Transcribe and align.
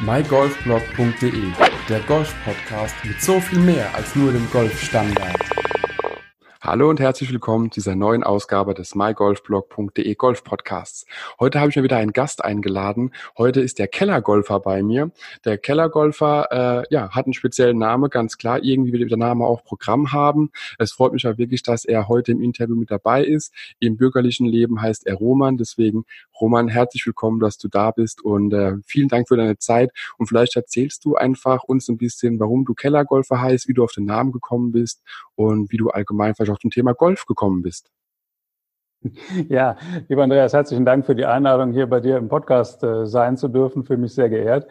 mygolfblog.de, 0.00 1.42
der 1.88 2.00
Golf-Podcast 2.00 2.94
mit 3.04 3.20
so 3.20 3.40
viel 3.40 3.58
mehr 3.58 3.92
als 3.96 4.14
nur 4.14 4.30
dem 4.30 4.48
Golfstandard. 4.52 5.58
Hallo 6.60 6.90
und 6.90 7.00
herzlich 7.00 7.32
willkommen 7.32 7.70
zu 7.70 7.80
dieser 7.80 7.96
neuen 7.96 8.22
Ausgabe 8.22 8.74
des 8.74 8.94
mygolfblog.de 8.94 10.14
Golf 10.16 10.44
Podcasts. 10.44 11.06
Heute 11.40 11.60
habe 11.60 11.70
ich 11.70 11.76
mir 11.76 11.82
wieder 11.82 11.96
einen 11.96 12.12
Gast 12.12 12.44
eingeladen. 12.44 13.12
Heute 13.38 13.60
ist 13.60 13.78
der 13.78 13.88
Kellergolfer 13.88 14.60
bei 14.60 14.82
mir. 14.82 15.10
Der 15.46 15.56
Kellergolfer 15.56 16.82
äh, 16.82 16.84
ja, 16.90 17.10
hat 17.10 17.24
einen 17.24 17.32
speziellen 17.32 17.78
Namen, 17.78 18.10
ganz 18.10 18.36
klar. 18.36 18.62
Irgendwie 18.62 18.92
will 18.92 19.06
der 19.08 19.16
Name 19.16 19.46
auch 19.46 19.64
Programm 19.64 20.12
haben. 20.12 20.50
Es 20.78 20.92
freut 20.92 21.14
mich 21.14 21.26
auch 21.26 21.38
wirklich, 21.38 21.62
dass 21.62 21.86
er 21.86 22.06
heute 22.06 22.32
im 22.32 22.42
Interview 22.42 22.76
mit 22.76 22.90
dabei 22.90 23.24
ist. 23.24 23.54
Im 23.78 23.96
bürgerlichen 23.96 24.46
Leben 24.46 24.82
heißt 24.82 25.06
er 25.06 25.14
Roman. 25.14 25.56
Deswegen, 25.56 26.04
Roman, 26.40 26.68
herzlich 26.68 27.06
willkommen, 27.06 27.40
dass 27.40 27.58
du 27.58 27.68
da 27.68 27.90
bist 27.90 28.24
und 28.24 28.52
äh, 28.52 28.74
vielen 28.86 29.08
Dank 29.08 29.28
für 29.28 29.36
deine 29.36 29.58
Zeit. 29.58 29.90
Und 30.18 30.26
vielleicht 30.26 30.56
erzählst 30.56 31.04
du 31.04 31.16
einfach 31.16 31.64
uns 31.64 31.88
ein 31.88 31.98
bisschen, 31.98 32.38
warum 32.40 32.64
du 32.64 32.74
Kellergolfer 32.74 33.40
heißt, 33.40 33.68
wie 33.68 33.74
du 33.74 33.84
auf 33.84 33.92
den 33.92 34.04
Namen 34.04 34.32
gekommen 34.32 34.72
bist 34.72 35.02
und 35.34 35.72
wie 35.72 35.76
du 35.76 35.90
allgemein 35.90 36.34
vielleicht 36.34 36.52
auch 36.52 36.60
zum 36.60 36.70
Thema 36.70 36.94
Golf 36.94 37.26
gekommen 37.26 37.62
bist. 37.62 37.90
Ja, 39.48 39.76
lieber 40.08 40.24
Andreas, 40.24 40.52
herzlichen 40.52 40.84
Dank 40.84 41.06
für 41.06 41.14
die 41.14 41.24
Einladung, 41.24 41.72
hier 41.72 41.86
bei 41.86 42.00
dir 42.00 42.16
im 42.16 42.28
Podcast 42.28 42.82
äh, 42.82 43.06
sein 43.06 43.36
zu 43.36 43.46
dürfen. 43.46 43.84
Fühle 43.84 44.00
mich 44.00 44.14
sehr 44.14 44.28
geehrt. 44.28 44.66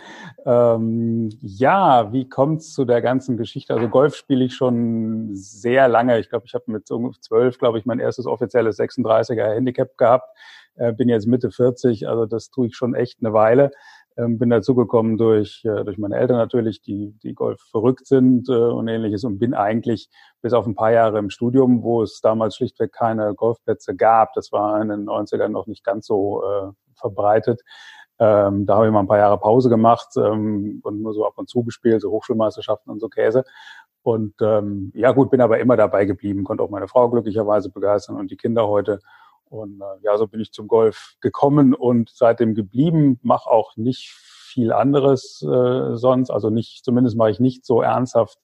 Ähm, 0.45 1.30
ja, 1.41 2.11
wie 2.11 2.27
kommt 2.27 2.59
es 2.61 2.73
zu 2.73 2.84
der 2.84 3.02
ganzen 3.02 3.38
Geschichte? 3.38 3.73
Also 3.73 3.88
Golf 3.88 4.16
spiele 4.16 4.44
ich 4.44 4.53
schon 4.53 5.30
sehr 5.34 5.88
lange. 5.88 6.20
Ich 6.20 6.30
glaube, 6.30 6.45
ich 6.45 6.53
habe 6.53 6.66
mit 6.67 6.88
zwölf, 6.88 7.58
glaube 7.58 7.80
ich, 7.80 7.86
mein 7.86 7.99
erstes 7.99 8.25
offizielles 8.25 8.77
36er 8.77 9.55
Handicap 9.55 9.97
gehabt. 9.97 10.30
Äh, 10.77 10.94
bin 10.94 11.09
jetzt 11.09 11.27
Mitte 11.27 11.52
40, 11.52 12.08
also 12.08 12.26
das 12.26 12.49
tue 12.49 12.67
ich 12.67 12.76
schon 12.76 12.95
echt 12.95 13.20
eine 13.22 13.34
Weile. 13.34 13.72
Ähm, 14.17 14.40
bin 14.40 14.49
dazugekommen 14.49 15.17
durch, 15.17 15.63
äh, 15.63 15.84
durch 15.84 16.00
meine 16.00 16.16
Eltern 16.16 16.38
natürlich, 16.38 16.81
die, 16.81 17.16
die 17.22 17.36
Golf 17.36 17.62
verrückt 17.70 18.08
sind 18.08 18.50
äh, 18.50 18.53
und 18.53 18.88
ähnliches 18.88 19.23
und 19.23 19.38
bin 19.38 19.53
eigentlich 19.53 20.09
bis 20.42 20.53
auf 20.53 20.66
ein 20.66 20.73
paar 20.73 20.92
Jahre 20.92 21.20
im 21.20 21.30
Studium, 21.30 21.83
wo 21.83 22.02
es 22.02 22.20
damals 22.22 22.55
schlichtweg 22.55 22.92
keine 22.92 23.36
Golfplätze 23.36 23.95
gab, 23.95 24.33
das 24.33 24.52
war 24.52 24.81
in 24.81 24.89
den 24.89 25.05
90ern 25.05 25.50
noch 25.50 25.67
nicht 25.67 25.83
ganz 25.83 26.08
so 26.08 26.44
äh, 26.44 26.72
verbreitet, 26.95 27.61
ähm, 28.20 28.66
da 28.66 28.78
habe 28.78 28.88
ich 28.88 28.92
mal 28.92 29.02
ein 29.02 29.08
paar 29.08 29.20
Jahre 29.20 29.38
Pause 29.38 29.70
gemacht 29.70 30.09
ähm, 30.17 30.80
und 30.83 31.02
nur 31.02 31.14
so 31.14 31.25
ab 31.25 31.33
und 31.36 31.50
zu 31.50 31.64
gespielt, 31.64 32.02
so 32.02 32.09
Hochschulmeisterschaften 32.09 32.92
und 32.92 33.00
so 33.00 33.09
Käse. 33.09 33.44
Und 34.02 34.33
ähm, 34.42 34.92
ja 34.95 35.11
gut, 35.11 35.30
bin 35.30 35.42
aber 35.42 35.59
immer 35.59 35.78
dabei 35.78 36.05
geblieben, 36.05 36.44
konnte 36.44 36.64
auch 36.64 36.70
meine 36.70 36.88
Frau 36.88 37.09
glücklicherweise 37.09 37.70
begeistern 37.70 38.16
und 38.16 38.31
die 38.31 38.38
Kinder 38.38 38.67
heute. 38.67 39.00
Und 39.50 39.81
äh, 39.81 40.03
ja, 40.03 40.17
so 40.17 40.28
bin 40.28 40.40
ich 40.40 40.52
zum 40.52 40.67
Golf 40.67 41.16
gekommen 41.22 41.73
und 41.73 42.09
seitdem 42.14 42.56
geblieben, 42.56 43.20
mache 43.23 43.50
auch 43.50 43.76
nicht 43.78 44.09
viel 44.12 44.73
anderes 44.73 45.42
äh, 45.42 45.95
sonst. 45.95 46.30
Also 46.30 46.50
nicht, 46.50 46.84
zumindest 46.84 47.17
mache 47.17 47.31
ich 47.31 47.39
nicht 47.39 47.66
so 47.66 47.81
ernsthaft 47.81 48.39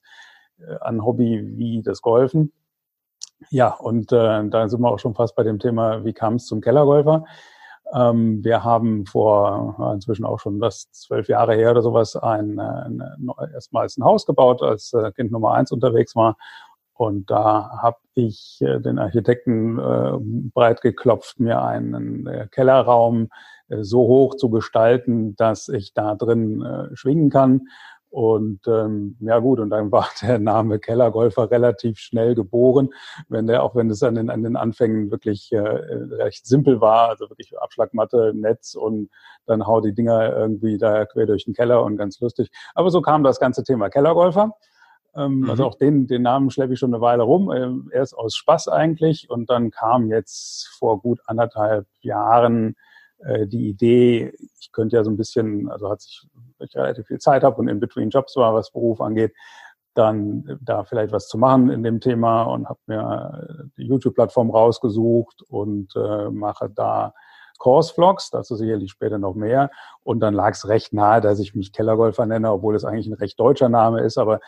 äh, 0.59 0.75
an 0.81 1.03
Hobby 1.03 1.41
wie 1.57 1.81
das 1.81 2.01
Golfen. 2.01 2.51
Ja, 3.49 3.73
und 3.73 4.11
äh, 4.11 4.47
da 4.47 4.69
sind 4.69 4.81
wir 4.81 4.91
auch 4.91 4.99
schon 4.99 5.15
fast 5.15 5.35
bei 5.35 5.43
dem 5.43 5.59
Thema, 5.59 6.05
wie 6.05 6.13
kam 6.13 6.35
es 6.35 6.45
zum 6.45 6.61
Kellergolfer? 6.61 7.25
Ähm, 7.93 8.43
wir 8.43 8.63
haben 8.63 9.05
vor 9.05 9.75
äh, 9.79 9.93
inzwischen 9.93 10.25
auch 10.25 10.39
schon 10.39 10.59
das 10.59 10.89
zwölf 10.91 11.27
Jahre 11.27 11.55
her 11.55 11.71
oder 11.71 11.81
sowas 11.81 12.15
ein, 12.15 12.59
ein, 12.59 13.01
ein 13.01 13.29
erstmals 13.53 13.97
ein 13.97 14.05
Haus 14.05 14.25
gebaut, 14.25 14.61
als 14.61 14.93
äh, 14.93 15.11
Kind 15.11 15.31
Nummer 15.31 15.53
eins 15.53 15.71
unterwegs 15.71 16.15
war 16.15 16.37
und 16.93 17.31
da 17.31 17.79
habe 17.81 17.97
ich 18.13 18.59
äh, 18.61 18.79
den 18.79 18.99
Architekten 18.99 19.79
äh, 19.79 20.17
breit 20.53 20.81
geklopft, 20.81 21.39
mir 21.39 21.61
einen 21.61 22.27
äh, 22.27 22.47
Kellerraum 22.51 23.29
äh, 23.69 23.83
so 23.83 24.01
hoch 24.01 24.35
zu 24.35 24.49
gestalten, 24.49 25.35
dass 25.35 25.69
ich 25.69 25.93
da 25.93 26.15
drin 26.15 26.61
äh, 26.61 26.95
schwingen 26.95 27.29
kann. 27.29 27.67
Und 28.13 28.67
ähm, 28.67 29.17
ja 29.21 29.39
gut, 29.39 29.59
und 29.59 29.71
dann 29.71 29.91
war 29.91 30.07
der 30.21 30.37
Name 30.37 30.77
Kellergolfer 30.77 31.49
relativ 31.49 31.97
schnell 31.97 32.35
geboren, 32.35 32.89
wenn 33.27 33.47
der, 33.47 33.63
auch 33.63 33.73
wenn 33.75 33.89
es 33.89 34.03
an 34.03 34.13
den, 34.13 34.29
an 34.29 34.43
den 34.43 34.55
Anfängen 34.55 35.09
wirklich 35.09 35.51
äh, 35.51 35.57
recht 35.57 36.45
simpel 36.45 36.79
war, 36.79 37.09
also 37.09 37.27
wirklich 37.31 37.57
Abschlagmatte, 37.57 38.33
Netz 38.35 38.75
und 38.75 39.09
dann 39.47 39.65
hau 39.65 39.81
die 39.81 39.95
Dinger 39.95 40.31
irgendwie 40.31 40.77
da 40.77 41.05
quer 41.05 41.25
durch 41.25 41.45
den 41.45 41.55
Keller 41.55 41.83
und 41.83 41.97
ganz 41.97 42.19
lustig. 42.19 42.51
Aber 42.75 42.91
so 42.91 43.01
kam 43.01 43.23
das 43.23 43.39
ganze 43.39 43.63
Thema 43.63 43.89
Kellergolfer. 43.89 44.51
Ähm, 45.15 45.41
mhm. 45.41 45.49
Also 45.49 45.65
auch 45.65 45.75
den, 45.75 46.07
den 46.07 46.21
Namen 46.21 46.49
schleppe 46.49 46.73
ich 46.73 46.79
schon 46.79 46.93
eine 46.93 47.01
Weile 47.01 47.23
rum. 47.23 47.51
Ähm, 47.51 47.89
erst 47.93 48.17
aus 48.17 48.35
Spaß 48.35 48.67
eigentlich 48.67 49.29
und 49.29 49.49
dann 49.49 49.71
kam 49.71 50.07
jetzt 50.07 50.67
vor 50.77 51.01
gut 51.01 51.19
anderthalb 51.25 51.87
Jahren 52.01 52.75
äh, 53.19 53.47
die 53.47 53.69
Idee, 53.69 54.33
ich 54.59 54.71
könnte 54.71 54.95
ja 54.95 55.03
so 55.03 55.11
ein 55.11 55.17
bisschen, 55.17 55.69
also 55.69 55.89
hat 55.89 56.01
sich, 56.01 56.27
weil 56.57 56.67
ich 56.67 56.75
relativ 56.75 57.07
viel 57.07 57.19
Zeit 57.19 57.43
habe 57.43 57.57
und 57.57 57.67
in 57.67 57.79
between 57.79 58.09
Jobs 58.09 58.35
war, 58.35 58.53
was 58.53 58.71
Beruf 58.71 59.01
angeht, 59.01 59.33
dann 59.93 60.59
da 60.61 60.83
vielleicht 60.83 61.13
was 61.13 61.27
zu 61.27 61.37
machen 61.37 61.69
in 61.69 61.83
dem 61.83 61.99
Thema 61.99 62.43
und 62.43 62.67
habe 62.67 62.79
mir 62.87 63.69
die 63.77 63.83
YouTube-Plattform 63.83 64.49
rausgesucht 64.49 65.43
und 65.43 65.95
äh, 65.95 66.29
mache 66.29 66.69
da 66.69 67.13
Course-Vlogs, 67.59 68.31
dazu 68.31 68.55
sicherlich 68.55 68.91
später 68.91 69.19
noch 69.19 69.35
mehr. 69.35 69.69
Und 70.01 70.19
dann 70.19 70.33
lag 70.33 70.51
es 70.51 70.67
recht 70.67 70.93
nahe, 70.93 71.21
dass 71.21 71.39
ich 71.39 71.55
mich 71.55 71.71
Kellergolfer 71.71 72.25
nenne, 72.25 72.51
obwohl 72.51 72.75
es 72.75 72.83
eigentlich 72.83 73.07
ein 73.07 73.13
recht 73.13 73.39
deutscher 73.39 73.69
Name 73.69 74.01
ist. 74.01 74.17
Aber 74.17 74.35
äh, 74.35 74.39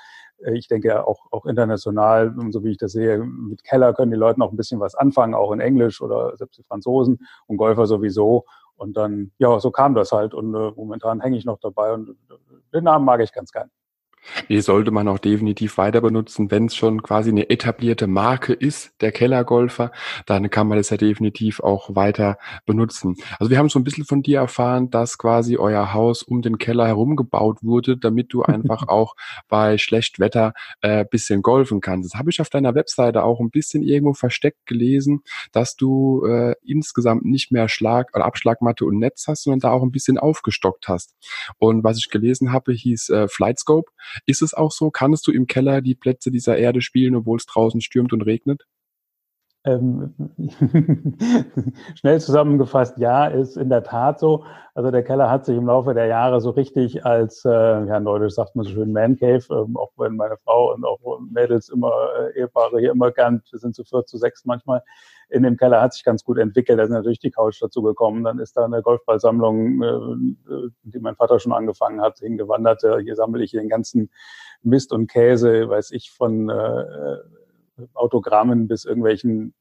ich 0.53 0.67
denke 0.67 1.07
auch, 1.07 1.19
auch 1.31 1.45
international, 1.45 2.35
so 2.49 2.63
wie 2.63 2.71
ich 2.71 2.77
das 2.77 2.91
sehe, 2.91 3.19
mit 3.19 3.63
Keller 3.63 3.93
können 3.93 4.11
die 4.11 4.17
Leute 4.17 4.39
noch 4.39 4.51
ein 4.51 4.57
bisschen 4.57 4.79
was 4.79 4.95
anfangen, 4.95 5.33
auch 5.33 5.51
in 5.51 5.59
Englisch 5.59 6.01
oder 6.01 6.35
selbst 6.37 6.57
die 6.57 6.63
Franzosen 6.63 7.19
und 7.47 7.57
Golfer 7.57 7.85
sowieso. 7.87 8.45
Und 8.75 8.97
dann, 8.97 9.31
ja, 9.37 9.59
so 9.59 9.71
kam 9.71 9.95
das 9.95 10.11
halt. 10.11 10.33
Und 10.33 10.53
äh, 10.53 10.71
momentan 10.75 11.21
hänge 11.21 11.37
ich 11.37 11.45
noch 11.45 11.59
dabei 11.59 11.93
und 11.93 12.09
äh, 12.09 12.13
den 12.73 12.83
Namen 12.83 13.05
mag 13.05 13.21
ich 13.21 13.31
ganz 13.31 13.51
gern. 13.51 13.69
Die 14.49 14.61
sollte 14.61 14.91
man 14.91 15.07
auch 15.07 15.19
definitiv 15.19 15.77
weiter 15.77 16.01
benutzen, 16.01 16.51
wenn 16.51 16.65
es 16.65 16.75
schon 16.75 17.01
quasi 17.01 17.29
eine 17.29 17.49
etablierte 17.49 18.07
Marke 18.07 18.53
ist, 18.53 18.91
der 19.01 19.11
Kellergolfer, 19.11 19.91
dann 20.25 20.49
kann 20.49 20.67
man 20.67 20.77
das 20.77 20.89
ja 20.89 20.97
definitiv 20.97 21.59
auch 21.59 21.95
weiter 21.95 22.37
benutzen. 22.65 23.15
Also 23.39 23.49
wir 23.49 23.57
haben 23.57 23.69
so 23.69 23.79
ein 23.79 23.83
bisschen 23.83 24.05
von 24.05 24.21
dir 24.21 24.39
erfahren, 24.39 24.89
dass 24.89 25.17
quasi 25.17 25.57
euer 25.57 25.93
Haus 25.93 26.23
um 26.23 26.41
den 26.41 26.57
Keller 26.57 26.87
herum 26.87 27.15
gebaut 27.15 27.59
wurde, 27.61 27.97
damit 27.97 28.33
du 28.33 28.43
einfach 28.43 28.87
auch 28.87 29.15
bei 29.47 29.77
schlecht 29.77 30.19
Wetter 30.19 30.53
äh, 30.81 31.05
bisschen 31.09 31.41
golfen 31.41 31.81
kannst. 31.81 32.13
Das 32.13 32.19
habe 32.19 32.29
ich 32.29 32.41
auf 32.41 32.49
deiner 32.49 32.75
Webseite 32.75 33.23
auch 33.23 33.39
ein 33.39 33.49
bisschen 33.49 33.83
irgendwo 33.83 34.13
versteckt 34.13 34.65
gelesen, 34.65 35.21
dass 35.51 35.75
du 35.75 36.25
äh, 36.25 36.55
insgesamt 36.63 37.25
nicht 37.25 37.51
mehr 37.51 37.69
Schlag 37.69 38.15
oder 38.15 38.25
Abschlagmatte 38.25 38.85
und 38.85 38.99
Netz 38.99 39.25
hast, 39.27 39.43
sondern 39.43 39.59
da 39.59 39.71
auch 39.71 39.83
ein 39.83 39.91
bisschen 39.91 40.17
aufgestockt 40.17 40.87
hast. 40.87 41.15
Und 41.57 41.83
was 41.83 41.97
ich 41.97 42.09
gelesen 42.09 42.51
habe, 42.51 42.73
hieß 42.73 43.09
äh, 43.09 43.27
Flightscope. 43.27 43.91
Ist 44.25 44.41
es 44.41 44.53
auch 44.53 44.71
so? 44.71 44.91
Kannst 44.91 45.27
du 45.27 45.31
im 45.31 45.47
Keller 45.47 45.81
die 45.81 45.95
Plätze 45.95 46.31
dieser 46.31 46.57
Erde 46.57 46.81
spielen, 46.81 47.15
obwohl 47.15 47.37
es 47.37 47.45
draußen 47.45 47.81
stürmt 47.81 48.13
und 48.13 48.21
regnet? 48.21 48.65
Ähm, 49.65 50.13
schnell 51.95 52.21
zusammengefasst, 52.21 52.99
ja, 52.99 53.25
ist 53.25 53.57
in 53.57 53.69
der 53.69 53.83
Tat 53.83 54.19
so. 54.19 54.45
Also 54.75 54.91
der 54.91 55.03
Keller 55.03 55.31
hat 55.31 55.45
sich 55.45 55.57
im 55.57 55.65
Laufe 55.65 55.95
der 55.95 56.05
Jahre 56.05 56.39
so 56.39 56.51
richtig 56.51 57.03
als, 57.03 57.43
äh, 57.45 57.49
ja, 57.49 57.99
neudeutsch 57.99 58.33
sagt 58.33 58.55
man 58.55 58.65
so 58.65 58.71
schön 58.71 58.91
Man 58.91 59.17
Cave, 59.17 59.43
ähm, 59.49 59.75
auch 59.75 59.91
wenn 59.97 60.15
meine 60.15 60.37
Frau 60.37 60.73
und 60.73 60.85
auch 60.85 60.99
Mädels 61.31 61.69
immer, 61.69 61.91
äh, 62.19 62.39
Ehepaare 62.39 62.79
hier 62.79 62.91
immer 62.91 63.09
gern, 63.11 63.41
wir 63.49 63.59
sind 63.59 63.73
zu 63.73 63.83
viert, 63.83 64.07
zu 64.07 64.17
sechs 64.17 64.45
manchmal, 64.45 64.83
in 65.29 65.41
dem 65.41 65.57
Keller 65.57 65.81
hat 65.81 65.93
sich 65.93 66.03
ganz 66.03 66.23
gut 66.23 66.37
entwickelt. 66.37 66.77
Da 66.77 66.83
ist 66.83 66.89
natürlich 66.91 67.19
die 67.19 67.31
Couch 67.31 67.59
dazu 67.59 67.81
gekommen. 67.81 68.23
Dann 68.23 68.37
ist 68.37 68.55
da 68.55 68.65
eine 68.65 68.83
Golfballsammlung, 68.83 69.81
äh, 69.81 70.69
die 70.83 70.99
mein 70.99 71.15
Vater 71.15 71.39
schon 71.39 71.53
angefangen 71.53 72.01
hat, 72.01 72.19
hingewandert. 72.19 72.83
Hier 73.01 73.15
sammle 73.15 73.43
ich 73.43 73.51
den 73.51 73.69
ganzen 73.69 74.11
Mist 74.61 74.93
und 74.93 75.07
Käse, 75.07 75.67
weiß 75.67 75.91
ich, 75.91 76.11
von 76.11 76.49
äh, 76.49 76.83
Autogrammen 77.93 78.67
bis 78.67 78.85
irgendwelchen 78.85 79.53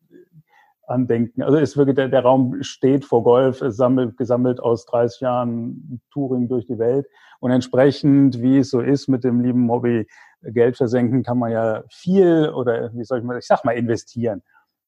Andenken. 0.87 1.43
Also 1.43 1.59
ist 1.59 1.77
wirklich, 1.77 1.97
der, 1.97 2.09
der 2.09 2.23
Raum 2.23 2.63
steht 2.63 3.05
vor 3.05 3.23
Golf, 3.23 3.63
ist 3.63 3.77
sammelt, 3.77 4.17
gesammelt 4.17 4.61
aus 4.61 4.85
30 4.87 5.21
Jahren 5.21 6.01
Touring 6.13 6.49
durch 6.49 6.67
die 6.67 6.79
Welt. 6.79 7.07
Und 7.41 7.51
entsprechend, 7.51 8.41
wie 8.43 8.59
es 8.59 8.71
so 8.71 8.81
ist 8.81 9.09
mit 9.09 9.25
dem 9.25 9.41
lieben 9.41 9.71
Hobby 9.71 10.07
Geld 10.43 10.77
versenken, 10.77 11.23
kann 11.23 11.39
man 11.39 11.53
ja 11.53 11.85
viel 11.91 12.51
oder 12.51 12.91
wie 12.95 13.05
soll 13.05 13.19
ich 13.19 13.25
mal, 13.25 13.39
ich 13.39 13.47
sag 13.47 13.65
mal 13.65 13.73
investieren. 13.73 14.43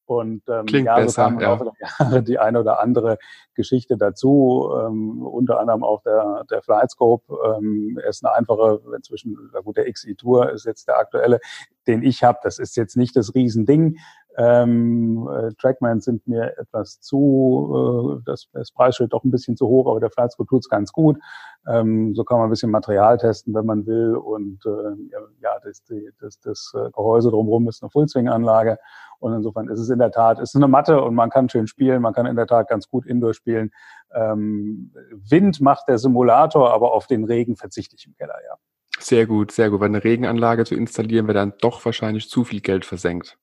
Und 0.06 0.42
ähm, 0.48 0.66
Klingt 0.66 0.86
ja, 0.86 0.96
so 0.96 1.02
besser, 1.02 1.22
kam 1.24 1.40
ja. 1.40 1.58
Jahre 1.98 2.22
die 2.22 2.38
eine 2.38 2.60
oder 2.60 2.80
andere 2.80 3.18
Geschichte 3.54 3.96
dazu, 3.96 4.70
ähm, 4.78 5.22
unter 5.22 5.58
anderem 5.60 5.82
auch 5.82 6.02
der, 6.02 6.44
der 6.50 6.62
Flightscope. 6.62 7.36
Ähm, 7.56 7.98
er 8.02 8.10
ist 8.10 8.24
eine 8.24 8.34
einfache, 8.34 8.80
inzwischen, 8.94 9.50
na 9.52 9.60
gut, 9.60 9.76
der 9.76 9.90
XI 9.90 10.14
Tour 10.14 10.50
ist 10.52 10.64
jetzt 10.64 10.88
der 10.88 10.98
aktuelle, 10.98 11.40
den 11.86 12.02
ich 12.02 12.22
habe. 12.22 12.38
Das 12.42 12.58
ist 12.58 12.76
jetzt 12.76 12.96
nicht 12.96 13.16
das 13.16 13.34
Riesending, 13.34 13.98
Ähm, 14.36 15.28
äh, 15.32 15.52
Trackman 15.54 16.00
sind 16.00 16.26
mir 16.26 16.58
etwas 16.58 17.00
zu, 17.00 18.20
äh, 18.20 18.22
das, 18.26 18.48
das 18.52 18.70
Preisschild 18.70 19.12
doch 19.12 19.24
ein 19.24 19.30
bisschen 19.30 19.56
zu 19.56 19.66
hoch, 19.66 19.88
aber 19.88 20.00
der 20.00 20.10
School 20.28 20.46
tut's 20.46 20.68
ganz 20.68 20.92
gut. 20.92 21.18
Ähm, 21.66 22.14
so 22.14 22.22
kann 22.24 22.38
man 22.38 22.48
ein 22.48 22.50
bisschen 22.50 22.70
Material 22.70 23.16
testen, 23.18 23.54
wenn 23.54 23.66
man 23.66 23.86
will. 23.86 24.14
Und 24.16 24.60
äh, 24.66 25.12
ja, 25.40 25.58
das, 25.64 25.82
das, 26.20 26.40
das 26.40 26.72
Gehäuse 26.94 27.30
drumherum 27.30 27.68
ist 27.68 27.82
eine 27.82 27.90
Fullswing-Anlage. 27.90 28.78
Und 29.18 29.32
insofern 29.32 29.68
ist 29.68 29.80
es 29.80 29.88
in 29.88 29.98
der 29.98 30.10
Tat, 30.10 30.38
ist 30.38 30.54
eine 30.54 30.68
Matte 30.68 31.00
und 31.00 31.14
man 31.14 31.30
kann 31.30 31.48
schön 31.48 31.66
spielen, 31.66 32.02
man 32.02 32.12
kann 32.12 32.26
in 32.26 32.36
der 32.36 32.46
Tat 32.46 32.68
ganz 32.68 32.88
gut 32.88 33.06
Indoor 33.06 33.34
spielen. 33.34 33.70
Ähm, 34.14 34.92
Wind 35.10 35.60
macht 35.60 35.88
der 35.88 35.98
Simulator, 35.98 36.72
aber 36.72 36.92
auf 36.92 37.06
den 37.06 37.24
Regen 37.24 37.56
verzichte 37.56 37.96
ich 37.96 38.06
im 38.06 38.14
Keller, 38.14 38.36
ja. 38.46 38.56
Sehr 38.98 39.26
gut, 39.26 39.52
sehr 39.52 39.70
gut. 39.70 39.80
Weil 39.80 39.88
eine 39.88 40.04
Regenanlage 40.04 40.64
zu 40.64 40.74
installieren, 40.74 41.26
wäre 41.26 41.38
dann 41.38 41.54
doch 41.60 41.84
wahrscheinlich 41.84 42.28
zu 42.28 42.44
viel 42.44 42.60
Geld 42.60 42.84
versenkt. 42.84 43.38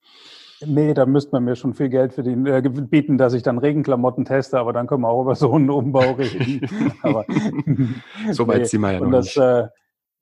Nee, 0.66 0.94
da 0.94 1.06
müsste 1.06 1.32
man 1.32 1.44
mir 1.44 1.56
schon 1.56 1.74
viel 1.74 1.88
Geld 1.88 2.12
für 2.12 2.22
den, 2.22 2.46
äh, 2.46 2.62
bieten, 2.62 3.18
dass 3.18 3.34
ich 3.34 3.42
dann 3.42 3.58
Regenklamotten 3.58 4.24
teste, 4.24 4.58
aber 4.58 4.72
dann 4.72 4.86
können 4.86 5.02
wir 5.02 5.08
auch 5.08 5.22
über 5.22 5.34
so 5.34 5.52
einen 5.52 5.70
Umbau 5.70 6.00
reden. 6.18 6.60
aber, 7.02 7.24
so 8.32 8.46
weit 8.46 8.58
nee. 8.58 8.64
sind 8.64 8.80
wir 8.80 8.92
ja 8.92 8.98
und 9.00 9.10
noch 9.10 9.18
das, 9.18 9.26
nicht. 9.26 9.38
Äh, 9.38 9.68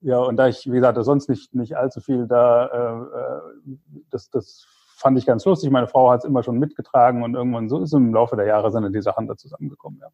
ja, 0.01 0.19
und 0.19 0.35
da 0.35 0.47
ich, 0.47 0.65
wie 0.65 0.75
gesagt, 0.75 0.97
sonst 1.03 1.29
nicht, 1.29 1.55
nicht 1.55 1.77
allzu 1.77 2.01
viel 2.01 2.27
da, 2.27 2.65
äh, 2.65 3.71
äh, 3.71 3.77
das, 4.09 4.29
das 4.29 4.65
fand 4.97 5.17
ich 5.17 5.25
ganz 5.25 5.45
lustig. 5.45 5.69
Meine 5.71 5.87
Frau 5.87 6.09
hat 6.11 6.19
es 6.19 6.25
immer 6.25 6.43
schon 6.43 6.59
mitgetragen 6.59 7.23
und 7.23 7.35
irgendwann 7.35 7.69
so 7.69 7.81
ist 7.81 7.93
im 7.93 8.13
Laufe 8.13 8.35
der 8.35 8.45
Jahre 8.45 8.71
sind 8.71 8.93
die 8.93 9.01
Sachen 9.01 9.27
da 9.27 9.35
zusammengekommen, 9.35 9.99
ja. 10.01 10.07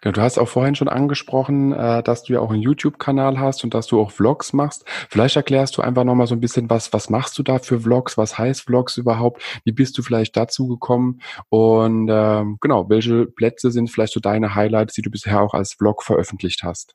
Genau, 0.00 0.12
du 0.12 0.22
hast 0.22 0.38
auch 0.38 0.48
vorhin 0.48 0.74
schon 0.74 0.88
angesprochen, 0.88 1.72
äh, 1.72 2.02
dass 2.02 2.24
du 2.24 2.32
ja 2.34 2.40
auch 2.40 2.50
einen 2.50 2.62
YouTube-Kanal 2.62 3.38
hast 3.38 3.64
und 3.64 3.74
dass 3.74 3.86
du 3.86 4.00
auch 4.00 4.10
Vlogs 4.10 4.52
machst. 4.52 4.84
Vielleicht 5.08 5.36
erklärst 5.36 5.76
du 5.76 5.82
einfach 5.82 6.04
nochmal 6.04 6.26
so 6.26 6.34
ein 6.34 6.40
bisschen, 6.40 6.70
was, 6.70 6.92
was 6.92 7.10
machst 7.10 7.38
du 7.38 7.42
da 7.42 7.58
für 7.58 7.80
Vlogs? 7.80 8.16
Was 8.18 8.38
heißt 8.38 8.62
Vlogs 8.62 8.96
überhaupt? 8.96 9.42
Wie 9.64 9.72
bist 9.72 9.96
du 9.98 10.02
vielleicht 10.02 10.36
dazu 10.36 10.66
gekommen? 10.68 11.20
Und 11.48 12.08
ähm, 12.10 12.58
genau, 12.60 12.88
welche 12.88 13.26
Plätze 13.26 13.70
sind 13.70 13.90
vielleicht 13.90 14.12
so 14.12 14.20
deine 14.20 14.54
Highlights, 14.54 14.94
die 14.94 15.02
du 15.02 15.10
bisher 15.10 15.40
auch 15.40 15.54
als 15.54 15.74
Vlog 15.74 16.02
veröffentlicht 16.02 16.62
hast? 16.62 16.94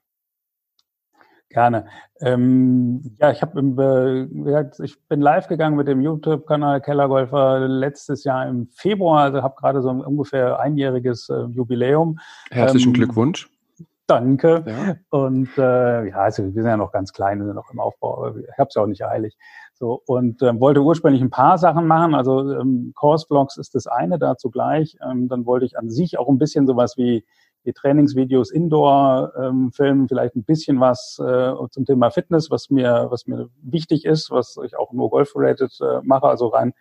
Gerne. 1.53 1.85
Ähm, 2.19 3.15
ja, 3.19 3.29
ich 3.29 3.43
habe 3.43 3.61
äh, 3.61 4.83
ich 4.83 5.07
bin 5.07 5.21
live 5.21 5.47
gegangen 5.47 5.77
mit 5.77 5.87
dem 5.87 6.01
YouTube-Kanal 6.01 6.81
Kellergolfer 6.81 7.59
letztes 7.67 8.23
Jahr 8.23 8.47
im 8.47 8.67
Februar, 8.75 9.25
also 9.25 9.43
habe 9.43 9.55
gerade 9.55 9.83
so 9.83 9.89
ein 9.89 10.01
ungefähr 10.01 10.59
einjähriges 10.59 11.29
äh, 11.29 11.43
Jubiläum. 11.51 12.17
Herzlichen 12.49 12.89
ähm, 12.89 12.93
Glückwunsch. 12.93 13.49
Danke. 14.07 14.63
Ja. 14.65 14.95
Und 15.11 15.49
äh, 15.57 16.09
ja, 16.09 16.15
also 16.17 16.43
wir 16.43 16.51
sind 16.51 16.65
ja 16.65 16.75
noch 16.75 16.91
ganz 16.91 17.13
klein, 17.13 17.39
wir 17.39 17.45
sind 17.45 17.55
noch 17.55 17.71
im 17.71 17.79
Aufbau, 17.79 18.25
aber 18.25 18.37
ich 18.37 18.57
habe 18.57 18.67
es 18.67 18.75
ja 18.75 18.81
auch 18.81 18.87
nicht 18.87 19.05
eilig. 19.05 19.37
So 19.73 20.01
und 20.07 20.41
ähm, 20.41 20.59
wollte 20.59 20.81
ursprünglich 20.81 21.21
ein 21.21 21.29
paar 21.29 21.59
Sachen 21.59 21.85
machen. 21.85 22.15
Also 22.15 22.51
ähm, 22.51 22.93
Course 22.95 23.27
Vlogs 23.27 23.57
ist 23.57 23.75
das 23.75 23.85
eine 23.85 24.17
dazu 24.17 24.49
gleich. 24.49 24.97
Ähm, 25.07 25.29
dann 25.29 25.45
wollte 25.45 25.67
ich 25.67 25.77
an 25.77 25.91
sich 25.91 26.17
auch 26.17 26.29
ein 26.29 26.39
bisschen 26.39 26.65
sowas 26.65 26.97
wie 26.97 27.23
die 27.65 27.73
Trainingsvideos 27.73 28.51
Indoor 28.51 29.33
ähm, 29.39 29.71
filmen, 29.71 30.07
vielleicht 30.07 30.35
ein 30.35 30.43
bisschen 30.43 30.79
was 30.79 31.19
äh, 31.19 31.53
zum 31.69 31.85
Thema 31.85 32.09
Fitness, 32.11 32.51
was 32.51 32.69
mir, 32.69 33.07
was 33.09 33.27
mir 33.27 33.49
wichtig 33.61 34.05
ist, 34.05 34.31
was 34.31 34.57
ich 34.65 34.77
auch 34.77 34.91
nur 34.93 35.09
Golf-related 35.09 35.71
äh, 35.81 36.01
mache, 36.03 36.27
also 36.27 36.47
rein 36.47 36.73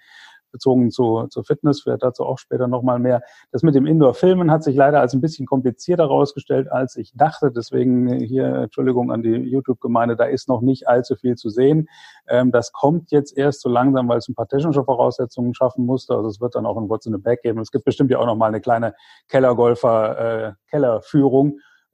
bezogen 0.52 0.90
zu, 0.90 1.26
zu 1.28 1.43
Fitness, 1.43 1.82
vielleicht 1.82 2.02
dazu 2.02 2.25
auch 2.25 2.38
später 2.38 2.69
nochmal 2.69 2.99
mehr. 2.99 3.22
Das 3.50 3.62
mit 3.62 3.75
dem 3.75 3.87
Indoor-Filmen 3.87 4.50
hat 4.50 4.62
sich 4.62 4.76
leider 4.76 5.00
als 5.00 5.14
ein 5.14 5.20
bisschen 5.20 5.46
komplizierter 5.46 6.04
herausgestellt, 6.04 6.70
als 6.70 6.96
ich 6.96 7.12
dachte. 7.14 7.50
Deswegen 7.50 8.20
hier 8.20 8.46
Entschuldigung 8.46 9.10
an 9.10 9.22
die 9.22 9.31
YouTube-Gemeinde, 9.31 10.16
da 10.16 10.25
ist 10.25 10.49
noch 10.49 10.60
nicht 10.60 10.88
allzu 10.88 11.16
viel 11.16 11.34
zu 11.34 11.49
sehen. 11.49 11.88
Ähm, 12.28 12.52
das 12.52 12.72
kommt 12.72 13.10
jetzt 13.10 13.37
erst 13.37 13.62
so 13.62 13.69
langsam, 13.69 14.08
weil 14.08 14.19
es 14.19 14.28
ein 14.28 14.34
paar 14.34 14.49
technische 14.49 14.84
Voraussetzungen 14.84 15.54
schaffen 15.54 15.87
musste. 15.87 16.14
Also 16.14 16.28
es 16.28 16.40
wird 16.40 16.54
dann 16.54 16.66
auch 16.66 16.76
ein 16.76 16.88
What's 16.88 17.06
in 17.06 17.12
the 17.12 17.19
Back 17.19 17.43
geben. 17.43 17.60
Es 17.60 17.70
gibt 17.70 17.84
bestimmt 17.84 18.10
ja 18.10 18.19
auch 18.19 18.26
noch 18.26 18.37
mal 18.37 18.46
eine 18.46 18.60
kleine 18.60 18.94
Kellergolfer, 19.28 20.49
äh, 20.49 20.52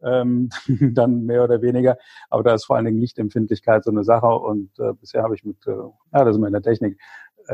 ähm, 0.02 0.49
dann 0.94 1.25
mehr 1.25 1.44
oder 1.44 1.62
weniger. 1.62 1.96
Aber 2.31 2.43
da 2.43 2.55
ist 2.55 2.64
vor 2.64 2.76
allen 2.76 2.84
Dingen 2.84 2.99
Lichtempfindlichkeit 2.99 3.84
so 3.84 3.90
eine 3.90 4.05
Sache 4.05 4.26
und 4.26 4.70
äh, 4.78 4.93
bisher 4.94 5.22
habe 5.22 5.34
ich 5.34 5.44
mit, 5.44 5.66
äh, 5.66 5.70
ja, 5.70 6.25
das 6.25 6.37
ist 6.37 6.43
in 6.43 6.52
der 6.52 6.62
Technik, 6.62 6.99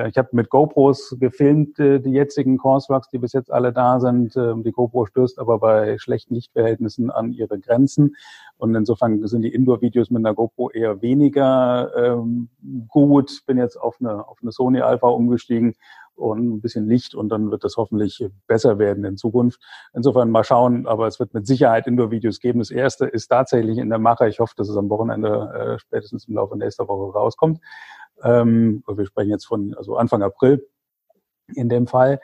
ich 0.08 0.18
habe 0.18 0.28
mit 0.32 0.50
GoPros 0.50 1.16
gefilmt, 1.20 1.78
äh, 1.78 2.00
die 2.00 2.10
jetzigen 2.10 2.58
Courseworks, 2.58 3.08
die 3.10 3.18
bis 3.18 3.32
jetzt 3.32 3.52
alle 3.52 3.72
da 3.72 4.00
sind. 4.00 4.36
Ähm, 4.36 4.64
die 4.64 4.72
GoPro 4.72 5.06
stößt 5.06 5.38
aber 5.38 5.58
bei 5.58 5.98
schlechten 5.98 6.34
Lichtverhältnissen 6.34 7.10
an 7.10 7.32
ihre 7.32 7.58
Grenzen. 7.58 8.16
Und 8.56 8.74
insofern 8.74 9.24
sind 9.26 9.42
die 9.42 9.54
Indoor-Videos 9.54 10.10
mit 10.10 10.24
einer 10.24 10.34
GoPro 10.34 10.70
eher 10.70 11.00
weniger 11.00 11.92
ähm, 11.96 12.48
gut. 12.88 13.42
Bin 13.46 13.58
jetzt 13.58 13.76
auf 13.76 13.96
eine, 14.00 14.26
auf 14.26 14.38
eine 14.42 14.52
Sony 14.52 14.80
Alpha 14.80 15.08
umgestiegen 15.08 15.74
und 16.16 16.48
ein 16.48 16.60
bisschen 16.60 16.88
Licht 16.88 17.14
und 17.14 17.28
dann 17.28 17.50
wird 17.50 17.64
das 17.64 17.76
hoffentlich 17.76 18.24
besser 18.46 18.78
werden 18.78 19.04
in 19.04 19.16
Zukunft. 19.16 19.60
Insofern 19.94 20.30
mal 20.30 20.44
schauen, 20.44 20.86
aber 20.86 21.06
es 21.06 21.18
wird 21.18 21.34
mit 21.34 21.46
Sicherheit 21.46 21.86
Indoor-Videos 21.86 22.40
geben. 22.40 22.60
Das 22.60 22.70
erste 22.70 23.06
ist 23.06 23.28
tatsächlich 23.28 23.78
in 23.78 23.90
der 23.90 23.98
Mache. 23.98 24.28
Ich 24.28 24.40
hoffe, 24.40 24.54
dass 24.56 24.68
es 24.68 24.76
am 24.76 24.90
Wochenende 24.90 25.74
äh, 25.74 25.78
spätestens 25.78 26.28
im 26.28 26.34
Laufe 26.34 26.56
nächster 26.56 26.88
Woche 26.88 27.12
rauskommt. 27.12 27.60
Ähm, 28.24 28.82
wir 28.86 29.06
sprechen 29.06 29.30
jetzt 29.30 29.46
von 29.46 29.74
also 29.74 29.96
Anfang 29.96 30.22
April 30.22 30.66
in 31.54 31.68
dem 31.68 31.86
Fall. 31.86 32.20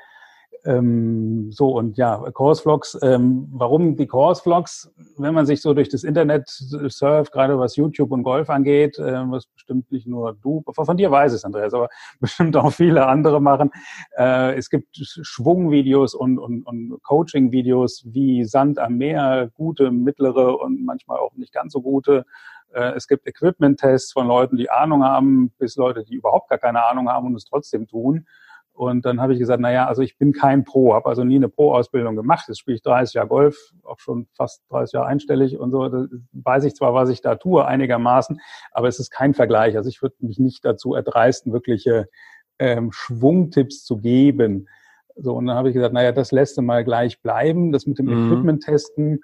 Ähm, 0.65 1.51
so 1.51 1.71
und 1.71 1.97
ja, 1.97 2.17
Course 2.33 2.63
Vlogs. 2.63 2.99
Ähm, 3.03 3.49
warum 3.53 3.97
die 3.97 4.07
Course 4.07 4.43
Vlogs? 4.43 4.93
Wenn 5.17 5.35
man 5.35 5.47
sich 5.47 5.63
so 5.63 5.75
durch 5.75 5.89
das 5.89 6.05
Internet 6.05 6.49
surft, 6.49 7.33
gerade 7.33 7.59
was 7.59 7.77
YouTube 7.77 8.13
und 8.13 8.23
Golf 8.23 8.51
angeht, 8.51 8.99
äh, 8.99 9.31
was 9.31 9.47
bestimmt 9.47 9.91
nicht 9.91 10.07
nur 10.07 10.35
du, 10.35 10.63
von 10.71 10.97
dir 10.97 11.11
weiß 11.11 11.33
es, 11.33 11.45
Andreas, 11.45 11.73
aber 11.73 11.89
bestimmt 12.21 12.57
auch 12.57 12.73
viele 12.73 13.07
andere 13.07 13.41
machen. 13.41 13.71
Äh, 14.17 14.57
es 14.57 14.71
gibt 14.71 14.97
Schwungvideos 14.97 16.15
und, 16.15 16.39
und, 16.39 16.63
und 16.67 16.99
Coaching-Videos 17.03 18.05
wie 18.07 18.45
Sand 18.45 18.79
am 18.79 18.97
Meer, 18.97 19.51
gute, 19.55 19.91
mittlere 19.91 20.61
und 20.61 20.85
manchmal 20.85 21.19
auch 21.19 21.35
nicht 21.37 21.53
ganz 21.53 21.73
so 21.73 21.81
gute. 21.81 22.27
Äh, 22.73 22.93
es 22.97 23.09
gibt 23.09 23.27
Equipment-Tests 23.27 24.13
von 24.13 24.27
Leuten, 24.27 24.57
die 24.57 24.71
Ahnung 24.71 25.05
haben, 25.05 25.53
bis 25.59 25.77
Leute, 25.77 26.05
die 26.05 26.15
überhaupt 26.15 26.51
gar 26.51 26.59
keine 26.59 26.85
Ahnung 26.85 27.09
haben 27.09 27.27
und 27.29 27.37
es 27.37 27.45
trotzdem 27.45 27.87
tun. 27.87 28.27
Und 28.81 29.05
dann 29.05 29.21
habe 29.21 29.35
ich 29.35 29.39
gesagt, 29.39 29.61
na 29.61 29.71
ja, 29.71 29.87
also 29.89 30.01
ich 30.01 30.17
bin 30.17 30.33
kein 30.33 30.65
Pro, 30.65 30.95
habe 30.95 31.07
also 31.07 31.23
nie 31.23 31.37
eine 31.37 31.51
Pro-Ausbildung 31.51 32.17
gemacht. 32.17 32.47
Jetzt 32.49 32.61
spiele 32.61 32.77
ich 32.77 32.83
30 32.83 33.13
Jahre 33.13 33.29
Golf, 33.29 33.75
auch 33.83 33.99
schon 33.99 34.27
fast 34.33 34.63
30 34.71 34.95
Jahre 34.95 35.07
einstellig 35.07 35.59
und 35.59 35.71
so. 35.71 35.87
Da 35.91 36.07
weiß 36.33 36.65
ich 36.65 36.75
zwar, 36.75 36.95
was 36.95 37.11
ich 37.11 37.21
da 37.21 37.35
tue, 37.35 37.67
einigermaßen, 37.67 38.41
aber 38.73 38.89
es 38.89 38.99
ist 38.99 39.11
kein 39.11 39.35
Vergleich. 39.35 39.77
Also 39.77 39.91
ich 39.91 40.01
würde 40.01 40.15
mich 40.21 40.39
nicht 40.39 40.65
dazu 40.65 40.95
erdreisten, 40.95 41.53
wirkliche 41.53 42.09
ähm, 42.59 42.91
Schwungtipps 42.91 43.85
zu 43.85 43.99
geben. 43.99 44.67
So, 45.15 45.35
und 45.35 45.45
dann 45.45 45.57
habe 45.57 45.69
ich 45.69 45.75
gesagt, 45.75 45.93
naja, 45.93 46.13
das 46.13 46.33
lässt 46.33 46.57
du 46.57 46.63
mal 46.63 46.83
gleich 46.83 47.21
bleiben, 47.21 47.73
das 47.73 47.85
mit 47.85 47.99
dem 47.99 48.07
mhm. 48.07 48.33
Equipment 48.33 48.63
testen 48.63 49.21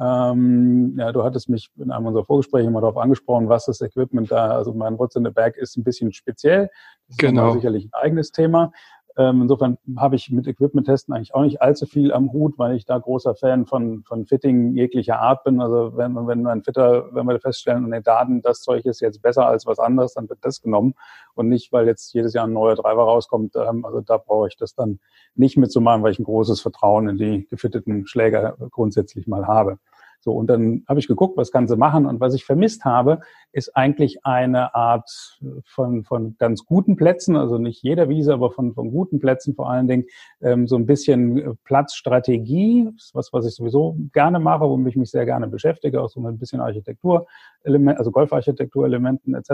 ähm, 0.00 0.94
ja, 0.96 1.10
du 1.10 1.24
hattest 1.24 1.48
mich 1.48 1.70
in 1.76 1.90
einem 1.90 2.06
unserer 2.06 2.24
Vorgespräche 2.24 2.70
mal 2.70 2.80
darauf 2.80 2.96
angesprochen, 2.96 3.48
was 3.48 3.66
das 3.66 3.80
Equipment 3.80 4.30
da, 4.30 4.52
also 4.52 4.72
mein 4.72 4.96
What's 4.98 5.16
in 5.16 5.24
the 5.24 5.30
Bag 5.30 5.56
ist 5.56 5.76
ein 5.76 5.82
bisschen 5.82 6.12
speziell. 6.12 6.70
Das 7.08 7.14
ist 7.14 7.18
genau. 7.18 7.54
sicherlich 7.54 7.86
ein 7.86 7.94
eigenes 7.94 8.30
Thema. 8.30 8.72
Ähm, 9.18 9.42
insofern 9.42 9.78
habe 9.96 10.14
ich 10.14 10.30
mit 10.30 10.46
Equipment-Testen 10.46 11.12
eigentlich 11.12 11.34
auch 11.34 11.42
nicht 11.42 11.60
allzu 11.60 11.86
viel 11.86 12.12
am 12.12 12.32
Hut, 12.32 12.56
weil 12.56 12.76
ich 12.76 12.84
da 12.84 12.96
großer 12.96 13.34
Fan 13.34 13.66
von, 13.66 14.04
von 14.04 14.26
Fitting 14.26 14.76
jeglicher 14.76 15.18
Art 15.18 15.42
bin. 15.42 15.60
Also 15.60 15.96
wenn, 15.96 16.14
wenn 16.28 16.46
ein 16.46 16.62
Fitter, 16.62 17.12
wenn 17.12 17.26
wir 17.26 17.40
feststellen, 17.40 17.84
in 17.84 17.90
den 17.90 18.04
Daten, 18.04 18.42
das 18.42 18.60
Zeug 18.60 18.84
ist 18.84 19.00
jetzt 19.00 19.20
besser 19.20 19.48
als 19.48 19.66
was 19.66 19.80
anderes, 19.80 20.14
dann 20.14 20.28
wird 20.28 20.38
das 20.42 20.62
genommen. 20.62 20.94
Und 21.34 21.48
nicht, 21.48 21.72
weil 21.72 21.88
jetzt 21.88 22.14
jedes 22.14 22.32
Jahr 22.32 22.46
ein 22.46 22.52
neuer 22.52 22.76
Driver 22.76 23.02
rauskommt. 23.02 23.56
Ähm, 23.56 23.84
also 23.84 24.00
da 24.00 24.18
brauche 24.18 24.46
ich 24.46 24.56
das 24.56 24.76
dann 24.76 25.00
nicht 25.34 25.56
mitzumachen, 25.56 26.04
weil 26.04 26.12
ich 26.12 26.20
ein 26.20 26.24
großes 26.24 26.60
Vertrauen 26.60 27.08
in 27.08 27.16
die 27.16 27.48
gefitteten 27.48 28.06
Schläger 28.06 28.56
grundsätzlich 28.70 29.26
mal 29.26 29.48
habe. 29.48 29.78
So, 30.20 30.32
und 30.32 30.48
dann 30.48 30.84
habe 30.88 30.98
ich 30.98 31.06
geguckt, 31.06 31.36
was 31.36 31.52
kann 31.52 31.68
sie 31.68 31.76
machen. 31.76 32.06
Und 32.06 32.20
was 32.20 32.34
ich 32.34 32.44
vermisst 32.44 32.84
habe, 32.84 33.20
ist 33.52 33.76
eigentlich 33.76 34.24
eine 34.24 34.74
Art 34.74 35.38
von, 35.64 36.04
von 36.04 36.36
ganz 36.38 36.64
guten 36.64 36.96
Plätzen, 36.96 37.36
also 37.36 37.58
nicht 37.58 37.82
jeder 37.82 38.08
Wiese, 38.08 38.34
aber 38.34 38.50
von, 38.50 38.74
von 38.74 38.90
guten 38.90 39.20
Plätzen 39.20 39.54
vor 39.54 39.70
allen 39.70 39.86
Dingen, 39.86 40.04
ähm, 40.40 40.66
so 40.66 40.76
ein 40.76 40.86
bisschen 40.86 41.56
Platzstrategie, 41.64 42.90
was, 43.12 43.32
was 43.32 43.46
ich 43.46 43.54
sowieso 43.54 43.96
gerne 44.12 44.40
mache, 44.40 44.68
womit 44.68 44.92
ich 44.92 44.96
mich 44.96 45.10
sehr 45.10 45.24
gerne 45.24 45.46
beschäftige, 45.46 46.02
auch 46.02 46.08
so 46.08 46.20
ein 46.20 46.38
bisschen 46.38 46.60
Architekturelement, 46.60 47.98
also 47.98 48.10
Golfarchitekturelementen 48.10 49.34
etc. 49.34 49.50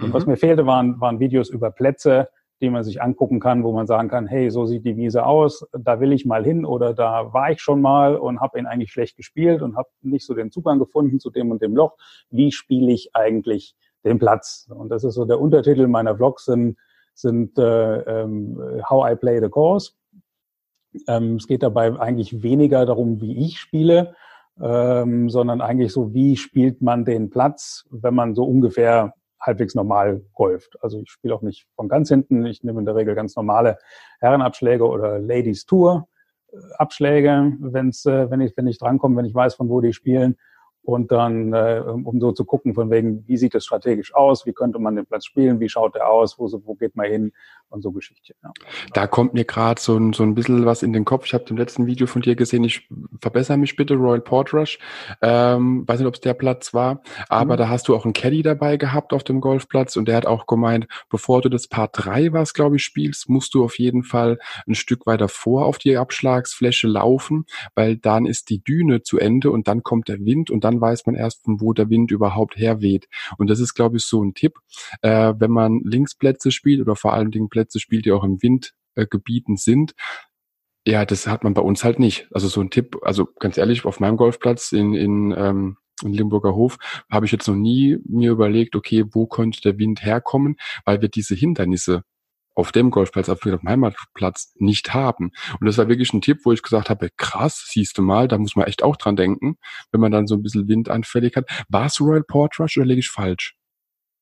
Und 0.00 0.08
mhm. 0.08 0.12
was 0.12 0.26
mir 0.26 0.36
fehlte, 0.36 0.66
waren, 0.66 1.00
waren 1.00 1.18
Videos 1.18 1.48
über 1.48 1.70
Plätze, 1.70 2.28
die 2.60 2.70
man 2.70 2.82
sich 2.82 3.00
angucken 3.00 3.40
kann, 3.40 3.62
wo 3.62 3.72
man 3.72 3.86
sagen 3.86 4.08
kann, 4.08 4.26
hey, 4.26 4.50
so 4.50 4.66
sieht 4.66 4.84
die 4.84 4.96
Wiese 4.96 5.24
aus, 5.24 5.64
da 5.72 6.00
will 6.00 6.12
ich 6.12 6.26
mal 6.26 6.44
hin 6.44 6.64
oder 6.64 6.92
da 6.92 7.32
war 7.32 7.50
ich 7.52 7.60
schon 7.60 7.80
mal 7.80 8.16
und 8.16 8.40
habe 8.40 8.58
ihn 8.58 8.66
eigentlich 8.66 8.92
schlecht 8.92 9.16
gespielt 9.16 9.62
und 9.62 9.76
habe 9.76 9.88
nicht 10.02 10.26
so 10.26 10.34
den 10.34 10.50
Zugang 10.50 10.78
gefunden 10.78 11.20
zu 11.20 11.30
dem 11.30 11.50
und 11.50 11.62
dem 11.62 11.76
Loch. 11.76 11.96
Wie 12.30 12.50
spiele 12.50 12.92
ich 12.92 13.10
eigentlich 13.14 13.76
den 14.04 14.18
Platz? 14.18 14.68
Und 14.74 14.88
das 14.88 15.04
ist 15.04 15.14
so 15.14 15.24
der 15.24 15.40
Untertitel 15.40 15.86
meiner 15.86 16.16
Vlogs 16.16 16.46
sind, 16.46 16.76
sind 17.14 17.58
äh, 17.58 18.22
ähm, 18.22 18.60
How 18.88 19.12
I 19.12 19.16
Play 19.16 19.40
the 19.40 19.48
Course. 19.48 19.92
Ähm, 21.06 21.36
es 21.36 21.46
geht 21.46 21.62
dabei 21.62 21.98
eigentlich 21.98 22.42
weniger 22.42 22.86
darum, 22.86 23.20
wie 23.20 23.44
ich 23.44 23.58
spiele, 23.58 24.14
ähm, 24.60 25.30
sondern 25.30 25.60
eigentlich 25.60 25.92
so, 25.92 26.12
wie 26.12 26.36
spielt 26.36 26.82
man 26.82 27.04
den 27.04 27.30
Platz, 27.30 27.86
wenn 27.90 28.14
man 28.14 28.34
so 28.34 28.44
ungefähr 28.44 29.14
halbwegs 29.48 29.74
normal 29.74 30.22
golft. 30.34 30.76
Also 30.82 31.00
ich 31.00 31.10
spiele 31.10 31.34
auch 31.34 31.42
nicht 31.42 31.66
von 31.74 31.88
ganz 31.88 32.10
hinten. 32.10 32.44
Ich 32.46 32.62
nehme 32.62 32.78
in 32.78 32.84
der 32.84 32.94
Regel 32.94 33.14
ganz 33.14 33.34
normale 33.34 33.78
Herrenabschläge 34.20 34.86
oder 34.86 35.18
Ladies 35.18 35.64
Tour 35.64 36.06
äh, 36.52 36.58
Abschläge, 36.76 37.56
wenn's, 37.58 38.04
äh, 38.04 38.30
wenn 38.30 38.42
ich 38.42 38.52
wenn 38.56 38.66
ich 38.66 38.78
drankomme, 38.78 39.16
wenn 39.16 39.24
ich 39.24 39.34
weiß, 39.34 39.54
von 39.54 39.68
wo 39.70 39.80
die 39.80 39.94
spielen 39.94 40.36
und 40.88 41.12
dann, 41.12 41.52
äh, 41.52 41.82
um 41.84 42.18
so 42.18 42.32
zu 42.32 42.46
gucken, 42.46 42.72
von 42.72 42.90
wegen, 42.90 43.22
wie 43.28 43.36
sieht 43.36 43.52
das 43.54 43.66
strategisch 43.66 44.14
aus, 44.14 44.46
wie 44.46 44.54
könnte 44.54 44.78
man 44.78 44.96
den 44.96 45.04
Platz 45.04 45.26
spielen, 45.26 45.60
wie 45.60 45.68
schaut 45.68 45.94
der 45.94 46.08
aus, 46.08 46.38
wo, 46.38 46.50
wo 46.64 46.74
geht 46.76 46.96
man 46.96 47.04
hin 47.10 47.32
und 47.70 47.82
so 47.82 47.92
Geschichten. 47.92 48.32
Ja. 48.42 48.52
Da 48.94 49.06
kommt 49.06 49.34
mir 49.34 49.44
gerade 49.44 49.80
so 49.80 49.96
ein, 49.96 50.12
so 50.12 50.22
ein 50.22 50.34
bisschen 50.34 50.64
was 50.64 50.82
in 50.82 50.92
den 50.92 51.04
Kopf. 51.04 51.26
Ich 51.26 51.34
habe 51.34 51.44
im 51.48 51.56
letzten 51.56 51.86
Video 51.86 52.06
von 52.06 52.22
dir 52.22 52.34
gesehen, 52.36 52.64
ich 52.64 52.88
verbessere 53.20 53.58
mich 53.58 53.76
bitte, 53.76 53.94
Royal 53.94 54.20
Portrush. 54.20 54.78
Ähm, 55.20 55.86
weiß 55.86 55.98
nicht, 55.98 56.08
ob 56.08 56.14
es 56.14 56.20
der 56.20 56.34
Platz 56.34 56.72
war, 56.72 57.02
aber 57.28 57.54
mhm. 57.54 57.58
da 57.58 57.68
hast 57.68 57.88
du 57.88 57.94
auch 57.94 58.04
einen 58.04 58.14
Caddy 58.14 58.42
dabei 58.42 58.76
gehabt 58.76 59.12
auf 59.12 59.24
dem 59.24 59.40
Golfplatz 59.40 59.96
und 59.96 60.08
der 60.08 60.16
hat 60.16 60.26
auch 60.26 60.46
gemeint, 60.46 60.86
bevor 61.10 61.42
du 61.42 61.48
das 61.48 61.68
Part 61.68 61.90
3 61.94 62.32
was, 62.32 62.54
glaube 62.54 62.76
ich, 62.76 62.84
spielst, 62.84 63.28
musst 63.28 63.54
du 63.54 63.64
auf 63.64 63.78
jeden 63.78 64.02
Fall 64.02 64.38
ein 64.66 64.74
Stück 64.74 65.06
weiter 65.06 65.28
vor 65.28 65.66
auf 65.66 65.78
die 65.78 65.96
Abschlagsfläche 65.96 66.86
laufen, 66.86 67.44
weil 67.74 67.96
dann 67.96 68.24
ist 68.24 68.50
die 68.50 68.62
Düne 68.62 69.02
zu 69.02 69.18
Ende 69.18 69.50
und 69.50 69.68
dann 69.68 69.82
kommt 69.82 70.08
der 70.08 70.24
Wind 70.24 70.50
und 70.50 70.64
dann 70.64 70.77
weiß 70.80 71.06
man 71.06 71.14
erst, 71.14 71.44
von 71.44 71.60
wo 71.60 71.72
der 71.72 71.90
Wind 71.90 72.10
überhaupt 72.10 72.56
herweht. 72.56 73.08
Und 73.38 73.48
das 73.48 73.60
ist, 73.60 73.74
glaube 73.74 73.96
ich, 73.96 74.04
so 74.04 74.22
ein 74.22 74.34
Tipp, 74.34 74.58
äh, 75.02 75.34
wenn 75.38 75.50
man 75.50 75.80
Linksplätze 75.84 76.50
spielt 76.50 76.80
oder 76.80 76.96
vor 76.96 77.12
allen 77.12 77.30
Dingen 77.30 77.48
Plätze 77.48 77.80
spielt, 77.80 78.04
die 78.04 78.12
auch 78.12 78.24
im 78.24 78.42
Windgebieten 78.42 79.54
äh, 79.54 79.58
sind, 79.58 79.94
ja, 80.86 81.04
das 81.04 81.26
hat 81.26 81.44
man 81.44 81.54
bei 81.54 81.60
uns 81.60 81.84
halt 81.84 81.98
nicht. 81.98 82.28
Also 82.32 82.48
so 82.48 82.60
ein 82.60 82.70
Tipp, 82.70 82.96
also 83.02 83.28
ganz 83.38 83.58
ehrlich, 83.58 83.84
auf 83.84 84.00
meinem 84.00 84.16
Golfplatz 84.16 84.72
in, 84.72 84.94
in, 84.94 85.34
ähm, 85.36 85.76
in 86.02 86.14
Limburger 86.14 86.54
Hof 86.54 86.78
habe 87.10 87.26
ich 87.26 87.32
jetzt 87.32 87.46
noch 87.46 87.56
nie 87.56 87.98
mir 88.04 88.30
überlegt, 88.30 88.74
okay, 88.74 89.04
wo 89.10 89.26
könnte 89.26 89.60
der 89.60 89.78
Wind 89.78 90.02
herkommen, 90.02 90.56
weil 90.84 91.02
wir 91.02 91.08
diese 91.08 91.34
Hindernisse 91.34 92.04
auf 92.58 92.72
dem 92.72 92.90
Golfplatz, 92.90 93.28
auf 93.28 93.40
dem 93.40 93.60
Heimatplatz 93.66 94.54
nicht 94.58 94.92
haben. 94.92 95.30
Und 95.60 95.66
das 95.66 95.78
war 95.78 95.88
wirklich 95.88 96.12
ein 96.12 96.20
Tipp, 96.20 96.40
wo 96.44 96.52
ich 96.52 96.62
gesagt 96.62 96.90
habe, 96.90 97.08
krass, 97.16 97.68
siehst 97.70 97.96
du 97.96 98.02
mal, 98.02 98.26
da 98.26 98.36
muss 98.36 98.56
man 98.56 98.66
echt 98.66 98.82
auch 98.82 98.96
dran 98.96 99.14
denken, 99.14 99.58
wenn 99.92 100.00
man 100.00 100.10
dann 100.10 100.26
so 100.26 100.34
ein 100.34 100.42
bisschen 100.42 100.66
windanfällig 100.66 101.36
hat. 101.36 101.48
War 101.68 101.86
es 101.86 102.00
Royal 102.00 102.24
Portrush 102.24 102.76
oder 102.76 102.86
lege 102.86 103.00
ich 103.00 103.10
falsch? 103.10 103.54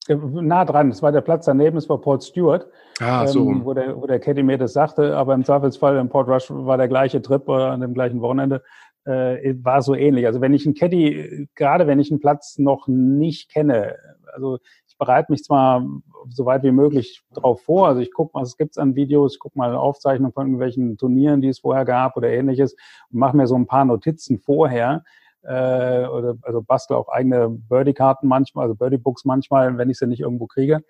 Nah 0.07 0.63
dran, 0.63 0.89
es 0.89 1.01
war 1.01 1.11
der 1.11 1.21
Platz 1.21 1.45
daneben, 1.45 1.77
es 1.77 1.89
war 1.89 1.99
Port 1.99 2.23
Stewart, 2.23 2.67
ah, 3.01 3.27
so. 3.27 3.49
ähm, 3.49 3.65
wo, 3.65 3.73
der, 3.73 3.97
wo 3.99 4.07
der 4.07 4.19
Caddy 4.19 4.41
mir 4.41 4.57
das 4.57 4.71
sagte, 4.71 5.17
aber 5.17 5.33
im 5.33 5.43
Zweifelsfall 5.43 5.97
im 5.97 6.07
Port 6.07 6.29
Rush 6.29 6.49
war 6.49 6.77
der 6.77 6.87
gleiche 6.87 7.21
Trip 7.21 7.45
oder 7.49 7.71
an 7.71 7.81
dem 7.81 7.93
gleichen 7.93 8.21
Wochenende, 8.21 8.63
äh, 9.03 9.55
war 9.63 9.81
so 9.81 9.95
ähnlich. 9.95 10.25
Also 10.25 10.39
wenn 10.39 10.53
ich 10.53 10.65
einen 10.65 10.75
Caddy, 10.75 11.49
gerade 11.55 11.87
wenn 11.87 11.99
ich 11.99 12.09
einen 12.09 12.21
Platz 12.21 12.57
noch 12.57 12.87
nicht 12.87 13.51
kenne, 13.51 13.95
also 14.33 14.59
bereite 14.97 15.31
mich 15.31 15.43
zwar 15.43 15.85
so 16.29 16.45
weit 16.45 16.63
wie 16.63 16.71
möglich 16.71 17.21
darauf 17.33 17.61
vor. 17.61 17.87
Also 17.87 18.01
ich 18.01 18.11
gucke, 18.13 18.33
was 18.33 18.57
gibt's 18.57 18.77
an 18.77 18.95
Videos, 18.95 19.35
ich 19.35 19.39
gucke 19.39 19.57
mal 19.57 19.75
Aufzeichnungen 19.75 20.33
von 20.33 20.47
irgendwelchen 20.47 20.97
Turnieren, 20.97 21.41
die 21.41 21.49
es 21.49 21.59
vorher 21.59 21.85
gab 21.85 22.17
oder 22.17 22.29
ähnliches 22.29 22.73
und 23.11 23.19
mache 23.19 23.37
mir 23.37 23.47
so 23.47 23.55
ein 23.55 23.67
paar 23.67 23.85
Notizen 23.85 24.39
vorher. 24.39 25.03
Äh, 25.43 26.05
oder 26.07 26.35
also 26.41 26.61
bastel 26.61 26.97
auch 26.97 27.09
eigene 27.09 27.49
Birdie-Karten 27.49 28.27
manchmal, 28.27 28.63
also 28.63 28.75
Birdie-Books 28.75 29.23
manchmal, 29.25 29.77
wenn 29.77 29.89
ich 29.89 29.97
sie 29.97 30.07
nicht 30.07 30.21
irgendwo 30.21 30.47
kriege. 30.47 30.81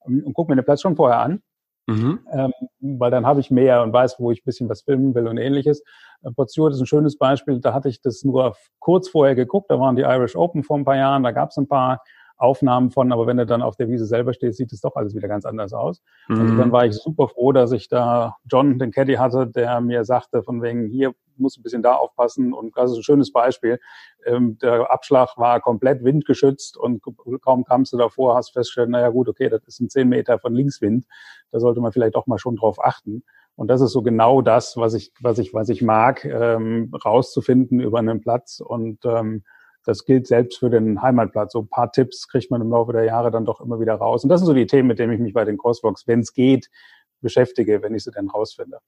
Und 0.00 0.32
gucke 0.34 0.50
mir 0.50 0.56
den 0.56 0.64
Platz 0.64 0.82
schon 0.82 0.96
vorher 0.96 1.18
an. 1.18 1.42
Mhm. 1.88 2.20
Ähm, 2.32 2.52
weil 2.80 3.10
dann 3.10 3.26
habe 3.26 3.40
ich 3.40 3.50
mehr 3.50 3.82
und 3.82 3.92
weiß, 3.92 4.16
wo 4.18 4.30
ich 4.32 4.40
ein 4.40 4.44
bisschen 4.44 4.68
was 4.68 4.82
filmen 4.82 5.14
will 5.14 5.28
und 5.28 5.38
ähnliches. 5.38 5.82
Äh, 6.22 6.30
ist 6.36 6.58
ein 6.58 6.86
schönes 6.86 7.16
Beispiel. 7.16 7.60
Da 7.60 7.72
hatte 7.74 7.88
ich 7.88 8.00
das 8.00 8.24
nur 8.24 8.56
kurz 8.80 9.08
vorher 9.08 9.34
geguckt. 9.34 9.70
Da 9.70 9.78
waren 9.78 9.96
die 9.96 10.02
Irish 10.02 10.34
Open 10.36 10.64
vor 10.64 10.78
ein 10.78 10.84
paar 10.84 10.96
Jahren. 10.96 11.22
Da 11.22 11.30
gab 11.32 11.50
es 11.50 11.56
ein 11.56 11.68
paar 11.68 12.02
Aufnahmen 12.36 12.90
von, 12.90 13.12
aber 13.12 13.26
wenn 13.26 13.38
er 13.38 13.46
dann 13.46 13.62
auf 13.62 13.76
der 13.76 13.88
Wiese 13.88 14.06
selber 14.06 14.34
steht, 14.34 14.54
sieht 14.54 14.72
es 14.72 14.80
doch 14.80 14.96
alles 14.96 15.14
wieder 15.14 15.28
ganz 15.28 15.44
anders 15.44 15.72
aus. 15.72 16.02
Mhm. 16.28 16.40
Also 16.40 16.56
dann 16.56 16.72
war 16.72 16.86
ich 16.86 16.94
super 16.94 17.28
froh, 17.28 17.52
dass 17.52 17.72
ich 17.72 17.88
da 17.88 18.36
John, 18.44 18.78
den 18.78 18.90
Caddy 18.90 19.14
hatte, 19.14 19.46
der 19.46 19.80
mir 19.80 20.04
sagte, 20.04 20.42
von 20.42 20.62
wegen, 20.62 20.88
hier 20.88 21.14
muss 21.38 21.56
ein 21.56 21.62
bisschen 21.62 21.82
da 21.82 21.94
aufpassen 21.94 22.52
und 22.52 22.76
das 22.76 22.90
ist 22.90 22.98
ein 22.98 23.02
schönes 23.02 23.32
Beispiel. 23.32 23.78
Ähm, 24.24 24.58
der 24.58 24.90
Abschlag 24.90 25.36
war 25.36 25.60
komplett 25.60 26.04
windgeschützt 26.04 26.76
und 26.76 27.02
kaum 27.42 27.64
kamst 27.64 27.92
du 27.92 27.98
davor, 27.98 28.36
hast 28.36 28.52
festgestellt, 28.52 28.90
naja 28.90 29.08
gut, 29.10 29.28
okay, 29.28 29.48
das 29.48 29.62
ist 29.66 29.80
ein 29.80 29.88
10 29.88 30.08
Meter 30.08 30.38
von 30.38 30.54
Linkswind, 30.54 31.06
da 31.50 31.60
sollte 31.60 31.80
man 31.80 31.92
vielleicht 31.92 32.16
auch 32.16 32.26
mal 32.26 32.38
schon 32.38 32.56
drauf 32.56 32.82
achten. 32.82 33.22
Und 33.54 33.68
das 33.68 33.80
ist 33.80 33.92
so 33.92 34.02
genau 34.02 34.42
das, 34.42 34.76
was 34.76 34.92
ich, 34.92 35.12
was 35.20 35.38
ich, 35.38 35.54
was 35.54 35.70
ich 35.70 35.80
mag, 35.80 36.24
ähm, 36.26 36.92
rauszufinden 36.92 37.80
über 37.80 37.98
einen 37.98 38.20
Platz 38.20 38.60
und 38.60 39.04
ähm, 39.06 39.44
das 39.86 40.04
gilt 40.04 40.26
selbst 40.26 40.58
für 40.58 40.68
den 40.68 41.00
Heimatplatz. 41.00 41.52
So 41.52 41.60
ein 41.60 41.68
paar 41.68 41.92
Tipps 41.92 42.26
kriegt 42.26 42.50
man 42.50 42.60
im 42.60 42.70
Laufe 42.70 42.92
der 42.92 43.04
Jahre 43.04 43.30
dann 43.30 43.44
doch 43.44 43.60
immer 43.60 43.78
wieder 43.80 43.94
raus. 43.94 44.24
Und 44.24 44.30
das 44.30 44.40
sind 44.40 44.46
so 44.46 44.52
die 44.52 44.66
Themen, 44.66 44.88
mit 44.88 44.98
denen 44.98 45.12
ich 45.12 45.20
mich 45.20 45.32
bei 45.32 45.44
den 45.44 45.58
Crosswalks, 45.58 46.06
wenn 46.08 46.20
es 46.20 46.32
geht, 46.32 46.68
beschäftige, 47.20 47.82
wenn 47.82 47.94
ich 47.94 48.02
sie 48.02 48.10
denn 48.10 48.28
rausfinde. 48.28 48.78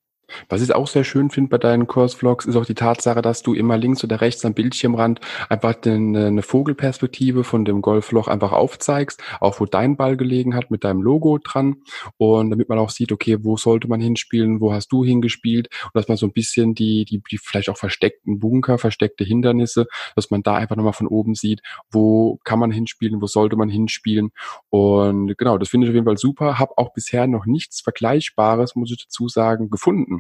Was 0.49 0.63
ich 0.63 0.75
auch 0.75 0.87
sehr 0.87 1.05
schön 1.05 1.31
finde 1.31 1.51
bei 1.51 1.59
deinen 1.59 1.87
Kursvlogs, 1.87 2.47
ist 2.47 2.57
auch 2.57 2.67
die 2.67 2.75
Tatsache, 2.75 3.23
dass 3.23 3.43
du 3.43 3.55
immer 3.55 3.79
links 3.79 4.05
oder 4.05 4.21
rechts 4.21 4.45
am 4.45 4.55
Bildschirmrand 4.55 5.21
einfach 5.49 5.75
eine, 5.85 6.27
eine 6.27 6.43
Vogelperspektive 6.43 7.45
von 7.45 7.65
dem 7.65 7.83
Golfloch 7.83 8.29
einfach 8.29 8.53
aufzeigst, 8.53 9.23
auch 9.41 9.61
wo 9.61 9.67
dein 9.67 9.97
Ball 9.97 10.17
gelegen 10.17 10.55
hat 10.55 10.71
mit 10.71 10.85
deinem 10.85 11.03
Logo 11.03 11.39
dran. 11.39 11.77
Und 12.17 12.51
damit 12.51 12.69
man 12.69 12.79
auch 12.79 12.91
sieht, 12.91 13.13
okay, 13.13 13.39
wo 13.43 13.57
sollte 13.57 13.89
man 13.89 14.01
hinspielen, 14.01 14.61
wo 14.61 14.73
hast 14.73 14.89
du 14.93 15.05
hingespielt? 15.05 15.69
Und 15.85 15.95
dass 15.95 16.09
man 16.09 16.17
so 16.17 16.27
ein 16.27 16.33
bisschen 16.33 16.75
die, 16.75 17.05
die, 17.05 17.23
die 17.31 17.39
vielleicht 17.39 17.71
auch 17.71 17.77
versteckten 17.77 18.39
Bunker, 18.39 18.79
versteckte 18.79 19.25
Hindernisse, 19.25 19.87
dass 20.15 20.31
man 20.31 20.43
da 20.43 20.57
einfach 20.57 20.77
nochmal 20.77 20.93
von 20.93 21.07
oben 21.07 21.35
sieht, 21.35 21.61
wo 21.91 22.39
kann 22.45 22.59
man 22.59 22.71
hinspielen, 22.71 23.21
wo 23.23 23.27
sollte 23.27 23.57
man 23.57 23.69
hinspielen? 23.69 24.31
Und 24.71 25.37
genau, 25.39 25.59
das 25.59 25.69
finde 25.69 25.87
ich 25.87 25.91
auf 25.91 25.95
jeden 25.95 26.07
Fall 26.07 26.19
super, 26.19 26.59
habe 26.59 26.77
auch 26.77 26.93
bisher 26.93 27.27
noch 27.27 27.47
nichts 27.47 27.81
Vergleichbares, 27.81 28.75
muss 28.75 28.91
ich 28.91 29.05
dazu 29.05 29.29
sagen, 29.29 29.71
gefunden 29.71 30.18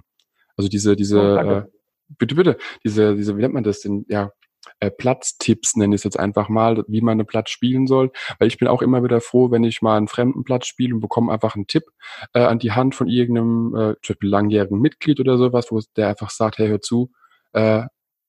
also 0.58 0.68
diese, 0.68 0.96
diese, 0.96 1.20
oh, 1.20 1.36
äh, 1.36 1.64
bitte, 2.18 2.34
bitte, 2.34 2.58
diese, 2.84 3.14
diese, 3.16 3.36
wie 3.36 3.40
nennt 3.40 3.54
man 3.54 3.64
das 3.64 3.80
denn? 3.80 4.04
Ja, 4.08 4.32
äh, 4.80 4.90
Platztipps 4.90 5.76
nenne 5.76 5.94
ich 5.94 6.00
es 6.00 6.04
jetzt 6.04 6.18
einfach 6.18 6.48
mal, 6.48 6.84
wie 6.88 7.00
man 7.00 7.12
einen 7.12 7.26
Platz 7.26 7.50
spielen 7.50 7.86
soll. 7.86 8.10
Weil 8.38 8.48
ich 8.48 8.58
bin 8.58 8.68
auch 8.68 8.82
immer 8.82 9.02
wieder 9.02 9.20
froh, 9.20 9.50
wenn 9.50 9.64
ich 9.64 9.82
mal 9.82 9.96
einen 9.96 10.08
fremden 10.08 10.44
Platz 10.44 10.66
spiele 10.66 10.94
und 10.94 11.00
bekomme 11.00 11.32
einfach 11.32 11.54
einen 11.54 11.66
Tipp 11.66 11.84
äh, 12.34 12.40
an 12.40 12.58
die 12.58 12.72
Hand 12.72 12.94
von 12.94 13.08
irgendeinem, 13.08 13.74
äh, 13.74 13.94
zum 14.02 14.14
Beispiel 14.14 14.30
langjährigen 14.30 14.80
Mitglied 14.80 15.20
oder 15.20 15.38
sowas, 15.38 15.70
wo 15.70 15.80
der 15.96 16.08
einfach 16.08 16.30
sagt, 16.30 16.58
hey, 16.58 16.68
hör 16.68 16.80
zu, 16.80 17.10
äh, 17.52 17.84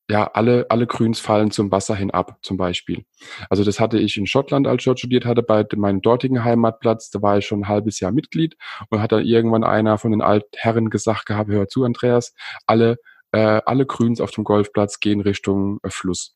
ja, 0.10 0.26
alle, 0.34 0.66
alle 0.70 0.88
Grüns 0.88 1.20
fallen 1.20 1.52
zum 1.52 1.72
Wasser 1.72 1.96
hin 1.96 2.10
ab, 2.10 2.40
zum 2.42 2.58
Beispiel. 2.58 3.06
Also 3.50 3.64
das 3.64 3.80
hatte 3.80 4.00
ich 4.00 4.18
in 4.18 4.26
Schottland, 4.26 4.66
als 4.66 4.82
ich 4.82 4.86
dort 4.86 5.00
studiert 5.00 5.24
hatte, 5.24 5.44
bei 5.44 5.64
meinem 5.76 6.02
dortigen 6.02 6.44
Heimatplatz, 6.44 7.12
da 7.12 7.22
war 7.22 7.38
ich 7.38 7.46
schon 7.46 7.62
ein 7.62 7.68
halbes 7.68 8.00
Jahr 8.00 8.12
Mitglied 8.12 8.58
und 8.90 9.02
hat 9.02 9.12
dann 9.12 9.24
irgendwann 9.24 9.64
einer 9.64 10.00
von 10.00 10.12
den 10.12 10.24
Altherren 10.24 10.90
gesagt 10.90 11.28
gehabt, 11.28 11.52
hör 11.52 11.68
zu, 11.68 11.84
Andreas, 11.84 12.34
alle, 12.66 12.98
äh, 13.32 13.62
alle 13.66 13.86
Grüns 13.86 14.20
auf 14.20 14.32
dem 14.32 14.44
Golfplatz 14.44 15.00
gehen 15.00 15.22
Richtung 15.22 15.80
äh, 15.84 15.92
Fluss. 15.92 16.36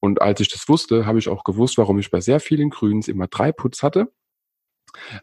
Und 0.00 0.22
als 0.22 0.38
ich 0.38 0.48
das 0.48 0.68
wusste, 0.68 1.04
habe 1.04 1.18
ich 1.18 1.28
auch 1.28 1.42
gewusst, 1.42 1.78
warum 1.78 1.98
ich 1.98 2.12
bei 2.12 2.20
sehr 2.20 2.38
vielen 2.38 2.70
Grüns 2.70 3.08
immer 3.08 3.26
drei 3.26 3.50
Putz 3.50 3.82
hatte. 3.82 4.12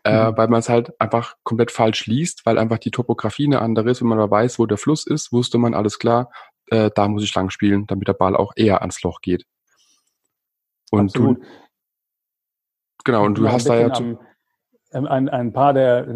Äh, 0.04 0.32
mhm. 0.32 0.38
weil 0.38 0.48
man 0.48 0.60
es 0.60 0.70
halt 0.70 0.92
einfach 1.02 1.36
komplett 1.44 1.72
falsch 1.72 2.06
liest, 2.06 2.46
weil 2.46 2.60
einfach 2.60 2.78
die 2.78 2.92
Topografie 2.92 3.46
eine 3.46 3.62
andere 3.62 3.90
ist. 3.90 4.00
Wenn 4.00 4.08
man 4.08 4.20
aber 4.20 4.30
weiß, 4.30 4.60
wo 4.60 4.68
der 4.68 4.78
Fluss 4.78 5.08
ist, 5.08 5.32
wusste 5.32 5.58
man 5.58 5.74
alles 5.74 5.98
klar, 5.98 6.30
äh, 6.68 6.90
da 6.94 7.08
muss 7.08 7.24
ich 7.24 7.34
lang 7.36 7.50
spielen, 7.50 7.86
damit 7.88 8.08
der 8.08 8.14
Ball 8.14 8.36
auch 8.36 8.54
eher 8.56 8.82
ans 8.82 9.02
Loch 9.04 9.22
geht. 9.22 9.46
Und 10.92 11.10
Absolut. 11.10 11.40
du, 11.40 11.44
genau, 13.04 13.26
und 13.26 13.38
du 13.38 13.50
hast 13.50 13.68
da 13.68 13.80
ja 13.80 13.92
am, 13.92 14.18
ähm, 14.96 15.08
ein, 15.08 15.30
ein 15.30 15.52
paar 15.52 15.74
der, 15.74 16.08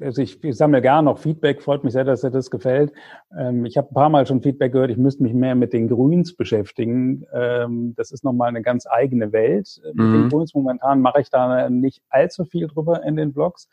also 0.00 0.22
ich, 0.22 0.42
ich 0.42 0.56
sammle 0.56 0.80
gar 0.80 1.02
noch 1.02 1.18
Feedback, 1.18 1.62
freut 1.62 1.84
mich 1.84 1.92
sehr, 1.92 2.04
dass 2.04 2.22
dir 2.22 2.30
das 2.30 2.50
gefällt. 2.50 2.92
Ähm, 3.38 3.66
ich 3.66 3.76
habe 3.76 3.90
ein 3.90 3.94
paar 3.94 4.08
Mal 4.08 4.26
schon 4.26 4.42
Feedback 4.42 4.72
gehört, 4.72 4.90
ich 4.90 4.96
müsste 4.96 5.22
mich 5.22 5.34
mehr 5.34 5.54
mit 5.54 5.72
den 5.72 5.88
Grüns 5.88 6.34
beschäftigen. 6.34 7.24
Ähm, 7.34 7.94
das 7.96 8.12
ist 8.12 8.24
nochmal 8.24 8.48
eine 8.48 8.62
ganz 8.62 8.86
eigene 8.88 9.32
Welt. 9.32 9.80
Mit 9.92 9.98
den 9.98 10.24
mhm. 10.24 10.28
Grüns 10.30 10.54
momentan 10.54 11.02
mache 11.02 11.20
ich 11.20 11.28
da 11.28 11.68
nicht 11.68 12.02
allzu 12.08 12.44
viel 12.44 12.68
drüber 12.68 13.02
in 13.04 13.16
den 13.16 13.34
Blogs 13.34 13.68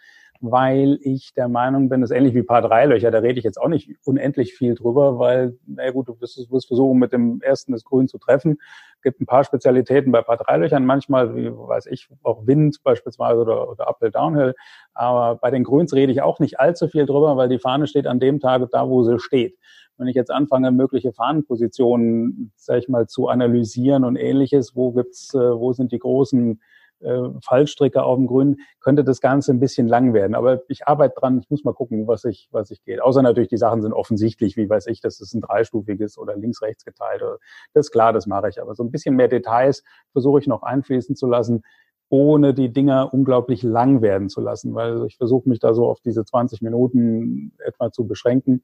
weil 0.46 1.00
ich 1.02 1.34
der 1.34 1.48
Meinung 1.48 1.88
bin, 1.88 2.02
das 2.02 2.12
ist 2.12 2.18
ähnlich 2.18 2.36
wie 2.36 2.44
Paar 2.44 2.62
3 2.62 2.88
Löcher, 2.88 3.12
da 3.12 3.20
rede 3.20 3.40
ich 3.40 3.46
jetzt 3.46 3.60
auch 3.60 3.70
nicht 3.70 3.90
unendlich 4.04 4.54
viel 4.54 4.76
drüber, 4.76 5.18
weil, 5.18 5.58
na 5.66 5.90
gut, 5.92 6.10
du 6.10 6.20
wirst, 6.20 6.52
wirst 6.52 6.68
versuchen, 6.68 7.00
mit 7.00 7.14
dem 7.14 7.42
ersten 7.42 7.72
das 7.72 7.86
Grün 7.86 8.10
zu 8.10 8.18
treffen. 8.18 8.58
Es 8.98 9.04
gibt 9.04 9.22
ein 9.22 9.26
paar 9.26 9.46
Spezialitäten 9.46 10.12
bei 10.12 10.22
Paar 10.22 10.36
3 10.36 10.58
Löchern, 10.58 10.86
manchmal, 10.86 11.34
wie 11.34 11.50
weiß 11.50 11.86
ich, 11.86 12.10
auch 12.24 12.46
Wind 12.46 12.84
beispielsweise 12.84 13.40
oder, 13.40 13.70
oder 13.70 13.88
Uphill, 13.88 14.12
Downhill. 14.12 14.54
Aber 14.94 15.40
bei 15.40 15.50
den 15.50 15.64
Grüns 15.64 15.94
rede 15.94 16.12
ich 16.12 16.22
auch 16.22 16.40
nicht 16.40 16.60
allzu 16.60 16.90
viel 16.90 17.06
drüber, 17.06 17.38
weil 17.38 17.48
die 17.48 17.60
Fahne 17.60 17.88
steht 17.88 18.06
an 18.06 18.20
dem 18.20 18.42
Tag 18.42 18.70
da, 18.72 18.90
wo 18.90 19.04
sie 19.04 19.20
steht 19.20 19.58
wenn 19.98 20.08
ich 20.08 20.16
jetzt 20.16 20.32
anfange, 20.32 20.72
mögliche 20.72 21.14
Fahnenpositionen, 21.14 22.52
sag 22.56 22.80
ich 22.80 22.90
mal, 22.90 23.08
zu 23.08 23.28
analysieren 23.28 24.04
und 24.04 24.16
ähnliches, 24.16 24.76
wo 24.76 24.92
gibt's, 24.92 25.36
äh, 25.36 25.38
wo 25.38 25.72
sind 25.72 25.92
die 25.92 26.00
großen 26.00 26.60
Fallstricke 27.44 28.04
auf 28.04 28.18
dem 28.18 28.28
Grün, 28.28 28.58
könnte 28.80 29.04
das 29.04 29.20
Ganze 29.20 29.52
ein 29.52 29.60
bisschen 29.60 29.88
lang 29.88 30.14
werden. 30.14 30.36
Aber 30.36 30.62
ich 30.70 30.88
arbeite 30.88 31.16
dran, 31.20 31.40
ich 31.40 31.50
muss 31.50 31.64
mal 31.64 31.74
gucken, 31.74 32.08
was 32.08 32.24
ich, 32.24 32.48
was 32.52 32.72
ich 32.72 32.84
geht. 32.84 33.02
Außer 33.02 33.22
natürlich, 33.22 33.50
die 33.50 33.58
Sachen 33.58 33.82
sind 33.82 33.94
offensichtlich, 33.94 34.56
wie 34.56 34.70
weiß 34.70 34.88
ich, 34.88 35.02
das 35.02 35.20
ist 35.20 35.34
ein 35.34 35.42
dreistufiges 35.42 36.18
oder 36.18 36.36
links-rechts 36.36 36.86
geteilt. 36.86 37.22
Das 37.74 37.88
ist 37.88 37.92
klar, 37.92 38.14
das 38.14 38.26
mache 38.28 38.50
ich. 38.50 38.62
Aber 38.62 38.74
so 38.76 38.84
ein 38.84 38.92
bisschen 38.92 39.16
mehr 39.16 39.28
Details 39.28 39.84
versuche 40.12 40.40
ich 40.40 40.48
noch 40.48 40.64
einfließen 40.64 41.16
zu 41.16 41.28
lassen. 41.28 41.64
ohne 42.10 42.54
die 42.54 42.72
Dinger 42.72 43.12
unglaublich 43.12 43.64
lang 43.64 44.04
werden 44.04 44.30
zu 44.30 44.40
lassen, 44.40 44.76
weil 44.76 45.04
ich 45.08 45.18
versuche 45.18 45.50
mich 45.50 45.58
da 45.60 45.74
so 45.74 45.88
auf 45.88 46.00
diese 46.00 46.24
20 46.24 46.62
Minuten 46.62 47.54
etwa 47.58 47.92
zu 47.92 48.06
beschränken. 48.06 48.64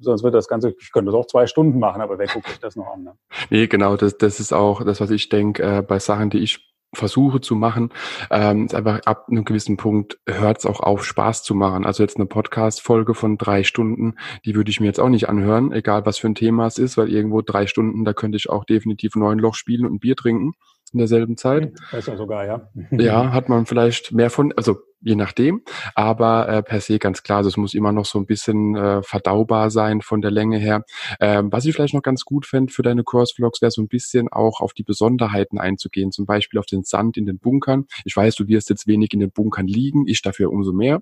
Sonst 0.00 0.22
wird 0.22 0.34
das 0.34 0.48
Ganze, 0.48 0.74
ich 0.78 0.92
könnte 0.92 1.10
das 1.10 1.18
auch 1.18 1.26
zwei 1.26 1.46
Stunden 1.46 1.78
machen, 1.78 2.02
aber 2.02 2.18
wer 2.18 2.26
guckt 2.26 2.48
sich 2.48 2.60
das 2.60 2.76
noch 2.76 2.92
an? 2.92 3.04
Ne? 3.04 3.12
Nee, 3.48 3.66
genau, 3.68 3.96
das, 3.96 4.18
das 4.18 4.38
ist 4.38 4.52
auch 4.52 4.84
das, 4.84 5.00
was 5.00 5.10
ich 5.10 5.30
denke, 5.30 5.62
äh, 5.62 5.82
bei 5.82 5.98
Sachen, 5.98 6.28
die 6.28 6.40
ich 6.40 6.69
versuche 6.92 7.40
zu 7.40 7.54
machen, 7.54 7.90
ähm, 8.30 8.66
ist 8.66 8.74
einfach 8.74 9.00
ab 9.04 9.26
einem 9.30 9.44
gewissen 9.44 9.76
Punkt 9.76 10.18
hört 10.26 10.58
es 10.58 10.66
auch 10.66 10.80
auf, 10.80 11.04
Spaß 11.04 11.42
zu 11.42 11.54
machen. 11.54 11.86
Also 11.86 12.02
jetzt 12.02 12.16
eine 12.16 12.26
Podcast-Folge 12.26 13.14
von 13.14 13.38
drei 13.38 13.62
Stunden, 13.62 14.14
die 14.44 14.54
würde 14.54 14.70
ich 14.70 14.80
mir 14.80 14.86
jetzt 14.86 15.00
auch 15.00 15.08
nicht 15.08 15.28
anhören, 15.28 15.72
egal 15.72 16.04
was 16.06 16.18
für 16.18 16.28
ein 16.28 16.34
Thema 16.34 16.66
es 16.66 16.78
ist, 16.78 16.96
weil 16.96 17.08
irgendwo 17.08 17.42
drei 17.42 17.66
Stunden, 17.66 18.04
da 18.04 18.12
könnte 18.12 18.36
ich 18.36 18.50
auch 18.50 18.64
definitiv 18.64 19.14
neun 19.14 19.38
Loch 19.38 19.54
spielen 19.54 19.86
und 19.86 19.94
ein 19.94 20.00
Bier 20.00 20.16
trinken 20.16 20.52
in 20.92 20.98
derselben 20.98 21.36
Zeit. 21.36 21.72
Besser 21.92 22.16
sogar, 22.16 22.44
ja. 22.44 22.68
ja, 22.90 23.32
hat 23.32 23.48
man 23.48 23.66
vielleicht 23.66 24.12
mehr 24.12 24.30
von, 24.30 24.52
also 24.56 24.80
je 25.00 25.14
nachdem, 25.14 25.62
aber 25.94 26.48
äh, 26.48 26.62
per 26.62 26.80
se 26.80 26.98
ganz 26.98 27.22
klar, 27.22 27.38
also 27.38 27.48
es 27.48 27.56
muss 27.56 27.74
immer 27.74 27.92
noch 27.92 28.04
so 28.04 28.18
ein 28.18 28.26
bisschen 28.26 28.76
äh, 28.76 29.02
verdaubar 29.02 29.70
sein 29.70 30.00
von 30.02 30.20
der 30.20 30.30
Länge 30.30 30.58
her. 30.58 30.84
Ähm, 31.20 31.50
was 31.50 31.64
ich 31.64 31.74
vielleicht 31.74 31.94
noch 31.94 32.02
ganz 32.02 32.24
gut 32.24 32.46
fände 32.46 32.72
für 32.72 32.82
deine 32.82 33.02
Kurs-Vlogs, 33.02 33.62
wäre 33.62 33.70
so 33.70 33.82
ein 33.82 33.88
bisschen 33.88 34.28
auch 34.28 34.60
auf 34.60 34.74
die 34.74 34.82
Besonderheiten 34.82 35.58
einzugehen, 35.58 36.12
zum 36.12 36.26
Beispiel 36.26 36.58
auf 36.58 36.66
den 36.66 36.84
Sand 36.84 37.16
in 37.16 37.26
den 37.26 37.38
Bunkern. 37.38 37.86
Ich 38.04 38.16
weiß, 38.16 38.34
du 38.34 38.46
wirst 38.48 38.70
jetzt 38.70 38.86
wenig 38.86 39.12
in 39.12 39.20
den 39.20 39.30
Bunkern 39.30 39.66
liegen, 39.66 40.06
ich 40.06 40.22
dafür 40.22 40.50
umso 40.50 40.72
mehr. 40.72 41.00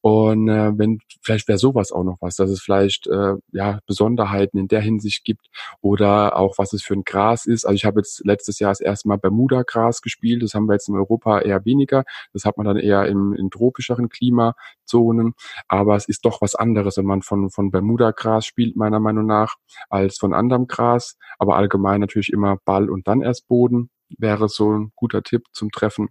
Und 0.00 0.48
äh, 0.48 0.76
wenn 0.76 0.98
vielleicht 1.22 1.48
wäre 1.48 1.58
sowas 1.58 1.92
auch 1.92 2.04
noch 2.04 2.18
was, 2.20 2.36
dass 2.36 2.50
es 2.50 2.60
vielleicht 2.60 3.06
äh, 3.06 3.34
ja 3.52 3.80
Besonderheiten 3.86 4.58
in 4.58 4.68
der 4.68 4.80
Hinsicht 4.80 5.24
gibt 5.24 5.48
oder 5.80 6.36
auch 6.36 6.58
was 6.58 6.72
es 6.72 6.82
für 6.82 6.94
ein 6.94 7.04
Gras 7.04 7.46
ist. 7.46 7.64
Also 7.64 7.74
ich 7.74 7.84
habe 7.84 8.00
jetzt 8.00 8.24
letztes 8.24 8.58
Jahr 8.58 8.70
das 8.70 8.80
erste 8.80 9.08
Mal 9.08 9.16
Bermuda-Gras 9.18 10.02
gespielt. 10.02 10.42
Das 10.42 10.54
haben 10.54 10.66
wir 10.66 10.74
jetzt 10.74 10.88
in 10.88 10.94
Europa 10.94 11.40
eher 11.40 11.64
weniger. 11.64 12.04
Das 12.32 12.44
hat 12.44 12.56
man 12.56 12.66
dann 12.66 12.76
eher 12.76 13.06
im, 13.06 13.32
in 13.34 13.50
tropischeren 13.50 14.08
Klimazonen. 14.08 15.34
Aber 15.68 15.96
es 15.96 16.06
ist 16.06 16.24
doch 16.24 16.40
was 16.40 16.54
anderes, 16.54 16.96
wenn 16.96 17.06
man 17.06 17.22
von 17.22 17.50
von 17.50 17.70
Bermuda-Gras 17.70 18.46
spielt 18.46 18.76
meiner 18.76 19.00
Meinung 19.00 19.26
nach 19.26 19.56
als 19.88 20.18
von 20.18 20.34
anderem 20.34 20.66
Gras. 20.66 21.16
Aber 21.38 21.56
allgemein 21.56 22.00
natürlich 22.00 22.32
immer 22.32 22.58
Ball 22.64 22.90
und 22.90 23.08
dann 23.08 23.22
erst 23.22 23.48
Boden 23.48 23.90
wäre 24.18 24.48
so 24.48 24.72
ein 24.72 24.92
guter 24.94 25.22
Tipp 25.22 25.44
zum 25.52 25.70
Treffen. 25.70 26.08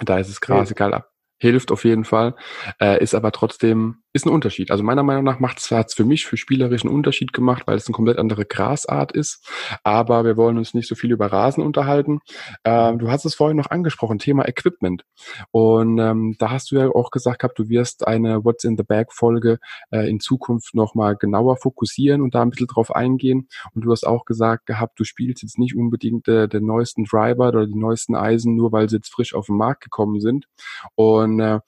Da 0.00 0.18
ist 0.18 0.28
es 0.28 0.40
Gras 0.40 0.70
ja. 0.70 0.76
egal 0.76 1.04
hilft 1.42 1.72
auf 1.72 1.84
jeden 1.84 2.04
Fall, 2.04 2.34
äh, 2.80 3.02
ist 3.02 3.14
aber 3.14 3.32
trotzdem 3.32 4.01
ist 4.12 4.26
ein 4.26 4.30
Unterschied. 4.30 4.70
Also 4.70 4.82
meiner 4.82 5.02
Meinung 5.02 5.24
nach 5.24 5.40
macht 5.40 5.58
es 5.58 5.94
für 5.94 6.04
mich 6.04 6.26
für 6.26 6.36
spielerischen 6.36 6.90
Unterschied 6.90 7.32
gemacht, 7.32 7.62
weil 7.66 7.76
es 7.76 7.86
eine 7.86 7.94
komplett 7.94 8.18
andere 8.18 8.44
Grasart 8.44 9.12
ist. 9.12 9.46
Aber 9.84 10.24
wir 10.24 10.36
wollen 10.36 10.58
uns 10.58 10.74
nicht 10.74 10.88
so 10.88 10.94
viel 10.94 11.12
über 11.12 11.26
Rasen 11.32 11.64
unterhalten. 11.64 12.20
Ähm, 12.64 12.98
du 12.98 13.10
hast 13.10 13.24
es 13.24 13.34
vorhin 13.34 13.56
noch 13.56 13.70
angesprochen, 13.70 14.18
Thema 14.18 14.46
Equipment. 14.46 15.04
Und 15.50 15.98
ähm, 15.98 16.36
da 16.38 16.50
hast 16.50 16.70
du 16.70 16.76
ja 16.76 16.88
auch 16.88 17.10
gesagt 17.10 17.40
gehabt, 17.40 17.58
du 17.58 17.68
wirst 17.68 18.06
eine 18.06 18.44
What's 18.44 18.64
in 18.64 18.76
the 18.76 18.82
Bag 18.82 19.12
Folge 19.12 19.58
äh, 19.90 20.08
in 20.08 20.20
Zukunft 20.20 20.74
nochmal 20.74 21.16
genauer 21.16 21.56
fokussieren 21.56 22.20
und 22.20 22.34
da 22.34 22.42
ein 22.42 22.50
bisschen 22.50 22.66
drauf 22.66 22.94
eingehen. 22.94 23.48
Und 23.74 23.84
du 23.84 23.92
hast 23.92 24.06
auch 24.06 24.26
gesagt 24.26 24.66
gehabt, 24.66 24.98
du 25.00 25.04
spielst 25.04 25.42
jetzt 25.42 25.58
nicht 25.58 25.74
unbedingt 25.74 26.28
äh, 26.28 26.48
den 26.48 26.66
neuesten 26.66 27.04
Driver 27.04 27.48
oder 27.48 27.66
die 27.66 27.78
neuesten 27.78 28.14
Eisen, 28.14 28.56
nur 28.56 28.72
weil 28.72 28.88
sie 28.88 28.96
jetzt 28.96 29.12
frisch 29.12 29.34
auf 29.34 29.46
den 29.46 29.56
Markt 29.56 29.82
gekommen 29.82 30.20
sind. 30.20 30.46
Und 30.94 31.40
äh, 31.40 31.60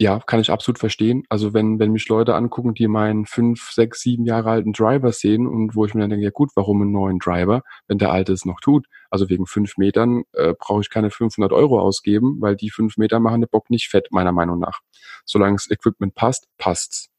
ja, 0.00 0.20
kann 0.20 0.38
ich 0.38 0.50
absolut 0.52 0.78
verstehen. 0.78 1.24
Also 1.28 1.54
wenn, 1.54 1.80
wenn 1.80 1.90
mich 1.90 2.08
Leute 2.08 2.36
angucken, 2.36 2.72
die 2.74 2.86
meinen 2.86 3.26
fünf, 3.26 3.72
sechs, 3.72 4.00
sieben 4.00 4.24
Jahre 4.24 4.50
alten 4.50 4.72
Driver 4.72 5.10
sehen 5.10 5.46
und 5.48 5.74
wo 5.74 5.84
ich 5.86 5.94
mir 5.94 6.02
dann 6.02 6.10
denke, 6.10 6.24
ja 6.24 6.30
gut, 6.30 6.50
warum 6.54 6.82
einen 6.82 6.92
neuen 6.92 7.18
Driver, 7.18 7.62
wenn 7.88 7.98
der 7.98 8.12
alte 8.12 8.32
es 8.32 8.44
noch 8.44 8.60
tut? 8.60 8.86
Also 9.10 9.28
wegen 9.28 9.46
fünf 9.46 9.76
Metern 9.76 10.22
äh, 10.34 10.54
brauche 10.56 10.82
ich 10.82 10.90
keine 10.90 11.10
500 11.10 11.52
Euro 11.52 11.80
ausgeben, 11.80 12.36
weil 12.40 12.54
die 12.54 12.70
fünf 12.70 12.96
Meter 12.96 13.18
machen 13.18 13.40
den 13.40 13.50
Bock 13.50 13.70
nicht 13.70 13.88
fett, 13.88 14.08
meiner 14.12 14.32
Meinung 14.32 14.60
nach. 14.60 14.80
Solange 15.24 15.56
das 15.56 15.68
Equipment 15.68 16.14
passt, 16.14 16.46
passt's. 16.58 17.10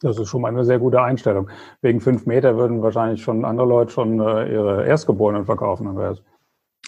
Das 0.00 0.18
ist 0.18 0.28
schon 0.28 0.40
mal 0.40 0.48
eine 0.48 0.64
sehr 0.64 0.78
gute 0.78 1.00
Einstellung. 1.02 1.50
Wegen 1.82 2.00
fünf 2.00 2.24
Meter 2.24 2.56
würden 2.56 2.82
wahrscheinlich 2.82 3.22
schon 3.22 3.44
andere 3.44 3.66
Leute 3.66 3.92
schon 3.92 4.18
äh, 4.18 4.50
ihre 4.50 4.86
Erstgeborenen 4.86 5.44
verkaufen, 5.44 5.86
Andreas. 5.86 6.22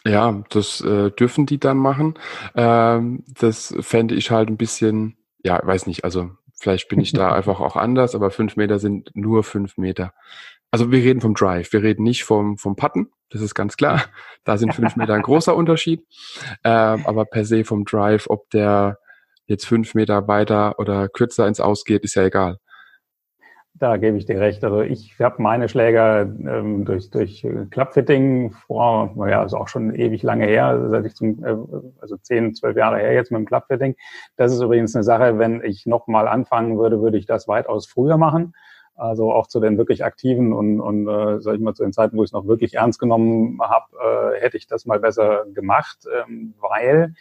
Ja, 0.07 0.45
das 0.51 0.81
äh, 0.83 1.11
dürfen 1.11 1.47
die 1.47 1.59
dann 1.59 1.79
machen. 1.79 2.15
Ähm, 2.55 3.25
das 3.27 3.75
fände 3.81 4.15
ich 4.15 4.31
halt 4.31 4.51
ein 4.51 4.59
bisschen, 4.59 5.17
ja, 5.43 5.61
weiß 5.63 5.87
nicht, 5.87 6.05
also 6.05 6.31
vielleicht 6.55 6.89
bin 6.89 7.01
ich 7.01 7.13
da 7.13 7.33
einfach 7.35 7.61
auch 7.61 7.77
anders, 7.77 8.15
aber 8.15 8.31
fünf 8.31 8.57
Meter 8.57 8.79
sind 8.79 9.11
nur 9.15 9.45
fünf 9.45 9.79
Meter. 9.79 10.13
Also 10.71 10.91
wir 10.91 11.03
reden 11.03 11.21
vom 11.21 11.35
Drive, 11.35 11.73
wir 11.73 11.83
reden 11.83 12.03
nicht 12.03 12.25
vom, 12.25 12.59
vom 12.59 12.77
Putten, 12.77 13.11
das 13.31 13.41
ist 13.41 13.55
ganz 13.55 13.77
klar. 13.77 14.05
Da 14.45 14.59
sind 14.59 14.75
fünf 14.75 14.97
Meter 14.97 15.15
ein 15.15 15.23
großer 15.23 15.57
Unterschied. 15.57 16.05
Ähm, 16.65 17.07
aber 17.07 17.25
per 17.25 17.45
se 17.45 17.65
vom 17.65 17.85
Drive, 17.85 18.27
ob 18.29 18.51
der 18.51 18.99
jetzt 19.47 19.67
fünf 19.67 19.95
Meter 19.95 20.29
weiter 20.29 20.79
oder 20.79 21.09
kürzer 21.09 21.47
ins 21.47 21.61
Ausgeht, 21.61 22.05
ist 22.05 22.15
ja 22.15 22.25
egal. 22.25 22.59
Da 23.85 23.99
gebe 23.99 24.17
ich 24.17 24.25
dir 24.25 24.41
recht. 24.41 24.65
Also 24.65 24.81
ich 24.81 25.21
habe 25.21 25.43
meine 25.43 25.69
Schläger 25.69 26.23
ähm, 26.23 26.87
durch, 26.87 27.11
durch 27.11 27.47
Clubfitting 27.71 28.51
vor, 28.53 29.13
naja, 29.15 29.43
also 29.43 29.59
auch 29.59 29.69
schon 29.69 29.95
ewig 29.95 30.23
lange 30.23 30.47
her, 30.47 30.89
seit 30.89 31.05
ich 31.05 31.15
zum, 31.15 31.45
äh, 31.45 31.55
also 32.01 32.17
zehn, 32.17 32.55
zwölf 32.55 32.79
Jahre 32.79 32.97
her 32.97 33.13
jetzt 33.13 33.31
mit 33.31 33.41
dem 33.41 33.45
Clubfitting. 33.45 33.95
Das 34.39 34.55
ist 34.55 34.63
übrigens 34.63 34.95
eine 34.95 35.05
Sache, 35.05 35.39
wenn 35.39 35.63
ich 35.63 35.85
nochmal 35.85 36.29
anfangen 36.29 36.79
würde, 36.79 37.03
würde 37.03 37.19
ich 37.19 37.27
das 37.27 37.47
weitaus 37.47 37.87
früher 37.87 38.17
machen. 38.17 38.55
Also 38.95 39.31
auch 39.31 39.49
zu 39.49 39.61
den 39.61 39.77
wirklich 39.77 40.03
aktiven 40.03 40.55
und, 40.55 40.81
und 40.81 41.07
äh, 41.07 41.43
sag 41.43 41.57
ich 41.57 41.61
mal, 41.61 41.75
zu 41.75 41.83
den 41.83 41.93
Zeiten, 41.93 42.17
wo 42.17 42.23
ich 42.23 42.29
es 42.29 42.33
noch 42.33 42.47
wirklich 42.47 42.77
ernst 42.77 42.99
genommen 42.99 43.61
habe, 43.61 44.33
äh, 44.35 44.41
hätte 44.41 44.57
ich 44.57 44.67
das 44.67 44.87
mal 44.87 44.99
besser 44.99 45.45
gemacht, 45.53 46.07
ähm, 46.27 46.55
weil 46.59 47.13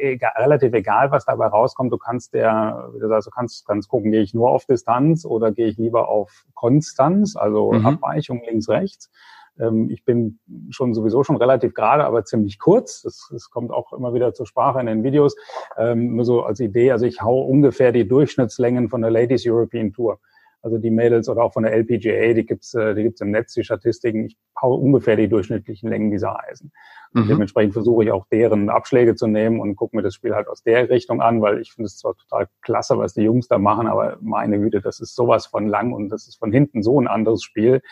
egal, 0.00 0.32
relativ 0.36 0.72
egal, 0.72 1.10
was 1.10 1.24
dabei 1.24 1.46
rauskommt. 1.46 1.92
Du 1.92 1.98
kannst 1.98 2.34
der, 2.34 2.90
wie 2.94 3.00
du 3.00 3.08
sagst, 3.08 3.26
du 3.26 3.30
kannst, 3.30 3.66
kannst 3.66 3.88
gucken, 3.88 4.10
gehe 4.10 4.22
ich 4.22 4.34
nur 4.34 4.50
auf 4.50 4.64
Distanz 4.66 5.24
oder 5.24 5.52
gehe 5.52 5.66
ich 5.66 5.76
lieber 5.76 6.08
auf 6.08 6.44
Konstanz, 6.54 7.36
also 7.36 7.72
mhm. 7.72 7.86
Abweichung 7.86 8.42
links, 8.44 8.68
rechts. 8.68 9.10
Ähm, 9.58 9.90
ich 9.90 10.04
bin 10.04 10.38
schon 10.70 10.94
sowieso 10.94 11.22
schon 11.22 11.36
relativ 11.36 11.74
gerade, 11.74 12.04
aber 12.04 12.24
ziemlich 12.24 12.58
kurz. 12.58 13.02
Das, 13.02 13.28
das 13.30 13.50
kommt 13.50 13.70
auch 13.70 13.92
immer 13.92 14.14
wieder 14.14 14.34
zur 14.34 14.46
Sprache 14.46 14.80
in 14.80 14.86
den 14.86 15.04
Videos. 15.04 15.36
Ähm, 15.76 16.16
nur 16.16 16.24
so 16.24 16.42
als 16.42 16.60
Idee, 16.60 16.92
also 16.92 17.06
ich 17.06 17.20
hau 17.20 17.42
ungefähr 17.42 17.92
die 17.92 18.08
Durchschnittslängen 18.08 18.88
von 18.88 19.02
der 19.02 19.10
Ladies 19.10 19.46
European 19.46 19.92
Tour. 19.92 20.18
Also 20.64 20.78
die 20.78 20.90
Mädels 20.90 21.28
oder 21.28 21.42
auch 21.42 21.52
von 21.52 21.64
der 21.64 21.74
LPGA, 21.74 22.32
die 22.32 22.46
gibt's, 22.46 22.72
äh, 22.72 22.94
die 22.94 23.02
gibt's 23.02 23.20
im 23.20 23.30
Netz, 23.30 23.52
die 23.52 23.64
Statistiken. 23.64 24.24
Ich 24.24 24.38
hau 24.60 24.74
ungefähr 24.74 25.14
die 25.14 25.28
durchschnittlichen 25.28 25.90
Längen 25.90 26.10
dieser 26.10 26.42
Eisen. 26.42 26.72
Und 27.12 27.26
mhm. 27.26 27.28
dementsprechend 27.28 27.74
versuche 27.74 28.04
ich 28.04 28.10
auch 28.10 28.26
deren 28.32 28.70
Abschläge 28.70 29.14
zu 29.14 29.26
nehmen 29.26 29.60
und 29.60 29.76
gucke 29.76 29.94
mir 29.94 30.02
das 30.02 30.14
Spiel 30.14 30.34
halt 30.34 30.48
aus 30.48 30.62
der 30.62 30.88
Richtung 30.88 31.20
an, 31.20 31.42
weil 31.42 31.60
ich 31.60 31.72
finde 31.72 31.86
es 31.88 31.98
zwar 31.98 32.14
total 32.16 32.48
klasse, 32.62 32.96
was 32.96 33.12
die 33.12 33.24
Jungs 33.24 33.46
da 33.46 33.58
machen, 33.58 33.86
aber 33.88 34.16
meine 34.22 34.58
Güte, 34.58 34.80
das 34.80 35.00
ist 35.00 35.14
sowas 35.14 35.44
von 35.44 35.68
lang 35.68 35.92
und 35.92 36.08
das 36.08 36.28
ist 36.28 36.36
von 36.36 36.50
hinten 36.50 36.82
so 36.82 36.98
ein 36.98 37.08
anderes 37.08 37.42
Spiel. 37.42 37.82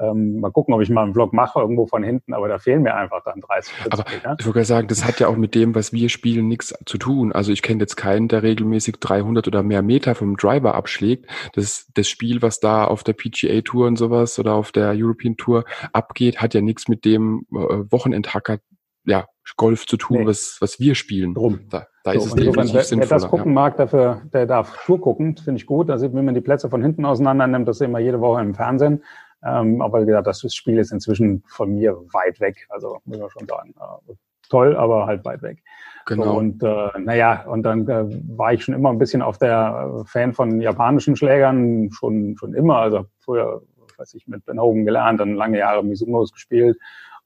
Ähm, 0.00 0.40
mal 0.40 0.50
gucken, 0.50 0.74
ob 0.74 0.80
ich 0.80 0.90
mal 0.90 1.02
einen 1.02 1.12
Vlog 1.12 1.32
mache 1.32 1.58
irgendwo 1.58 1.86
von 1.86 2.02
hinten, 2.02 2.32
aber 2.32 2.48
da 2.48 2.58
fehlen 2.58 2.82
mir 2.82 2.94
einfach 2.94 3.22
dann 3.24 3.40
30 3.40 3.72
Aber 3.90 4.04
Meter. 4.10 4.36
ich 4.38 4.46
würde 4.46 4.64
sagen, 4.64 4.88
das 4.88 5.04
hat 5.04 5.20
ja 5.20 5.28
auch 5.28 5.36
mit 5.36 5.54
dem, 5.54 5.74
was 5.74 5.92
wir 5.92 6.08
spielen, 6.08 6.48
nichts 6.48 6.74
zu 6.86 6.98
tun. 6.98 7.32
Also 7.32 7.52
ich 7.52 7.62
kenne 7.62 7.80
jetzt 7.80 7.96
keinen, 7.96 8.28
der 8.28 8.42
regelmäßig 8.42 8.96
300 9.00 9.46
oder 9.48 9.62
mehr 9.62 9.82
Meter 9.82 10.14
vom 10.14 10.36
Driver 10.36 10.74
abschlägt. 10.74 11.26
Das, 11.54 11.90
das 11.94 12.08
Spiel, 12.08 12.42
was 12.42 12.60
da 12.60 12.84
auf 12.84 13.02
der 13.02 13.14
PGA 13.14 13.60
Tour 13.62 13.86
und 13.86 13.96
sowas 13.96 14.38
oder 14.38 14.54
auf 14.54 14.72
der 14.72 14.92
European 14.94 15.36
Tour 15.36 15.64
abgeht, 15.92 16.40
hat 16.40 16.54
ja 16.54 16.60
nichts 16.60 16.88
mit 16.88 17.04
dem 17.04 17.46
äh, 17.52 17.56
Wochenendhacker 17.90 18.58
ja, 19.04 19.26
Golf 19.56 19.86
zu 19.86 19.96
tun, 19.96 20.18
nee. 20.18 20.26
was, 20.26 20.58
was 20.60 20.78
wir 20.78 20.94
spielen. 20.94 21.34
Drum. 21.34 21.60
Da, 21.70 21.86
da 22.04 22.12
so, 22.12 22.18
ist 22.18 22.26
es 22.26 22.34
definitiv 22.34 22.74
wer, 22.74 22.84
sinnvoller. 22.84 23.10
Wer 23.10 23.16
das 23.18 23.28
gucken 23.28 23.46
ja. 23.46 23.54
mag, 23.54 23.76
dafür, 23.76 24.22
der 24.32 24.46
darf 24.46 24.84
Tour 24.84 25.00
gucken, 25.00 25.36
finde 25.36 25.58
ich 25.58 25.66
gut. 25.66 25.88
Da 25.88 25.98
sieht, 25.98 26.14
wenn 26.14 26.24
man 26.24 26.34
die 26.34 26.40
Plätze 26.40 26.68
von 26.68 26.82
hinten 26.82 27.04
auseinander 27.04 27.46
nimmt, 27.46 27.66
das 27.66 27.78
sehen 27.78 27.90
wir 27.92 28.00
jede 28.00 28.20
Woche 28.20 28.40
im 28.42 28.54
Fernsehen. 28.54 29.02
Ähm, 29.44 29.80
aber 29.80 30.02
wie 30.02 30.06
gesagt, 30.06 30.26
das 30.26 30.54
Spiel 30.54 30.78
ist 30.78 30.92
inzwischen 30.92 31.42
von 31.46 31.74
mir 31.74 31.96
weit 32.12 32.40
weg. 32.40 32.66
Also 32.70 32.98
muss 33.04 33.18
man 33.18 33.30
schon 33.30 33.46
sagen. 33.46 33.74
Äh, 33.78 34.14
toll, 34.48 34.76
aber 34.76 35.06
halt 35.06 35.24
weit 35.24 35.42
weg. 35.42 35.62
Genau. 36.06 36.24
So, 36.24 36.38
und 36.38 36.62
äh, 36.62 36.98
naja, 36.98 37.44
und 37.46 37.62
dann 37.62 37.86
äh, 37.88 38.04
war 38.36 38.52
ich 38.52 38.64
schon 38.64 38.74
immer 38.74 38.90
ein 38.90 38.98
bisschen 38.98 39.22
auf 39.22 39.38
der 39.38 40.00
äh, 40.00 40.04
Fan 40.06 40.32
von 40.32 40.60
japanischen 40.60 41.16
Schlägern, 41.16 41.90
schon, 41.92 42.36
schon 42.38 42.54
immer. 42.54 42.78
Also 42.78 43.06
früher, 43.20 43.62
weiß 43.98 44.14
ich, 44.14 44.26
mit 44.26 44.44
Ben 44.46 44.60
Hogan 44.60 44.86
gelernt, 44.86 45.20
dann 45.20 45.34
lange 45.34 45.58
Jahre 45.58 45.84
Mizumos 45.84 46.32
gespielt. 46.32 46.78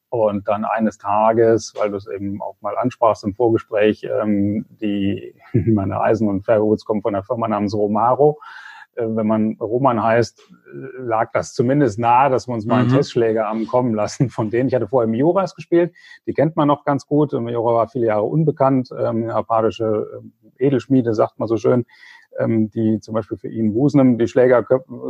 Und 0.08 0.46
dann 0.46 0.66
eines 0.66 0.98
Tages, 0.98 1.72
weil 1.78 1.90
du 1.90 1.96
es 1.96 2.06
eben 2.06 2.42
auch 2.42 2.56
mal 2.60 2.76
ansprachst 2.76 3.24
im 3.24 3.34
Vorgespräch, 3.34 4.04
ähm, 4.04 4.66
die 4.68 5.34
meine 5.52 6.00
Eisen- 6.00 6.28
und 6.28 6.44
Fairwoods 6.44 6.84
kommen 6.84 7.00
von 7.00 7.14
einer 7.14 7.24
Firma 7.24 7.48
namens 7.48 7.74
Romaro. 7.74 8.38
Äh, 8.96 9.06
wenn 9.08 9.26
man 9.26 9.56
Roman 9.60 10.02
heißt, 10.02 10.40
äh, 10.40 11.02
lag 11.02 11.30
das 11.32 11.54
zumindest 11.54 11.98
nahe, 11.98 12.30
dass 12.30 12.48
wir 12.48 12.54
uns 12.54 12.66
mal 12.66 12.80
einen 12.80 12.90
mhm. 12.90 12.96
Testschläger 12.96 13.46
haben 13.46 13.66
kommen 13.66 13.94
lassen 13.94 14.28
von 14.28 14.50
denen. 14.50 14.68
Ich 14.68 14.74
hatte 14.74 14.88
vorher 14.88 15.08
Mioras 15.08 15.54
gespielt, 15.54 15.94
die 16.26 16.34
kennt 16.34 16.56
man 16.56 16.68
noch 16.68 16.84
ganz 16.84 17.06
gut. 17.06 17.32
Miura 17.32 17.74
war 17.74 17.88
viele 17.88 18.06
Jahre 18.06 18.24
unbekannt, 18.24 18.90
ähm, 18.98 19.28
japanische 19.28 20.08
ähm, 20.18 20.32
Edelschmiede, 20.58 21.14
sagt 21.14 21.38
man 21.38 21.48
so 21.48 21.56
schön, 21.56 21.84
ähm, 22.38 22.70
die 22.70 23.00
zum 23.00 23.14
Beispiel 23.14 23.38
für 23.38 23.48
ihn 23.48 23.74
Wusnem 23.74 24.18
die 24.18 24.28
Schläger 24.28 24.62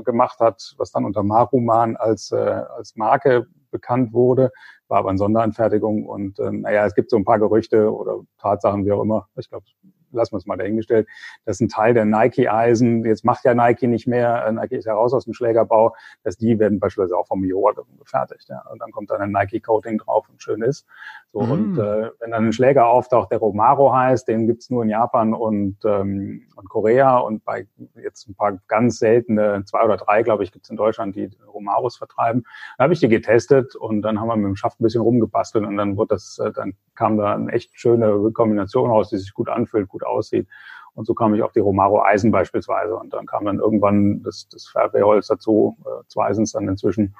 gemacht 0.05 0.41
hat, 0.41 0.75
was 0.79 0.93
dann 0.93 1.05
unter 1.05 1.23
Maruman 1.23 1.97
als, 1.97 2.33
äh, 2.33 2.37
als 2.37 2.97
Marke 2.97 3.47
bekannt 3.71 4.13
wurde, 4.13 4.53
war 4.89 4.99
aber 4.99 5.09
eine 5.09 5.19
Sonderanfertigung 5.19 6.07
und 6.07 6.39
äh, 6.39 6.51
naja, 6.51 6.85
es 6.85 6.95
gibt 6.95 7.11
so 7.11 7.17
ein 7.17 7.25
paar 7.25 7.39
Gerüchte 7.39 7.93
oder 7.93 8.21
Tatsachen, 8.39 8.85
wie 8.85 8.93
auch 8.93 9.03
immer. 9.03 9.29
Ich 9.37 9.49
glaube, 9.49 9.65
lassen 10.13 10.33
wir 10.33 10.39
es 10.39 10.47
mal 10.47 10.57
dahingestellt, 10.57 11.09
das 11.45 11.57
ist 11.57 11.61
ein 11.61 11.69
Teil 11.69 11.95
der 11.95 12.05
Nike-Eisen, 12.05 13.05
jetzt 13.05 13.25
macht 13.25 13.45
ja 13.45 13.55
Nike 13.55 13.87
nicht 13.87 14.07
mehr, 14.07 14.45
äh, 14.47 14.53
Nike 14.53 14.77
ist 14.77 14.85
ja 14.85 14.95
raus 14.95 15.13
aus 15.13 15.25
dem 15.25 15.35
Schlägerbau, 15.35 15.95
dass 16.23 16.37
die 16.37 16.59
werden 16.59 16.81
beispielsweise 16.81 17.17
auch 17.17 17.27
vom 17.27 17.41
Miura 17.41 17.73
gefertigt. 17.99 18.49
Ja. 18.49 18.63
Und 18.71 18.81
dann 18.81 18.91
kommt 18.93 19.11
dann 19.11 19.21
ein 19.21 19.33
Nike-Coating 19.33 19.99
drauf 19.99 20.29
und 20.29 20.43
schön 20.43 20.63
ist. 20.63 20.87
So, 21.33 21.41
mhm. 21.41 21.51
Und 21.51 21.79
äh, 21.79 22.11
wenn 22.21 22.31
dann 22.31 22.47
ein 22.47 22.53
Schläger 22.53 22.87
auftaucht, 22.87 23.31
der 23.31 23.39
Romaro 23.39 23.95
heißt, 23.95 24.29
den 24.29 24.47
gibt's 24.47 24.71
nur 24.71 24.83
in 24.83 24.91
Japan 24.91 25.33
und, 25.33 25.79
ähm, 25.85 26.47
und 26.57 26.69
Korea 26.69 27.19
und 27.19 27.45
bei 27.45 27.67
jetzt 28.03 28.29
ein 28.29 28.35
paar 28.35 28.59
ganz 28.69 28.99
seltene, 28.99 29.65
zwei 29.65 29.85
oder 29.85 29.97
drei, 29.97 30.23
glaube 30.23 30.45
ich, 30.45 30.53
gibt's 30.53 30.69
in 30.69 30.77
Deutschland, 30.77 31.17
die 31.17 31.31
Romaros 31.53 31.97
vertreiben. 31.97 32.45
Da 32.77 32.85
habe 32.85 32.93
ich 32.93 33.01
die 33.01 33.09
getestet 33.09 33.75
und 33.77 34.03
dann 34.03 34.21
haben 34.21 34.29
wir 34.29 34.37
mit 34.37 34.47
dem 34.47 34.57
Schaft 34.57 34.81
ein 34.81 34.85
bisschen 34.85 35.01
rumgebastelt 35.01 35.65
und 35.65 35.77
dann 35.77 35.97
wurde 35.97 36.15
das, 36.15 36.39
äh, 36.39 36.53
dann 36.53 36.75
kam 36.95 37.17
da 37.17 37.35
eine 37.35 37.51
echt 37.53 37.71
schöne 37.79 38.31
Kombination 38.33 38.91
raus, 38.91 39.09
die 39.09 39.17
sich 39.17 39.33
gut 39.33 39.49
anfühlt, 39.49 39.89
gut 39.89 40.02
aussieht. 40.05 40.49
Und 40.95 41.07
so 41.07 41.15
kam 41.15 41.35
ich 41.35 41.43
auf 41.43 41.53
die 41.53 41.61
Romaro 41.61 42.03
Eisen 42.03 42.31
beispielsweise. 42.31 42.97
Und 42.97 43.13
dann 43.15 43.27
kam 43.27 43.45
dann 43.45 43.59
irgendwann 43.59 44.23
das, 44.23 44.49
das 44.49 44.67
Fairway-Holz 44.67 45.29
dazu. 45.29 45.77
Äh, 45.85 46.05
zwei 46.09 46.33
sind 46.35 46.45
es 46.45 46.53
dann 46.53 46.69
inzwischen. 46.69 47.15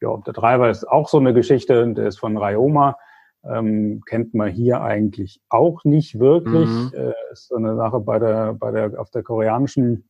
Ja, 0.00 0.16
der 0.26 0.34
Treiber 0.34 0.68
ist 0.68 0.84
auch 0.86 1.08
so 1.08 1.18
eine 1.18 1.32
Geschichte, 1.32 1.86
der 1.94 2.08
ist 2.08 2.18
von 2.18 2.36
Ryoma. 2.36 2.98
Ähm, 3.44 4.02
kennt 4.06 4.34
man 4.34 4.50
hier 4.50 4.82
eigentlich 4.82 5.40
auch 5.48 5.84
nicht 5.84 6.18
wirklich. 6.18 6.68
Mhm. 6.68 6.92
Äh, 6.94 7.12
ist 7.32 7.48
so 7.48 7.56
eine 7.56 7.76
Sache 7.76 8.00
bei 8.00 8.18
der, 8.18 8.54
bei 8.54 8.70
der, 8.70 9.00
auf 9.00 9.10
der 9.10 9.22
koreanischen 9.22 10.08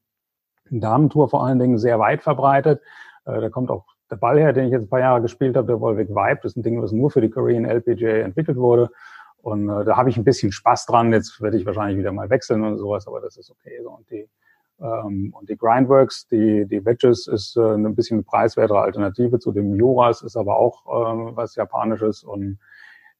Damentour 0.70 1.28
vor 1.28 1.44
allen 1.44 1.58
Dingen 1.58 1.78
sehr 1.78 1.98
weit 1.98 2.22
verbreitet. 2.22 2.80
Äh, 3.24 3.40
da 3.40 3.50
kommt 3.50 3.70
auch 3.70 3.84
der 4.10 4.16
Ball 4.16 4.38
her, 4.38 4.52
den 4.52 4.66
ich 4.66 4.72
jetzt 4.72 4.84
ein 4.84 4.88
paar 4.88 5.00
Jahre 5.00 5.22
gespielt 5.22 5.56
habe, 5.56 5.66
der 5.66 5.80
Volvic 5.80 6.10
Vibe. 6.10 6.40
Das 6.42 6.52
ist 6.52 6.56
ein 6.56 6.62
Ding, 6.62 6.80
was 6.80 6.92
nur 6.92 7.10
für 7.10 7.20
die 7.20 7.30
Korean 7.30 7.64
LPGA 7.64 8.18
entwickelt 8.18 8.56
wurde. 8.56 8.90
Und 9.44 9.68
äh, 9.68 9.84
da 9.84 9.96
habe 9.96 10.08
ich 10.08 10.16
ein 10.16 10.24
bisschen 10.24 10.52
Spaß 10.52 10.86
dran. 10.86 11.12
Jetzt 11.12 11.40
werde 11.42 11.58
ich 11.58 11.66
wahrscheinlich 11.66 11.98
wieder 11.98 12.12
mal 12.12 12.30
wechseln 12.30 12.64
und 12.64 12.78
sowas, 12.78 13.06
aber 13.06 13.20
das 13.20 13.36
ist 13.36 13.50
okay. 13.50 13.78
So. 13.82 13.90
Und 13.90 14.10
die 14.10 14.26
ähm, 14.80 15.34
und 15.38 15.50
die 15.50 15.56
Grindworks, 15.56 16.26
die 16.28 16.66
die 16.66 16.84
Wedges 16.84 17.26
ist 17.26 17.56
äh, 17.56 17.74
ein 17.74 17.94
bisschen 17.94 18.16
eine 18.16 18.22
preiswertere 18.24 18.80
Alternative 18.80 19.38
zu 19.38 19.52
dem 19.52 19.74
Juras, 19.74 20.22
ist 20.22 20.36
aber 20.36 20.56
auch 20.56 21.12
ähm, 21.12 21.36
was 21.36 21.56
Japanisches 21.56 22.24
und 22.24 22.58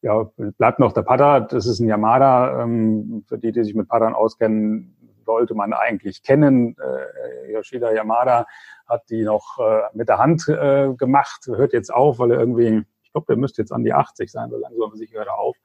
ja, 0.01 0.31
bleibt 0.59 0.79
noch 0.79 0.93
der 0.93 1.03
Putter. 1.03 1.43
Das 1.43 1.67
ist 1.67 1.81
ein 1.81 1.89
Yamada. 1.89 2.63
Ähm, 2.63 3.25
für 3.27 3.39
die, 3.39 3.53
die 3.53 3.65
sich 3.65 3.75
mit 3.75 3.89
Puttern 3.89 4.15
auskennen, 4.15 4.97
sollte 5.27 5.55
man 5.55 5.75
eigentlich 5.75 6.23
kennen. 6.23 6.75
Äh, 6.79 7.53
Yoshida 7.53 7.93
Yamada 7.93 8.47
hat 8.87 9.03
die 9.11 9.25
noch 9.25 9.59
äh, 9.59 9.83
mit 9.93 10.09
der 10.09 10.19
Hand 10.19 10.49
äh, 10.49 10.95
gemacht, 10.95 11.47
hört 11.47 11.75
jetzt 11.75 11.93
auf, 11.93 12.19
weil 12.19 12.33
er 12.33 12.41
irgendwie, 12.41 12.83
ich 13.03 13.13
glaube, 13.13 13.27
der 13.29 13.37
müsste 13.37 13.61
jetzt 13.63 13.73
an 13.73 13.85
die 13.85 13.93
80 13.93 14.31
sein, 14.31 14.51
so 14.51 14.59
langsam 14.59 14.95
sich 14.97 15.13
hört 15.13 15.29
er 15.29 15.39
auf 15.39 15.57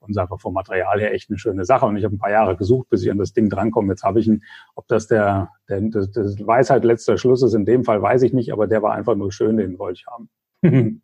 und 0.00 0.10
ist 0.10 0.18
einfach 0.18 0.40
vom 0.40 0.54
Material 0.54 1.00
her 1.00 1.12
echt 1.12 1.30
eine 1.30 1.38
schöne 1.38 1.64
Sache. 1.64 1.86
Und 1.86 1.96
ich 1.96 2.04
habe 2.04 2.14
ein 2.14 2.18
paar 2.18 2.30
Jahre 2.30 2.56
gesucht, 2.56 2.88
bis 2.90 3.02
ich 3.02 3.10
an 3.10 3.18
das 3.18 3.32
Ding 3.32 3.48
drankomme. 3.48 3.92
Jetzt 3.92 4.02
habe 4.02 4.20
ich 4.20 4.28
ihn. 4.28 4.42
Ob 4.74 4.86
das 4.88 5.06
der, 5.06 5.50
der 5.68 5.80
das, 5.82 6.10
das 6.10 6.46
Weisheit 6.46 6.84
letzter 6.84 7.18
Schluss 7.18 7.42
ist, 7.42 7.54
in 7.54 7.64
dem 7.64 7.84
Fall 7.84 8.00
weiß 8.00 8.22
ich 8.22 8.32
nicht, 8.32 8.52
aber 8.52 8.66
der 8.66 8.82
war 8.82 8.92
einfach 8.92 9.16
nur 9.16 9.32
schön, 9.32 9.56
den 9.56 9.78
wollte 9.78 10.00
ich 10.00 10.06
haben. 10.06 10.28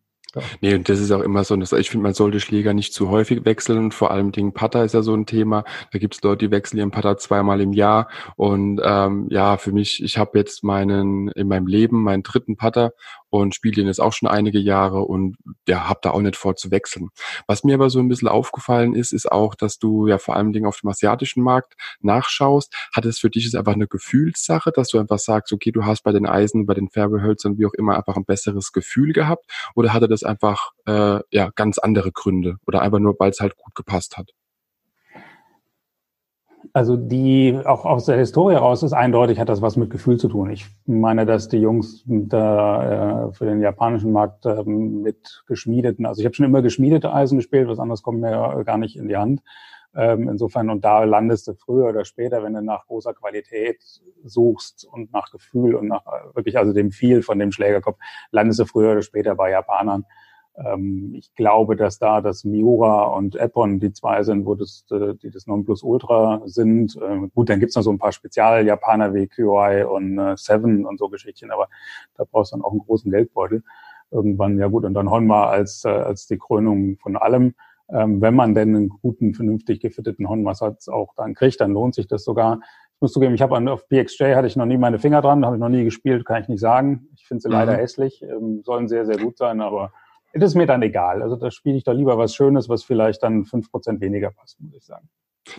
Nee, 0.60 0.74
und 0.74 0.88
das 0.88 0.98
ist 0.98 1.12
auch 1.12 1.20
immer 1.20 1.44
so, 1.44 1.54
ich 1.54 1.90
finde, 1.90 2.02
man 2.02 2.14
sollte 2.14 2.40
Schläger 2.40 2.74
nicht 2.74 2.92
zu 2.92 3.08
häufig 3.08 3.44
wechseln 3.44 3.92
vor 3.92 4.10
allem 4.10 4.32
Ding 4.32 4.52
Putter 4.52 4.84
ist 4.84 4.94
ja 4.94 5.02
so 5.02 5.14
ein 5.14 5.26
Thema. 5.26 5.64
Da 5.92 5.98
gibt 5.98 6.14
es 6.14 6.22
Leute, 6.22 6.46
die 6.46 6.50
wechseln 6.50 6.78
ihren 6.78 6.90
Putter 6.90 7.16
zweimal 7.18 7.60
im 7.60 7.72
Jahr 7.72 8.08
und 8.36 8.80
ähm, 8.82 9.28
ja, 9.30 9.56
für 9.56 9.72
mich, 9.72 10.02
ich 10.02 10.18
habe 10.18 10.38
jetzt 10.38 10.64
meinen 10.64 11.28
in 11.28 11.48
meinem 11.48 11.66
Leben 11.66 12.02
meinen 12.02 12.22
dritten 12.22 12.56
Putter 12.56 12.92
und 13.34 13.52
spiele 13.52 13.74
den 13.74 13.88
jetzt 13.88 14.00
auch 14.00 14.12
schon 14.12 14.28
einige 14.28 14.60
Jahre 14.60 15.00
und 15.00 15.36
ja, 15.66 15.88
habe 15.88 15.98
da 16.02 16.12
auch 16.12 16.20
nicht 16.20 16.36
vor 16.36 16.54
zu 16.54 16.70
wechseln. 16.70 17.08
Was 17.48 17.64
mir 17.64 17.74
aber 17.74 17.90
so 17.90 17.98
ein 17.98 18.06
bisschen 18.06 18.28
aufgefallen 18.28 18.94
ist, 18.94 19.12
ist 19.12 19.30
auch, 19.30 19.56
dass 19.56 19.80
du 19.80 20.06
ja 20.06 20.18
vor 20.18 20.36
allem 20.36 20.52
Dingen 20.52 20.66
auf 20.66 20.78
dem 20.80 20.90
asiatischen 20.90 21.42
Markt 21.42 21.74
nachschaust. 22.00 22.72
Hat 22.94 23.04
es 23.06 23.18
für 23.18 23.30
dich 23.30 23.44
ist 23.44 23.56
einfach 23.56 23.72
eine 23.72 23.88
Gefühlssache, 23.88 24.70
dass 24.70 24.90
du 24.90 25.00
einfach 25.00 25.18
sagst, 25.18 25.52
okay, 25.52 25.72
du 25.72 25.84
hast 25.84 26.02
bei 26.04 26.12
den 26.12 26.26
Eisen, 26.26 26.64
bei 26.64 26.74
den 26.74 26.88
Färbehölzern, 26.88 27.58
wie 27.58 27.66
auch 27.66 27.74
immer, 27.74 27.96
einfach 27.96 28.16
ein 28.16 28.24
besseres 28.24 28.70
Gefühl 28.70 29.12
gehabt? 29.12 29.50
Oder 29.74 29.92
hatte 29.92 30.06
das 30.06 30.22
einfach 30.22 30.70
äh, 30.86 31.18
ja 31.32 31.50
ganz 31.56 31.78
andere 31.78 32.12
Gründe? 32.12 32.58
Oder 32.68 32.82
einfach 32.82 33.00
nur, 33.00 33.16
weil 33.18 33.30
es 33.30 33.40
halt 33.40 33.56
gut 33.56 33.74
gepasst 33.74 34.16
hat? 34.16 34.30
Also 36.76 36.96
die, 36.96 37.56
auch 37.64 37.84
aus 37.84 38.06
der 38.06 38.16
Historie 38.16 38.56
raus 38.56 38.82
ist 38.82 38.92
eindeutig, 38.92 39.38
hat 39.38 39.48
das 39.48 39.62
was 39.62 39.76
mit 39.76 39.90
Gefühl 39.90 40.18
zu 40.18 40.26
tun. 40.26 40.50
Ich 40.50 40.66
meine, 40.86 41.24
dass 41.24 41.48
die 41.48 41.58
Jungs 41.58 42.02
da 42.04 43.28
äh, 43.28 43.32
für 43.32 43.44
den 43.44 43.60
japanischen 43.60 44.10
Markt 44.10 44.44
äh, 44.44 44.64
mit 44.64 45.44
geschmiedeten, 45.46 46.04
also 46.04 46.18
ich 46.18 46.26
habe 46.26 46.34
schon 46.34 46.46
immer 46.46 46.62
geschmiedete 46.62 47.12
Eisen 47.12 47.38
gespielt, 47.38 47.68
was 47.68 47.78
anderes 47.78 48.02
kommt 48.02 48.20
mir 48.20 48.64
gar 48.66 48.76
nicht 48.76 48.96
in 48.96 49.06
die 49.06 49.16
Hand. 49.16 49.40
Ähm, 49.94 50.28
insofern, 50.28 50.68
und 50.68 50.84
da 50.84 51.04
landest 51.04 51.46
du 51.46 51.54
früher 51.54 51.90
oder 51.90 52.04
später, 52.04 52.42
wenn 52.42 52.54
du 52.54 52.60
nach 52.60 52.86
großer 52.86 53.14
Qualität 53.14 53.80
suchst 54.24 54.84
und 54.90 55.12
nach 55.12 55.30
Gefühl 55.30 55.76
und 55.76 55.86
nach 55.86 56.04
äh, 56.06 56.34
wirklich 56.34 56.58
also 56.58 56.72
dem 56.72 56.90
Viel 56.90 57.22
von 57.22 57.38
dem 57.38 57.52
Schlägerkopf, 57.52 57.98
landest 58.32 58.58
du 58.58 58.64
früher 58.64 58.90
oder 58.90 59.02
später 59.02 59.36
bei 59.36 59.52
Japanern. 59.52 60.06
Ähm, 60.56 61.14
ich 61.16 61.34
glaube, 61.34 61.74
dass 61.76 61.98
da 61.98 62.20
das 62.20 62.44
Miura 62.44 63.04
und 63.04 63.36
Epon 63.36 63.80
die 63.80 63.92
zwei 63.92 64.22
sind, 64.22 64.46
wo 64.46 64.54
das, 64.54 64.84
äh, 64.90 65.14
die 65.14 65.30
das 65.30 65.46
Nonplusultra 65.46 66.42
sind. 66.44 66.96
Ähm, 67.02 67.30
gut, 67.34 67.48
dann 67.48 67.60
gibt's 67.60 67.74
noch 67.74 67.82
so 67.82 67.90
ein 67.90 67.98
paar 67.98 68.12
Spezial-Japaner 68.12 69.14
wie 69.14 69.26
QI 69.26 69.84
und 69.84 70.18
äh, 70.18 70.36
Seven 70.36 70.86
und 70.86 70.98
so 70.98 71.08
Geschichtchen, 71.08 71.50
aber 71.50 71.68
da 72.16 72.24
brauchst 72.24 72.52
du 72.52 72.56
dann 72.56 72.64
auch 72.64 72.70
einen 72.70 72.80
großen 72.80 73.10
Geldbeutel. 73.10 73.62
Irgendwann, 74.10 74.58
ja 74.58 74.68
gut, 74.68 74.84
und 74.84 74.94
dann 74.94 75.10
Honma 75.10 75.46
als, 75.46 75.84
äh, 75.84 75.88
als 75.88 76.26
die 76.26 76.38
Krönung 76.38 76.98
von 76.98 77.16
allem. 77.16 77.54
Ähm, 77.90 78.20
wenn 78.22 78.34
man 78.34 78.54
denn 78.54 78.74
einen 78.74 78.88
guten, 78.88 79.34
vernünftig 79.34 79.80
gefitteten 79.80 80.28
Honmas 80.28 80.60
hat, 80.60 80.88
auch 80.88 81.14
dann 81.16 81.34
kriegt, 81.34 81.60
dann 81.60 81.72
lohnt 81.72 81.94
sich 81.94 82.06
das 82.06 82.24
sogar. 82.24 82.60
Ich 82.94 83.00
muss 83.00 83.12
zugeben, 83.12 83.34
ich 83.34 83.42
habe 83.42 83.56
auf 83.70 83.88
PXJ 83.88 84.34
hatte 84.34 84.46
ich 84.46 84.56
noch 84.56 84.66
nie 84.66 84.78
meine 84.78 84.98
Finger 85.00 85.20
dran, 85.20 85.44
habe 85.44 85.56
ich 85.56 85.60
noch 85.60 85.68
nie 85.68 85.84
gespielt, 85.84 86.24
kann 86.24 86.42
ich 86.42 86.48
nicht 86.48 86.60
sagen. 86.60 87.08
Ich 87.16 87.26
finde 87.26 87.42
sie 87.42 87.48
mhm. 87.48 87.54
leider 87.54 87.76
hässlich, 87.76 88.22
ähm, 88.22 88.62
sollen 88.62 88.88
sehr, 88.88 89.04
sehr 89.04 89.18
gut 89.18 89.36
sein, 89.36 89.60
aber 89.60 89.92
das 90.34 90.50
ist 90.50 90.54
mir 90.56 90.66
dann 90.66 90.82
egal. 90.82 91.22
Also 91.22 91.36
da 91.36 91.50
spiele 91.50 91.76
ich 91.76 91.84
doch 91.84 91.94
lieber 91.94 92.18
was 92.18 92.34
Schönes, 92.34 92.68
was 92.68 92.84
vielleicht 92.84 93.22
dann 93.22 93.44
fünf 93.44 93.70
Prozent 93.70 94.00
weniger 94.00 94.30
passt, 94.30 94.60
muss 94.60 94.74
ich 94.74 94.84
sagen. 94.84 95.08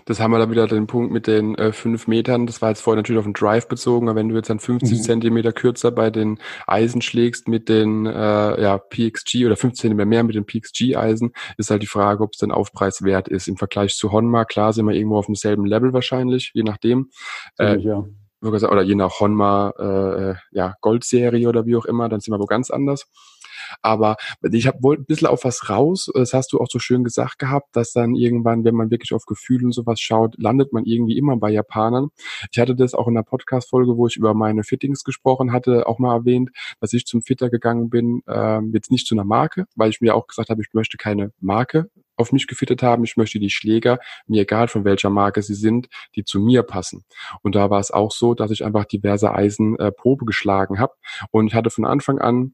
Das 0.06 0.20
haben 0.20 0.32
wir 0.32 0.40
da 0.40 0.50
wieder 0.50 0.68
den 0.68 0.88
Punkt 0.88 1.12
mit 1.12 1.28
den 1.28 1.56
äh, 1.56 1.72
fünf 1.72 2.08
Metern. 2.08 2.48
Das 2.48 2.62
war 2.62 2.70
jetzt 2.70 2.82
vorher 2.82 2.98
natürlich 2.98 3.20
auf 3.20 3.26
den 3.26 3.34
Drive 3.34 3.68
bezogen, 3.68 4.10
aber 4.10 4.20
wenn 4.20 4.30
du 4.30 4.36
jetzt 4.36 4.50
dann 4.50 4.60
50 4.60 4.98
mhm. 4.98 5.04
Zentimeter 5.04 5.54
kürzer 5.54 5.92
bei 5.92 6.10
den 6.10 6.40
Eisen 6.66 7.02
schlägst 7.02 7.48
mit 7.48 7.70
den 7.70 8.08
äh, 8.08 8.62
ja, 8.62 8.78
PXG 8.80 9.46
oder 9.46 9.56
15 9.56 9.82
Zentimeter 9.82 10.08
mehr 10.08 10.24
mit 10.24 10.36
den 10.36 10.46
PXG-Eisen, 10.46 11.34
ist 11.58 11.70
halt 11.70 11.84
die 11.84 11.88
Frage, 11.88 12.24
ob 12.24 12.34
es 12.34 12.40
dann 12.40 12.52
Aufpreis 12.52 13.04
wert 13.04 13.28
ist. 13.28 13.48
Im 13.48 13.58
Vergleich 13.58 13.96
zu 13.96 14.12
Honma, 14.12 14.46
klar 14.46 14.74
sind 14.74 14.88
wir 14.88 14.96
irgendwo 14.96 15.18
auf 15.18 15.28
demselben 15.28 15.66
Level 15.66 15.94
wahrscheinlich, 15.94 16.52
je 16.56 16.64
nachdem. 16.64 17.10
Äh, 17.60 17.78
ja. 17.78 18.04
Oder 18.42 18.82
je 18.84 18.96
nach 18.96 19.20
Honma 19.20 19.74
äh, 19.80 20.32
äh, 20.32 20.36
ja, 20.52 20.76
Goldserie 20.82 21.48
oder 21.48 21.66
wie 21.66 21.76
auch 21.76 21.86
immer, 21.86 22.10
dann 22.10 22.20
sind 22.20 22.34
wir 22.34 22.40
wo 22.40 22.46
ganz 22.46 22.70
anders. 22.70 23.08
Aber 23.82 24.18
ich 24.42 24.68
habe 24.68 24.82
wohl 24.82 24.98
ein 24.98 25.06
bisschen 25.06 25.28
auf 25.28 25.44
was 25.44 25.70
raus. 25.70 26.10
Das 26.14 26.34
hast 26.34 26.54
du 26.54 26.60
auch 26.60 26.68
so 26.70 26.80
schön 26.80 27.04
gesagt 27.04 27.40
gehabt, 27.40 27.76
dass 27.76 27.92
dann 27.94 28.16
irgendwann, 28.16 28.64
wenn 28.64 28.76
man 28.76 28.92
wirklich 28.92 29.14
auf 29.14 29.26
Gefühle 29.26 29.66
und 29.66 29.72
sowas 29.74 30.00
schaut, 30.00 30.36
landet 30.38 30.74
man 30.74 30.86
irgendwie 30.86 31.18
immer 31.18 31.38
bei 31.38 31.52
Japanern. 31.52 32.10
Ich 32.52 32.60
hatte 32.60 32.76
das 32.76 32.94
auch 32.94 33.08
in 33.08 33.16
einer 33.16 33.24
Podcast-Folge, 33.24 33.98
wo 33.98 34.08
ich 34.08 34.18
über 34.18 34.34
meine 34.34 34.64
Fittings 34.64 35.04
gesprochen 35.04 35.52
hatte, 35.52 35.88
auch 35.88 36.00
mal 36.00 36.16
erwähnt, 36.16 36.52
dass 36.80 36.94
ich 36.94 37.06
zum 37.06 37.22
Fitter 37.22 37.50
gegangen 37.50 37.90
bin, 37.90 38.22
äh, 38.28 38.62
jetzt 38.74 38.92
nicht 38.92 39.08
zu 39.08 39.16
einer 39.16 39.24
Marke, 39.24 39.66
weil 39.76 39.90
ich 39.90 40.02
mir 40.02 40.16
auch 40.16 40.28
gesagt 40.28 40.50
habe, 40.50 40.62
ich 40.62 40.74
möchte 40.74 40.98
keine 40.98 41.32
Marke 41.40 41.90
auf 42.18 42.32
mich 42.32 42.48
gefittet 42.48 42.84
haben. 42.84 43.04
Ich 43.04 43.18
möchte 43.18 43.40
die 43.40 43.50
Schläger, 43.50 44.00
mir 44.28 44.44
egal 44.44 44.68
von 44.68 44.86
welcher 44.86 45.10
Marke 45.10 45.42
sie 45.42 45.56
sind, 45.56 45.88
die 46.16 46.24
zu 46.24 46.40
mir 46.40 46.64
passen. 46.64 47.04
Und 47.42 47.56
da 47.56 47.70
war 47.70 47.80
es 47.80 47.92
auch 47.92 48.12
so, 48.12 48.34
dass 48.34 48.52
ich 48.52 48.64
einfach 48.64 48.86
diverse 48.86 49.34
Eisen 49.34 49.78
äh, 49.80 49.92
Probe 49.92 50.26
geschlagen 50.26 50.80
habe. 50.80 50.94
Und 51.32 51.48
ich 51.48 51.56
hatte 51.56 51.70
von 51.70 51.86
Anfang 51.86 52.20
an 52.20 52.54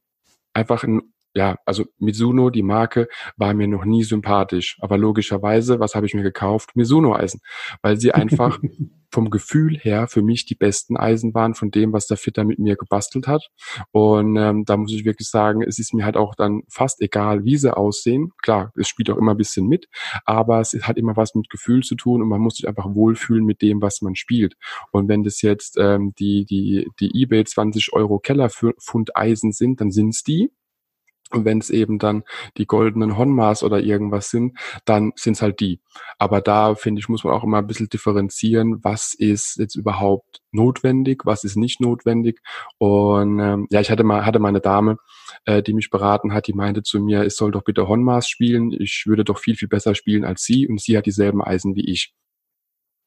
einfach 0.53 0.83
ein 0.83 1.10
ja, 1.33 1.57
also 1.65 1.85
Mizuno, 1.97 2.49
die 2.49 2.63
Marke, 2.63 3.07
war 3.37 3.53
mir 3.53 3.67
noch 3.67 3.85
nie 3.85 4.03
sympathisch. 4.03 4.77
Aber 4.81 4.97
logischerweise, 4.97 5.79
was 5.79 5.95
habe 5.95 6.05
ich 6.05 6.13
mir 6.13 6.23
gekauft? 6.23 6.75
Mizuno-Eisen. 6.75 7.41
Weil 7.81 7.97
sie 7.97 8.13
einfach 8.13 8.59
vom 9.11 9.29
Gefühl 9.29 9.77
her 9.77 10.07
für 10.07 10.21
mich 10.21 10.45
die 10.45 10.55
besten 10.55 10.97
Eisen 10.97 11.33
waren 11.33 11.53
von 11.53 11.69
dem, 11.69 11.93
was 11.93 12.07
der 12.07 12.17
Fitter 12.17 12.43
mit 12.43 12.59
mir 12.59 12.75
gebastelt 12.75 13.27
hat. 13.27 13.49
Und 13.91 14.37
ähm, 14.37 14.63
da 14.65 14.77
muss 14.77 14.93
ich 14.93 15.05
wirklich 15.05 15.29
sagen, 15.29 15.61
es 15.61 15.79
ist 15.79 15.93
mir 15.93 16.05
halt 16.05 16.17
auch 16.17 16.33
dann 16.35 16.63
fast 16.69 17.01
egal, 17.01 17.43
wie 17.43 17.57
sie 17.57 17.75
aussehen. 17.75 18.31
Klar, 18.41 18.71
es 18.75 18.87
spielt 18.87 19.09
auch 19.09 19.17
immer 19.17 19.31
ein 19.31 19.37
bisschen 19.37 19.67
mit, 19.67 19.87
aber 20.25 20.61
es 20.61 20.73
hat 20.83 20.97
immer 20.97 21.17
was 21.17 21.35
mit 21.35 21.49
Gefühl 21.49 21.83
zu 21.83 21.95
tun 21.95 22.21
und 22.21 22.29
man 22.29 22.41
muss 22.41 22.55
sich 22.55 22.67
einfach 22.67 22.93
wohlfühlen 22.93 23.45
mit 23.45 23.61
dem, 23.61 23.81
was 23.81 24.01
man 24.01 24.15
spielt. 24.15 24.55
Und 24.91 25.09
wenn 25.09 25.23
das 25.23 25.41
jetzt 25.41 25.77
ähm, 25.77 26.13
die, 26.17 26.45
die, 26.45 26.87
die 26.99 27.11
eBay 27.21 27.43
20 27.43 27.93
Euro 27.93 28.19
Kellerpfund 28.19 29.15
Eisen 29.15 29.51
sind, 29.51 29.81
dann 29.81 29.91
sind's 29.91 30.23
die. 30.23 30.51
Und 31.35 31.45
wenn 31.45 31.59
es 31.59 31.69
eben 31.69 31.99
dann 31.99 32.23
die 32.57 32.65
goldenen 32.65 33.17
Honmas 33.17 33.63
oder 33.63 33.79
irgendwas 33.79 34.29
sind, 34.29 34.57
dann 34.85 35.11
sind 35.15 35.33
es 35.33 35.41
halt 35.41 35.59
die. 35.59 35.79
Aber 36.17 36.41
da, 36.41 36.75
finde 36.75 36.99
ich, 36.99 37.09
muss 37.09 37.23
man 37.23 37.33
auch 37.33 37.43
immer 37.43 37.59
ein 37.59 37.67
bisschen 37.67 37.89
differenzieren, 37.89 38.83
was 38.83 39.13
ist 39.13 39.57
jetzt 39.57 39.75
überhaupt 39.75 40.41
notwendig, 40.51 41.25
was 41.25 41.43
ist 41.43 41.55
nicht 41.55 41.81
notwendig. 41.81 42.41
Und 42.77 43.39
ähm, 43.39 43.67
ja, 43.69 43.81
ich 43.81 43.91
hatte 43.91 44.03
mal, 44.03 44.25
hatte 44.25 44.39
mal 44.39 44.49
eine 44.49 44.61
Dame, 44.61 44.97
äh, 45.45 45.63
die 45.63 45.73
mich 45.73 45.89
beraten 45.89 46.33
hat, 46.33 46.47
die 46.47 46.53
meinte 46.53 46.83
zu 46.83 46.99
mir, 46.99 47.25
ich 47.25 47.35
soll 47.35 47.51
doch 47.51 47.63
bitte 47.63 47.87
Honmas 47.87 48.27
spielen, 48.27 48.71
ich 48.71 49.05
würde 49.07 49.23
doch 49.23 49.39
viel, 49.39 49.55
viel 49.55 49.67
besser 49.67 49.95
spielen 49.95 50.25
als 50.25 50.43
sie 50.43 50.67
und 50.67 50.81
sie 50.81 50.97
hat 50.97 51.05
dieselben 51.05 51.41
Eisen 51.41 51.75
wie 51.75 51.89
ich. 51.89 52.13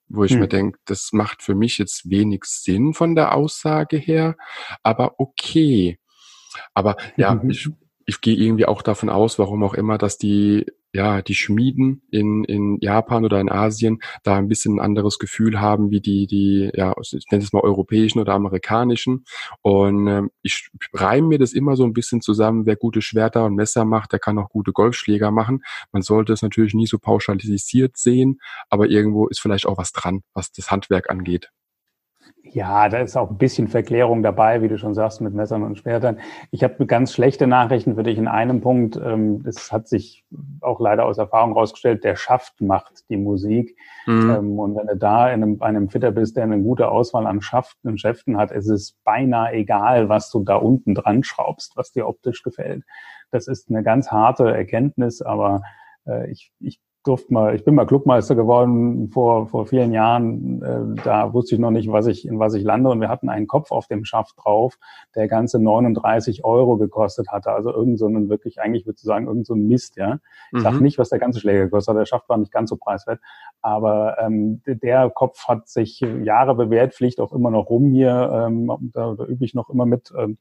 Wo 0.08 0.24
ich 0.24 0.32
hm. 0.32 0.40
mir 0.40 0.48
denke, 0.48 0.78
das 0.84 1.10
macht 1.12 1.42
für 1.42 1.54
mich 1.54 1.78
jetzt 1.78 2.10
wenig 2.10 2.44
Sinn 2.44 2.92
von 2.92 3.14
der 3.14 3.34
Aussage 3.34 3.96
her, 3.96 4.36
aber 4.82 5.14
okay. 5.18 5.98
Aber 6.74 6.96
ja, 7.16 7.34
mhm. 7.34 7.50
ich 7.50 7.68
ich 8.06 8.20
gehe 8.20 8.36
irgendwie 8.36 8.66
auch 8.66 8.82
davon 8.82 9.08
aus, 9.08 9.38
warum 9.38 9.62
auch 9.62 9.74
immer, 9.74 9.98
dass 9.98 10.18
die, 10.18 10.66
ja, 10.92 11.22
die 11.22 11.34
Schmieden 11.34 12.02
in, 12.10 12.44
in 12.44 12.78
Japan 12.80 13.24
oder 13.24 13.40
in 13.40 13.50
Asien 13.50 14.00
da 14.22 14.36
ein 14.36 14.48
bisschen 14.48 14.76
ein 14.76 14.80
anderes 14.80 15.18
Gefühl 15.18 15.60
haben, 15.60 15.90
wie 15.90 16.00
die, 16.00 16.26
die, 16.26 16.70
ja, 16.74 16.94
ich 17.00 17.26
nenne 17.30 17.42
es 17.42 17.52
mal 17.52 17.62
europäischen 17.62 18.20
oder 18.20 18.34
amerikanischen. 18.34 19.24
Und 19.62 20.06
ähm, 20.06 20.30
ich 20.42 20.68
reime 20.92 21.28
mir 21.28 21.38
das 21.38 21.52
immer 21.52 21.76
so 21.76 21.84
ein 21.84 21.94
bisschen 21.94 22.20
zusammen, 22.20 22.66
wer 22.66 22.76
gute 22.76 23.02
Schwerter 23.02 23.44
und 23.44 23.54
Messer 23.54 23.84
macht, 23.84 24.12
der 24.12 24.20
kann 24.20 24.38
auch 24.38 24.50
gute 24.50 24.72
Golfschläger 24.72 25.30
machen. 25.30 25.64
Man 25.92 26.02
sollte 26.02 26.32
es 26.32 26.42
natürlich 26.42 26.74
nie 26.74 26.86
so 26.86 26.98
pauschalisiert 26.98 27.96
sehen, 27.96 28.40
aber 28.68 28.88
irgendwo 28.88 29.26
ist 29.26 29.40
vielleicht 29.40 29.66
auch 29.66 29.78
was 29.78 29.92
dran, 29.92 30.22
was 30.32 30.52
das 30.52 30.70
Handwerk 30.70 31.10
angeht. 31.10 31.50
Ja, 32.54 32.88
da 32.88 32.98
ist 32.98 33.16
auch 33.16 33.30
ein 33.30 33.38
bisschen 33.38 33.68
Verklärung 33.68 34.22
dabei, 34.22 34.62
wie 34.62 34.68
du 34.68 34.78
schon 34.78 34.94
sagst, 34.94 35.20
mit 35.20 35.34
Messern 35.34 35.62
und 35.62 35.78
Schwertern. 35.78 36.20
Ich 36.50 36.62
habe 36.62 36.86
ganz 36.86 37.12
schlechte 37.12 37.46
Nachrichten 37.46 37.96
für 37.96 38.04
dich 38.04 38.18
in 38.18 38.28
einem 38.28 38.60
Punkt. 38.60 38.96
Ähm, 38.96 39.42
es 39.46 39.72
hat 39.72 39.88
sich 39.88 40.24
auch 40.60 40.78
leider 40.78 41.06
aus 41.06 41.18
Erfahrung 41.18 41.54
herausgestellt, 41.54 42.04
der 42.04 42.14
Schaft 42.16 42.60
macht 42.60 43.08
die 43.08 43.16
Musik. 43.16 43.76
Mhm. 44.06 44.30
Ähm, 44.30 44.58
und 44.58 44.76
wenn 44.76 44.86
du 44.86 44.96
da 44.96 45.30
in 45.30 45.42
einem, 45.42 45.62
einem 45.62 45.88
Fitter 45.88 46.12
bist, 46.12 46.36
der 46.36 46.44
eine 46.44 46.60
gute 46.60 46.88
Auswahl 46.88 47.26
an 47.26 47.40
Schaften 47.40 47.88
und 47.88 48.00
Schäften 48.00 48.36
hat, 48.36 48.52
ist 48.52 48.68
es 48.68 48.96
beinahe 49.02 49.52
egal, 49.54 50.08
was 50.08 50.30
du 50.30 50.44
da 50.44 50.56
unten 50.56 50.94
dran 50.94 51.24
schraubst, 51.24 51.76
was 51.76 51.92
dir 51.92 52.06
optisch 52.06 52.42
gefällt. 52.42 52.84
Das 53.30 53.48
ist 53.48 53.68
eine 53.68 53.82
ganz 53.82 54.12
harte 54.12 54.54
Erkenntnis, 54.54 55.22
aber 55.22 55.62
äh, 56.06 56.30
ich, 56.30 56.52
ich 56.60 56.78
durfte 57.04 57.32
mal, 57.32 57.54
ich 57.54 57.64
bin 57.64 57.74
mal 57.74 57.86
Clubmeister 57.86 58.34
geworden 58.34 59.10
vor, 59.10 59.46
vor 59.48 59.66
vielen 59.66 59.92
Jahren. 59.92 60.62
Äh, 60.62 61.02
da 61.04 61.32
wusste 61.32 61.54
ich 61.54 61.60
noch 61.60 61.70
nicht, 61.70 61.92
was 61.92 62.06
ich, 62.06 62.26
in 62.26 62.38
was 62.38 62.54
ich 62.54 62.64
lande. 62.64 62.90
Und 62.90 63.00
wir 63.00 63.10
hatten 63.10 63.28
einen 63.28 63.46
Kopf 63.46 63.70
auf 63.70 63.86
dem 63.86 64.04
Schaft 64.04 64.36
drauf, 64.42 64.78
der 65.14 65.28
ganze 65.28 65.58
39 65.62 66.44
Euro 66.44 66.78
gekostet 66.78 67.28
hatte. 67.28 67.52
Also 67.52 67.70
irgend 67.72 67.98
so 67.98 68.06
einen 68.06 68.30
wirklich, 68.30 68.60
eigentlich 68.60 68.86
würde 68.86 68.96
ich 68.96 69.02
sagen, 69.02 69.26
irgend 69.26 69.46
so 69.46 69.54
ein 69.54 69.66
Mist, 69.66 69.96
ja. 69.96 70.18
Ich 70.50 70.58
mhm. 70.58 70.62
sage 70.62 70.82
nicht, 70.82 70.98
was 70.98 71.10
der 71.10 71.18
ganze 71.18 71.40
Schläger 71.40 71.64
gekostet 71.64 71.94
hat. 71.94 72.00
Der 72.00 72.06
Schaft 72.06 72.28
war 72.28 72.38
nicht 72.38 72.52
ganz 72.52 72.70
so 72.70 72.76
preiswert. 72.76 73.20
Aber 73.60 74.16
ähm, 74.18 74.62
der 74.66 75.10
Kopf 75.10 75.46
hat 75.46 75.68
sich 75.68 76.00
Jahre 76.00 76.54
bewährt, 76.54 76.94
fliegt 76.94 77.20
auch 77.20 77.32
immer 77.32 77.50
noch 77.50 77.68
rum 77.68 77.90
hier. 77.90 78.46
Ähm, 78.46 78.90
da, 78.94 79.14
da 79.14 79.24
übe 79.24 79.44
ich 79.44 79.54
noch 79.54 79.68
immer 79.68 79.84
mit. 79.86 80.12
Ähm, 80.18 80.38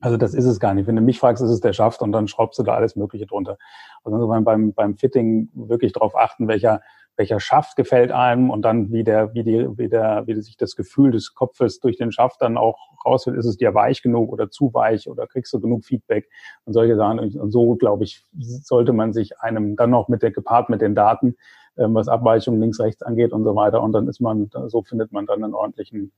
also 0.00 0.16
das 0.16 0.32
ist 0.32 0.46
es 0.46 0.58
gar 0.58 0.72
nicht. 0.74 0.86
Wenn 0.86 0.96
du 0.96 1.02
mich 1.02 1.18
fragst, 1.18 1.42
ist 1.42 1.50
es 1.50 1.60
der 1.60 1.74
Schaft 1.74 2.00
und 2.00 2.12
dann 2.12 2.26
schraubst 2.26 2.58
du 2.58 2.62
da 2.62 2.74
alles 2.74 2.96
Mögliche 2.96 3.26
drunter. 3.26 3.58
Also 4.02 4.26
beim, 4.26 4.44
beim, 4.44 4.72
beim 4.72 4.96
Fitting 4.96 5.50
wirklich 5.52 5.92
darauf 5.92 6.16
achten, 6.16 6.48
welcher, 6.48 6.80
welcher 7.16 7.38
Schaft 7.38 7.76
gefällt 7.76 8.10
einem 8.10 8.48
und 8.48 8.62
dann 8.62 8.90
wie 8.92 9.04
der, 9.04 9.34
wie 9.34 9.44
die, 9.44 9.68
wie 9.76 9.90
der, 9.90 10.26
wie 10.26 10.40
sich 10.40 10.56
das 10.56 10.74
Gefühl 10.74 11.10
des 11.10 11.34
Kopfes 11.34 11.80
durch 11.80 11.98
den 11.98 12.12
Schaft 12.12 12.40
dann 12.40 12.56
auch 12.56 12.78
rausfällt. 13.04 13.36
Ist 13.36 13.44
es 13.44 13.58
dir 13.58 13.74
weich 13.74 14.00
genug 14.00 14.32
oder 14.32 14.50
zu 14.50 14.72
weich 14.72 15.06
oder 15.06 15.26
kriegst 15.26 15.52
du 15.52 15.60
genug 15.60 15.84
Feedback 15.84 16.30
und 16.64 16.72
solche 16.72 16.96
Sachen. 16.96 17.18
Und 17.18 17.50
so, 17.50 17.74
glaube 17.74 18.04
ich, 18.04 18.24
sollte 18.38 18.94
man 18.94 19.12
sich 19.12 19.38
einem 19.40 19.76
dann 19.76 19.90
noch 19.90 20.08
mit 20.08 20.22
der, 20.22 20.30
gepaart 20.30 20.70
mit 20.70 20.80
den 20.80 20.94
Daten, 20.94 21.36
ähm, 21.76 21.94
was 21.94 22.08
Abweichungen 22.08 22.58
links, 22.58 22.80
rechts 22.80 23.02
angeht 23.02 23.32
und 23.32 23.44
so 23.44 23.54
weiter. 23.54 23.82
Und 23.82 23.92
dann 23.92 24.08
ist 24.08 24.20
man, 24.20 24.50
so 24.68 24.82
findet 24.82 25.12
man 25.12 25.26
dann 25.26 25.44
einen 25.44 25.54
ordentlichen 25.54 26.12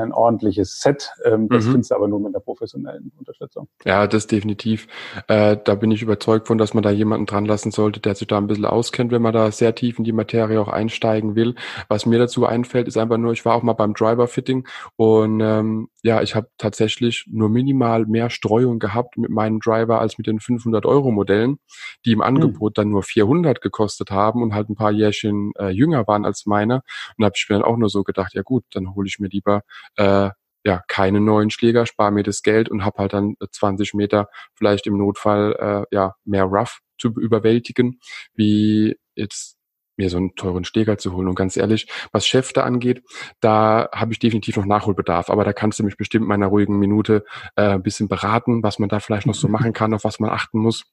ein 0.00 0.12
ordentliches 0.12 0.80
Set. 0.80 1.10
Ähm, 1.24 1.48
das 1.48 1.66
mhm. 1.66 1.72
findest 1.72 1.90
du 1.90 1.94
aber 1.96 2.08
nur 2.08 2.20
mit 2.20 2.34
der 2.34 2.40
professionellen 2.40 3.12
Unterstützung. 3.18 3.68
Ja, 3.84 4.06
das 4.06 4.26
definitiv. 4.26 4.86
Äh, 5.28 5.56
da 5.62 5.74
bin 5.74 5.90
ich 5.90 6.02
überzeugt 6.02 6.46
von, 6.46 6.58
dass 6.58 6.74
man 6.74 6.82
da 6.82 6.90
jemanden 6.90 7.26
dran 7.26 7.44
lassen 7.44 7.70
sollte, 7.70 8.00
der 8.00 8.14
sich 8.14 8.26
da 8.26 8.38
ein 8.38 8.46
bisschen 8.46 8.64
auskennt, 8.64 9.12
wenn 9.12 9.22
man 9.22 9.32
da 9.32 9.50
sehr 9.50 9.74
tief 9.74 9.98
in 9.98 10.04
die 10.04 10.12
Materie 10.12 10.60
auch 10.60 10.68
einsteigen 10.68 11.34
will. 11.34 11.54
Was 11.88 12.06
mir 12.06 12.18
dazu 12.18 12.46
einfällt, 12.46 12.88
ist 12.88 12.96
einfach 12.96 13.18
nur, 13.18 13.32
ich 13.32 13.44
war 13.44 13.54
auch 13.54 13.62
mal 13.62 13.72
beim 13.72 13.94
Driver-Fitting 13.94 14.66
und 14.96 15.40
ähm, 15.40 15.88
ja, 16.04 16.20
ich 16.20 16.34
habe 16.34 16.48
tatsächlich 16.58 17.26
nur 17.30 17.48
minimal 17.48 18.04
mehr 18.04 18.28
Streuung 18.28 18.78
gehabt 18.78 19.16
mit 19.16 19.30
meinem 19.30 19.58
Driver 19.60 20.00
als 20.00 20.18
mit 20.18 20.26
den 20.26 20.38
500-Euro-Modellen, 20.38 21.58
die 22.04 22.12
im 22.12 22.18
hm. 22.18 22.26
Angebot 22.26 22.72
mhm. 22.72 22.74
dann 22.74 22.88
nur 22.90 23.02
400 23.02 23.62
gekostet 23.62 24.10
haben 24.10 24.42
und 24.42 24.54
halt 24.54 24.68
ein 24.68 24.74
paar 24.74 24.92
Jährchen 24.92 25.52
äh, 25.58 25.70
jünger 25.70 26.06
waren 26.06 26.26
als 26.26 26.44
meine. 26.44 26.76
Und 26.76 26.82
da 27.18 27.26
habe 27.26 27.34
ich 27.36 27.46
mir 27.48 27.56
dann 27.56 27.64
auch 27.64 27.78
nur 27.78 27.88
so 27.88 28.04
gedacht, 28.04 28.34
ja 28.34 28.42
gut, 28.42 28.64
dann 28.72 28.94
hole 28.94 29.06
ich 29.06 29.18
mir 29.18 29.28
lieber 29.28 29.62
äh, 29.96 30.30
ja 30.64 30.82
keine 30.88 31.20
neuen 31.20 31.50
Schläger, 31.50 31.86
spare 31.86 32.12
mir 32.12 32.22
das 32.22 32.42
Geld 32.42 32.68
und 32.70 32.84
habe 32.84 32.98
halt 32.98 33.12
dann 33.12 33.34
20 33.50 33.94
Meter 33.94 34.28
vielleicht 34.54 34.86
im 34.86 34.96
Notfall 34.96 35.86
äh, 35.90 35.94
ja 35.94 36.14
mehr 36.24 36.44
Rough 36.44 36.80
zu 36.98 37.08
überwältigen, 37.08 38.00
wie 38.34 38.96
jetzt 39.14 39.56
mir 39.96 40.10
so 40.10 40.16
einen 40.16 40.34
teuren 40.34 40.64
Schläger 40.64 40.98
zu 40.98 41.12
holen. 41.12 41.28
Und 41.28 41.34
ganz 41.34 41.56
ehrlich, 41.56 41.86
was 42.12 42.26
Schäfte 42.26 42.64
angeht, 42.64 43.02
da 43.40 43.88
habe 43.94 44.12
ich 44.12 44.18
definitiv 44.18 44.56
noch 44.56 44.64
Nachholbedarf. 44.64 45.30
Aber 45.30 45.44
da 45.44 45.52
kannst 45.52 45.78
du 45.78 45.84
mich 45.84 45.96
bestimmt 45.96 46.22
in 46.22 46.28
meiner 46.28 46.48
ruhigen 46.48 46.78
Minute 46.78 47.24
äh, 47.56 47.70
ein 47.70 47.82
bisschen 47.82 48.08
beraten, 48.08 48.62
was 48.62 48.78
man 48.78 48.88
da 48.88 49.00
vielleicht 49.00 49.26
noch 49.26 49.34
so 49.34 49.48
machen 49.48 49.72
kann, 49.72 49.94
auf 49.94 50.04
was 50.04 50.18
man 50.20 50.30
achten 50.30 50.58
muss. 50.58 50.84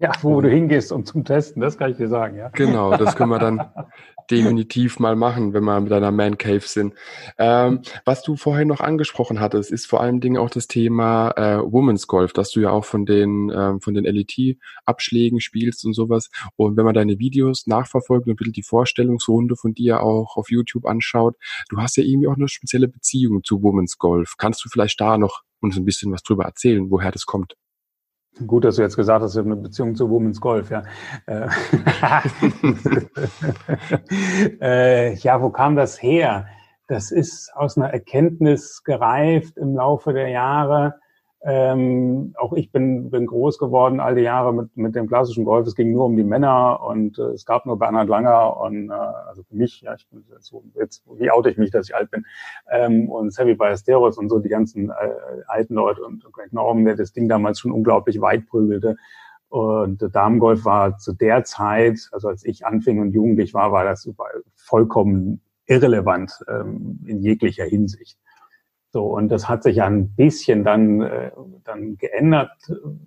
Ja, 0.00 0.12
wo 0.22 0.40
du 0.40 0.48
hingehst, 0.48 0.92
um 0.92 1.04
zum 1.04 1.24
Testen, 1.24 1.62
das 1.62 1.78
kann 1.78 1.90
ich 1.90 1.96
dir 1.96 2.08
sagen, 2.08 2.36
ja. 2.36 2.48
Genau, 2.48 2.96
das 2.96 3.14
können 3.14 3.30
wir 3.30 3.38
dann 3.38 3.60
definitiv 4.30 4.98
mal 4.98 5.14
machen, 5.14 5.52
wenn 5.54 5.64
wir 5.64 5.80
mit 5.80 5.92
einer 5.92 6.10
Man 6.10 6.36
Cave 6.36 6.60
sind. 6.60 6.94
Ähm, 7.38 7.82
was 8.04 8.22
du 8.22 8.36
vorhin 8.36 8.68
noch 8.68 8.80
angesprochen 8.80 9.40
hattest, 9.40 9.70
ist 9.70 9.86
vor 9.86 10.00
allen 10.00 10.20
Dingen 10.20 10.36
auch 10.36 10.50
das 10.50 10.66
Thema 10.66 11.30
äh, 11.36 11.58
Women's 11.60 12.06
Golf, 12.06 12.32
dass 12.32 12.50
du 12.50 12.60
ja 12.60 12.70
auch 12.70 12.84
von 12.84 13.06
den 13.06 13.52
ähm, 13.54 13.80
von 13.80 13.94
den 13.94 14.04
LET-Abschlägen 14.04 15.40
spielst 15.40 15.84
und 15.84 15.94
sowas. 15.94 16.30
Und 16.56 16.76
wenn 16.76 16.84
man 16.84 16.94
deine 16.94 17.18
Videos 17.18 17.66
nachverfolgt 17.66 18.26
und 18.26 18.32
ein 18.32 18.36
bisschen 18.36 18.52
die 18.52 18.62
Vorstellungsrunde 18.62 19.56
von 19.56 19.74
dir 19.74 20.02
auch 20.02 20.36
auf 20.36 20.50
YouTube 20.50 20.86
anschaut, 20.86 21.36
du 21.68 21.78
hast 21.78 21.96
ja 21.96 22.02
irgendwie 22.02 22.28
auch 22.28 22.36
eine 22.36 22.48
spezielle 22.48 22.88
Beziehung 22.88 23.44
zu 23.44 23.62
Women's 23.62 23.98
Golf. 23.98 24.34
Kannst 24.38 24.64
du 24.64 24.68
vielleicht 24.68 25.00
da 25.00 25.18
noch 25.18 25.42
uns 25.60 25.76
ein 25.76 25.84
bisschen 25.84 26.12
was 26.12 26.22
drüber 26.22 26.44
erzählen, 26.44 26.90
woher 26.90 27.10
das 27.10 27.26
kommt? 27.26 27.54
Gut, 28.46 28.64
dass 28.64 28.76
du 28.76 28.82
jetzt 28.82 28.96
gesagt 28.96 29.22
hast, 29.22 29.34
ich 29.34 29.38
habe 29.38 29.52
eine 29.52 29.60
Beziehung 29.60 29.94
zu 29.94 30.10
Women's 30.10 30.40
Golf, 30.40 30.70
ja. 30.70 30.82
Äh, 31.26 31.46
äh, 34.60 35.14
ja, 35.14 35.40
wo 35.40 35.50
kam 35.50 35.76
das 35.76 36.02
her? 36.02 36.46
Das 36.88 37.12
ist 37.12 37.54
aus 37.54 37.76
einer 37.76 37.90
Erkenntnis 37.90 38.82
gereift 38.82 39.56
im 39.56 39.76
Laufe 39.76 40.12
der 40.12 40.28
Jahre, 40.30 40.96
ähm, 41.46 42.34
auch 42.38 42.54
ich 42.54 42.72
bin, 42.72 43.10
bin 43.10 43.26
groß 43.26 43.58
geworden 43.58 44.00
all 44.00 44.14
die 44.14 44.22
Jahre 44.22 44.54
mit, 44.54 44.74
mit 44.78 44.94
dem 44.94 45.06
klassischen 45.06 45.44
Golf. 45.44 45.66
Es 45.66 45.74
ging 45.74 45.92
nur 45.92 46.06
um 46.06 46.16
die 46.16 46.24
Männer 46.24 46.80
und 46.82 47.18
äh, 47.18 47.32
es 47.32 47.44
gab 47.44 47.66
nur 47.66 47.78
Bernhard 47.78 48.08
Langer 48.08 48.58
und 48.58 48.88
äh, 48.88 48.94
also 48.94 49.42
für 49.42 49.54
mich, 49.54 49.82
ja, 49.82 49.94
ich 49.94 50.08
bin 50.08 50.24
jetzt, 50.32 50.46
so, 50.46 50.64
jetzt 50.74 51.04
wie 51.18 51.30
oute 51.30 51.50
ich 51.50 51.58
mich, 51.58 51.70
dass 51.70 51.88
ich 51.88 51.94
alt 51.94 52.10
bin, 52.10 52.24
ähm, 52.70 53.10
und 53.10 53.30
Savvy 53.30 53.54
Ballesteros 53.54 54.16
und 54.16 54.30
so 54.30 54.38
die 54.38 54.48
ganzen 54.48 54.88
äh, 54.88 55.42
alten 55.46 55.74
Leute 55.74 56.02
und 56.02 56.24
Greg 56.32 56.52
Norman, 56.54 56.86
der 56.86 56.96
das 56.96 57.12
Ding 57.12 57.28
damals 57.28 57.60
schon 57.60 57.72
unglaublich 57.72 58.22
weit 58.22 58.46
prügelte. 58.46 58.96
Und 59.50 60.02
Damengolf 60.14 60.64
war 60.64 60.96
zu 60.96 61.12
der 61.12 61.44
Zeit, 61.44 62.08
also 62.10 62.28
als 62.28 62.44
ich 62.44 62.64
anfing 62.64 63.00
und 63.00 63.12
jugendlich 63.12 63.52
war, 63.52 63.70
war 63.70 63.84
das 63.84 64.08
vollkommen 64.56 65.42
irrelevant 65.66 66.32
ähm, 66.48 67.00
in 67.06 67.20
jeglicher 67.20 67.64
Hinsicht. 67.64 68.18
So, 68.94 69.06
und 69.06 69.28
das 69.28 69.48
hat 69.48 69.64
sich 69.64 69.78
ja 69.78 69.86
ein 69.86 70.14
bisschen 70.14 70.62
dann, 70.62 71.02
äh, 71.02 71.32
dann 71.64 71.96
geändert, 71.96 72.52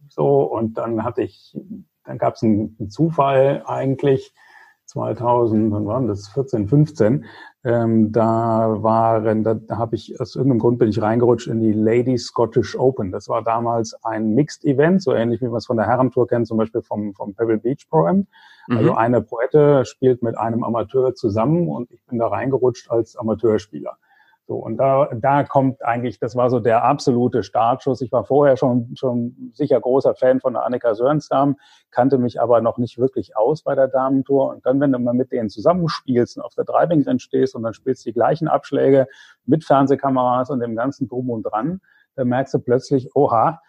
so, 0.10 0.42
und 0.42 0.78
dann 0.78 1.06
hatte 1.06 1.22
ich, 1.22 1.58
dann 2.04 2.18
gab 2.18 2.34
es 2.34 2.44
einen, 2.44 2.76
einen, 2.78 2.90
Zufall 2.90 3.64
eigentlich, 3.66 4.34
2000, 4.84 5.72
wann 5.72 5.86
war 5.86 6.02
das, 6.02 6.28
14, 6.28 6.68
15, 6.68 7.24
ähm, 7.64 8.12
da 8.12 8.84
waren, 8.84 9.46
da, 9.46 9.54
da 9.54 9.78
habe 9.78 9.96
ich, 9.96 10.20
aus 10.20 10.36
irgendeinem 10.36 10.60
Grund 10.60 10.78
bin 10.78 10.90
ich 10.90 11.02
reingerutscht 11.02 11.48
in 11.48 11.62
die 11.62 11.72
Ladies 11.72 12.26
Scottish 12.26 12.78
Open. 12.78 13.14
Das 13.14 13.30
war 13.30 13.42
damals 13.42 13.94
ein 14.04 14.34
Mixed 14.34 14.66
Event, 14.66 15.02
so 15.02 15.14
ähnlich 15.14 15.40
wie 15.40 15.48
man 15.48 15.60
es 15.60 15.68
von 15.68 15.78
der 15.78 15.88
Herrentour 15.88 16.28
kennt, 16.28 16.48
zum 16.48 16.58
Beispiel 16.58 16.82
vom, 16.82 17.14
vom 17.14 17.34
Pebble 17.34 17.60
Beach 17.60 17.88
Pro 17.90 18.08
Am. 18.08 18.28
Also 18.70 18.92
mhm. 18.92 18.98
eine 18.98 19.22
Poette 19.22 19.86
spielt 19.86 20.22
mit 20.22 20.38
einem 20.38 20.66
Amateur 20.66 21.16
zusammen 21.16 21.70
und 21.70 21.90
ich 21.92 22.04
bin 22.08 22.20
da 22.20 22.28
reingerutscht 22.28 22.92
als 22.92 23.16
Amateurspieler. 23.16 23.98
So, 24.48 24.56
und 24.56 24.78
da, 24.78 25.10
da 25.14 25.44
kommt 25.44 25.84
eigentlich, 25.84 26.20
das 26.20 26.38
war 26.38 26.50
so 26.50 26.62
der 26.62 26.86
absolute 26.86 27.44
Startschuss. 27.44 28.00
Ich 28.00 28.14
war 28.14 28.24
vorher 28.24 28.56
schon, 28.56 28.96
schon 28.96 29.52
sicher 29.54 29.78
großer 29.78 30.16
Fan 30.16 30.40
von 30.40 30.54
der 30.54 30.64
Annika 30.64 30.96
Sörensdam, 30.96 31.58
kannte 31.92 32.18
mich 32.18 32.40
aber 32.40 32.62
noch 32.62 32.78
nicht 32.78 32.98
wirklich 32.98 33.36
aus 33.36 33.64
bei 33.64 33.76
der 33.76 33.90
Damentour. 33.90 34.48
Und 34.48 34.66
dann, 34.66 34.80
wenn 34.80 34.94
du 34.94 35.00
mal 35.00 35.14
mit 35.14 35.34
denen 35.34 35.50
zusammenspielst 35.50 36.38
und 36.38 36.44
auf 36.44 36.56
der 36.56 36.64
Driving 36.64 37.04
Range 37.04 37.20
stehst 37.20 37.56
und 37.56 37.64
dann 37.64 37.74
spielst 37.74 38.06
du 38.06 38.10
die 38.10 38.14
gleichen 38.14 38.48
Abschläge 38.48 39.08
mit 39.46 39.66
Fernsehkameras 39.66 40.50
und 40.50 40.62
dem 40.62 40.78
ganzen 40.78 41.10
Drum 41.10 41.30
und 41.30 41.44
Dran, 41.44 41.82
dann 42.16 42.30
merkst 42.30 42.54
du 42.54 42.60
plötzlich, 42.60 43.10
oha, 43.16 43.60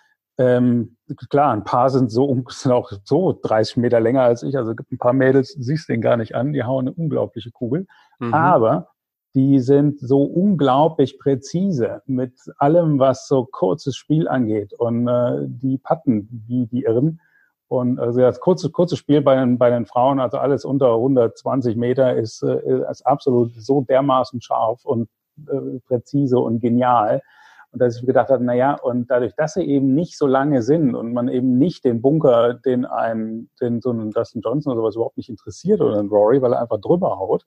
Ähm, 0.41 0.97
klar, 1.29 1.53
ein 1.53 1.65
paar 1.65 1.91
sind 1.91 2.13
so 2.13 2.45
sind 2.51 2.71
auch 2.71 2.93
so 3.03 3.37
30 3.43 3.79
Meter 3.79 3.99
länger 3.99 4.23
als 4.23 4.45
ich. 4.45 4.57
Also 4.57 4.77
gibt 4.77 4.93
ein 4.93 4.99
paar 4.99 5.13
Mädels, 5.13 5.57
siehst 5.59 5.89
den 5.89 6.01
gar 6.01 6.17
nicht 6.17 6.37
an, 6.37 6.53
die 6.53 6.63
hauen 6.63 6.87
eine 6.87 6.95
unglaubliche 6.95 7.51
Kugel. 7.51 7.89
Mhm. 8.21 8.33
Aber 8.33 8.91
die 9.39 9.61
sind 9.61 10.01
so 10.01 10.25
unglaublich 10.25 11.17
präzise 11.17 12.03
mit 12.07 12.33
allem, 12.57 12.99
was 12.99 13.29
so 13.29 13.45
kurzes 13.45 13.95
Spiel 13.95 14.27
angeht. 14.27 14.73
Und 14.73 15.07
äh, 15.07 15.47
die 15.47 15.79
patten 15.79 16.29
wie 16.49 16.67
die 16.67 16.83
Irren. 16.83 17.21
Und 17.69 18.01
also 18.01 18.19
das 18.19 18.41
kurze, 18.41 18.71
kurze 18.71 18.97
Spiel 18.97 19.21
bei 19.21 19.37
den, 19.37 19.57
bei 19.57 19.71
den 19.71 19.87
Frauen, 19.87 20.19
also 20.19 20.39
alles 20.39 20.65
unter 20.65 20.95
120 20.95 21.77
Meter, 21.77 22.17
ist, 22.17 22.43
äh, 22.43 22.91
ist 22.91 23.07
absolut 23.07 23.53
so 23.55 23.83
dermaßen 23.83 24.41
scharf 24.41 24.85
und 24.85 25.09
äh, 25.47 25.79
präzise 25.87 26.41
und 26.41 26.59
genial. 26.59 27.23
Und 27.71 27.81
dass 27.81 27.97
ich 27.97 28.07
gedacht 28.07 28.31
habe, 28.31 28.43
na 28.43 28.55
ja, 28.55 28.75
und 28.75 29.09
dadurch, 29.09 29.37
dass 29.37 29.55
sie 29.55 29.63
eben 29.63 29.95
nicht 29.95 30.19
so 30.19 30.27
lange 30.27 30.63
sind 30.63 30.97
und 30.97 31.13
man 31.13 31.29
eben 31.29 31.59
nicht 31.59 31.85
den 31.85 32.03
Bunker, 32.03 32.55
den 32.55 32.87
ein, 32.87 33.51
den 33.61 33.81
so 33.81 33.91
einen 33.91 34.11
Dustin 34.11 34.43
Johnson 34.43 34.73
oder 34.73 34.81
sowas 34.81 34.97
überhaupt 34.97 35.17
nicht 35.17 35.29
interessiert 35.29 35.81
oder 35.81 35.97
einen 35.97 36.09
Rory, 36.09 36.43
weil 36.43 36.55
er 36.55 36.63
einfach 36.63 36.81
drüber 36.81 37.21
haut. 37.21 37.45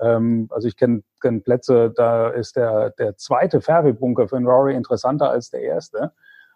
Ähm, 0.00 0.48
also 0.50 0.68
ich 0.68 0.76
kenne 0.76 1.02
kenn 1.20 1.42
Plätze, 1.42 1.92
da 1.94 2.28
ist 2.28 2.56
der, 2.56 2.90
der 2.90 3.16
zweite 3.16 3.60
Fairway-Bunker 3.60 4.28
für 4.28 4.36
einen 4.36 4.46
Rory 4.46 4.74
interessanter 4.74 5.30
als 5.30 5.50
der 5.50 5.62
erste. 5.62 6.12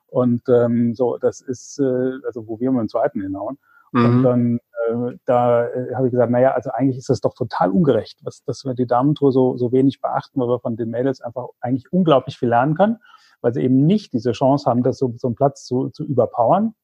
Und 0.06 0.42
ähm, 0.48 0.94
so, 0.94 1.18
das 1.18 1.40
ist, 1.40 1.78
äh, 1.78 2.12
also 2.26 2.46
wo 2.46 2.60
wir 2.60 2.70
mit 2.70 2.80
dem 2.80 2.88
zweiten 2.88 3.20
hinhauen. 3.20 3.58
Mhm. 3.92 4.04
Und 4.04 4.22
dann 4.22 4.60
äh, 4.88 5.18
da 5.24 5.66
äh, 5.66 5.94
habe 5.94 6.06
ich 6.06 6.12
gesagt, 6.12 6.30
naja, 6.30 6.52
also 6.52 6.70
eigentlich 6.70 6.98
ist 6.98 7.10
das 7.10 7.20
doch 7.20 7.34
total 7.34 7.70
ungerecht, 7.70 8.20
was, 8.22 8.42
dass 8.44 8.64
wir 8.64 8.74
die 8.74 8.86
Damentour 8.86 9.32
so, 9.32 9.56
so 9.56 9.72
wenig 9.72 10.00
beachten, 10.00 10.40
weil 10.40 10.48
wir 10.48 10.60
von 10.60 10.76
den 10.76 10.90
Mädels 10.90 11.20
einfach 11.20 11.48
eigentlich 11.60 11.92
unglaublich 11.92 12.38
viel 12.38 12.48
lernen 12.48 12.74
können, 12.74 12.98
weil 13.40 13.52
sie 13.52 13.62
eben 13.62 13.86
nicht 13.86 14.12
diese 14.12 14.32
Chance 14.32 14.68
haben, 14.68 14.82
das 14.82 14.98
so, 14.98 15.12
so 15.16 15.28
einen 15.28 15.36
Platz 15.36 15.64
zu, 15.64 15.90
zu 15.90 16.04
überpowern 16.04 16.74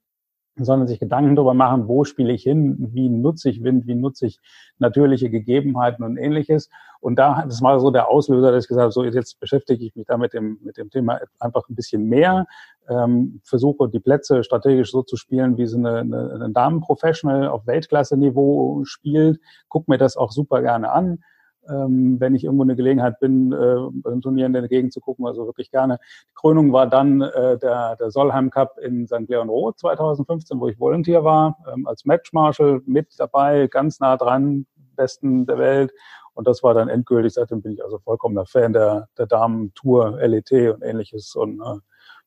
sondern 0.64 0.88
sich 0.88 1.00
Gedanken 1.00 1.36
darüber 1.36 1.54
machen, 1.54 1.88
wo 1.88 2.04
spiele 2.04 2.32
ich 2.32 2.42
hin, 2.42 2.76
wie 2.92 3.08
nutze 3.08 3.50
ich 3.50 3.62
Wind, 3.62 3.86
wie 3.86 3.94
nutze 3.94 4.26
ich 4.26 4.40
natürliche 4.78 5.30
Gegebenheiten 5.30 6.04
und 6.04 6.16
ähnliches. 6.16 6.70
Und 7.00 7.18
da, 7.18 7.44
das 7.46 7.62
war 7.62 7.80
so 7.80 7.90
der 7.90 8.08
Auslöser, 8.08 8.52
dass 8.52 8.64
ich 8.64 8.68
gesagt 8.68 8.82
habe, 8.82 8.92
so 8.92 9.04
jetzt 9.04 9.40
beschäftige 9.40 9.84
ich 9.84 9.94
mich 9.96 10.06
da 10.06 10.16
mit 10.16 10.34
dem, 10.34 10.58
mit 10.62 10.76
dem 10.76 10.90
Thema 10.90 11.20
einfach 11.38 11.68
ein 11.68 11.74
bisschen 11.74 12.04
mehr, 12.08 12.46
ähm, 12.88 13.40
versuche 13.44 13.88
die 13.88 14.00
Plätze 14.00 14.44
strategisch 14.44 14.90
so 14.90 15.02
zu 15.02 15.16
spielen, 15.16 15.56
wie 15.56 15.66
sie 15.66 15.76
eine, 15.76 15.98
eine, 15.98 16.32
eine 16.34 16.50
Damen-Professional 16.50 17.48
auf 17.48 17.66
Weltklasse-Niveau 17.66 18.84
spielt, 18.84 19.40
guck 19.68 19.88
mir 19.88 19.98
das 19.98 20.16
auch 20.16 20.32
super 20.32 20.62
gerne 20.62 20.90
an 20.92 21.20
ähm, 21.68 22.18
wenn 22.18 22.34
ich 22.34 22.44
irgendwo 22.44 22.62
eine 22.62 22.76
Gelegenheit 22.76 23.20
bin, 23.20 23.52
äh, 23.52 23.76
beim 23.92 24.20
Turnier 24.20 24.46
in 24.46 24.52
der 24.52 24.68
Gegend 24.68 24.92
zu 24.92 25.00
gucken, 25.00 25.26
also 25.26 25.46
wirklich 25.46 25.70
gerne. 25.70 25.98
Die 26.28 26.34
Krönung 26.34 26.72
war 26.72 26.86
dann 26.86 27.20
äh, 27.20 27.58
der, 27.58 27.96
der 27.96 28.10
Solheim 28.10 28.50
Cup 28.50 28.78
in 28.78 29.06
St. 29.06 29.28
Leon 29.28 29.48
Roth 29.48 29.78
2015, 29.78 30.60
wo 30.60 30.68
ich 30.68 30.78
Volunteer 30.78 31.24
war, 31.24 31.58
ähm, 31.72 31.86
als 31.86 32.04
Match 32.04 32.32
Marshal 32.32 32.80
mit 32.86 33.08
dabei, 33.18 33.66
ganz 33.66 34.00
nah 34.00 34.16
dran, 34.16 34.66
besten 34.96 35.46
der 35.46 35.58
Welt. 35.58 35.92
Und 36.34 36.46
das 36.46 36.62
war 36.62 36.74
dann 36.74 36.88
endgültig, 36.88 37.34
seitdem 37.34 37.60
bin 37.60 37.72
ich 37.72 37.84
also 37.84 37.98
vollkommener 37.98 38.46
Fan 38.46 38.72
der, 38.72 39.08
der 39.18 39.26
Damen-Tour, 39.26 40.18
LET 40.20 40.52
und 40.52 40.82
ähnliches 40.82 41.34
und 41.34 41.60
äh, 41.60 41.80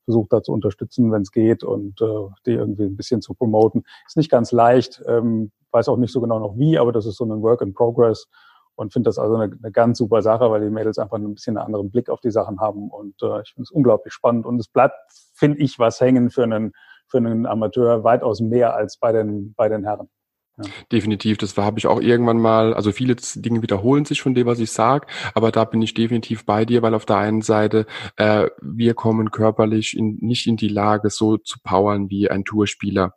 versucht 0.06 0.34
da 0.34 0.44
zu 0.44 0.52
unterstützen, 0.52 1.12
wenn 1.12 1.22
es 1.22 1.32
geht 1.32 1.64
und 1.64 2.02
äh, 2.02 2.28
die 2.46 2.52
irgendwie 2.52 2.84
ein 2.84 2.98
bisschen 2.98 3.22
zu 3.22 3.34
promoten. 3.34 3.84
Ist 4.06 4.18
nicht 4.18 4.30
ganz 4.30 4.52
leicht, 4.52 5.02
ähm, 5.08 5.52
weiß 5.72 5.88
auch 5.88 5.98
nicht 5.98 6.12
so 6.12 6.22
genau 6.22 6.40
noch 6.40 6.58
wie, 6.58 6.78
aber 6.78 6.92
das 6.92 7.06
ist 7.06 7.18
so 7.18 7.26
ein 7.26 7.42
Work 7.42 7.62
in 7.62 7.74
Progress 7.74 8.28
und 8.76 8.94
finde 8.94 9.10
das 9.10 9.18
also 9.18 9.36
eine, 9.36 9.56
eine, 9.62 9.72
ganz 9.72 9.98
super 9.98 10.22
Sache, 10.22 10.50
weil 10.50 10.62
die 10.62 10.70
Mädels 10.70 10.98
einfach 10.98 11.18
ein 11.18 11.34
bisschen 11.34 11.58
einen 11.58 11.66
anderen 11.66 11.92
Blick 11.92 12.10
auf 12.10 12.22
die 12.22 12.32
Sachen 12.32 12.60
haben 12.60 12.90
und 12.90 13.22
äh, 13.22 13.42
ich 13.42 13.54
finde 13.54 13.64
es 13.64 13.72
unglaublich 13.72 14.14
spannend 14.14 14.46
und 14.46 14.60
es 14.60 14.68
bleibt, 14.68 14.96
finde 15.34 15.60
ich, 15.60 15.80
was 15.80 16.00
hängen 16.00 16.30
für 16.30 16.44
einen 16.44 16.74
für 17.08 17.18
einen 17.18 17.46
Amateur 17.46 18.04
weitaus 18.04 18.42
mehr 18.42 18.76
als 18.76 18.98
bei 18.98 19.12
den 19.12 19.54
bei 19.56 19.70
den 19.70 19.84
Herren. 19.84 20.10
Ja. 20.58 20.66
Definitiv, 20.92 21.40
das 21.40 21.58
habe 21.58 21.80
ich 21.80 21.88
auch 21.88 22.00
irgendwann 22.00 22.38
mal, 22.38 22.76
also 22.76 22.92
viele 22.92 23.16
Dinge 23.16 23.64
wiederholen 23.64 24.06
sich 24.06 24.22
von 24.22 24.36
dem, 24.36 24.46
was 24.46 24.60
ich 24.60 24.72
sage, 24.72 25.08
aber 25.34 25.52
da 25.52 25.66
bin 25.66 25.82
ich 25.82 25.96
definitiv 25.96 26.46
bei 26.46 26.64
dir, 26.64 26.84
weil 26.84 26.94
auf 26.94 27.06
der 27.06 27.18
einen 27.18 27.42
Seite 27.42 27.88
äh, 28.18 28.50
wir 28.62 28.94
kommen 28.94 29.32
körperlich 29.32 29.98
in, 29.98 30.18
nicht 30.22 30.46
in 30.46 30.56
die 30.56 30.68
Lage, 30.68 31.10
so 31.10 31.38
zu 31.38 31.58
powern 31.64 32.12
wie 32.12 32.30
ein 32.30 32.46
Tourspieler. 32.46 33.16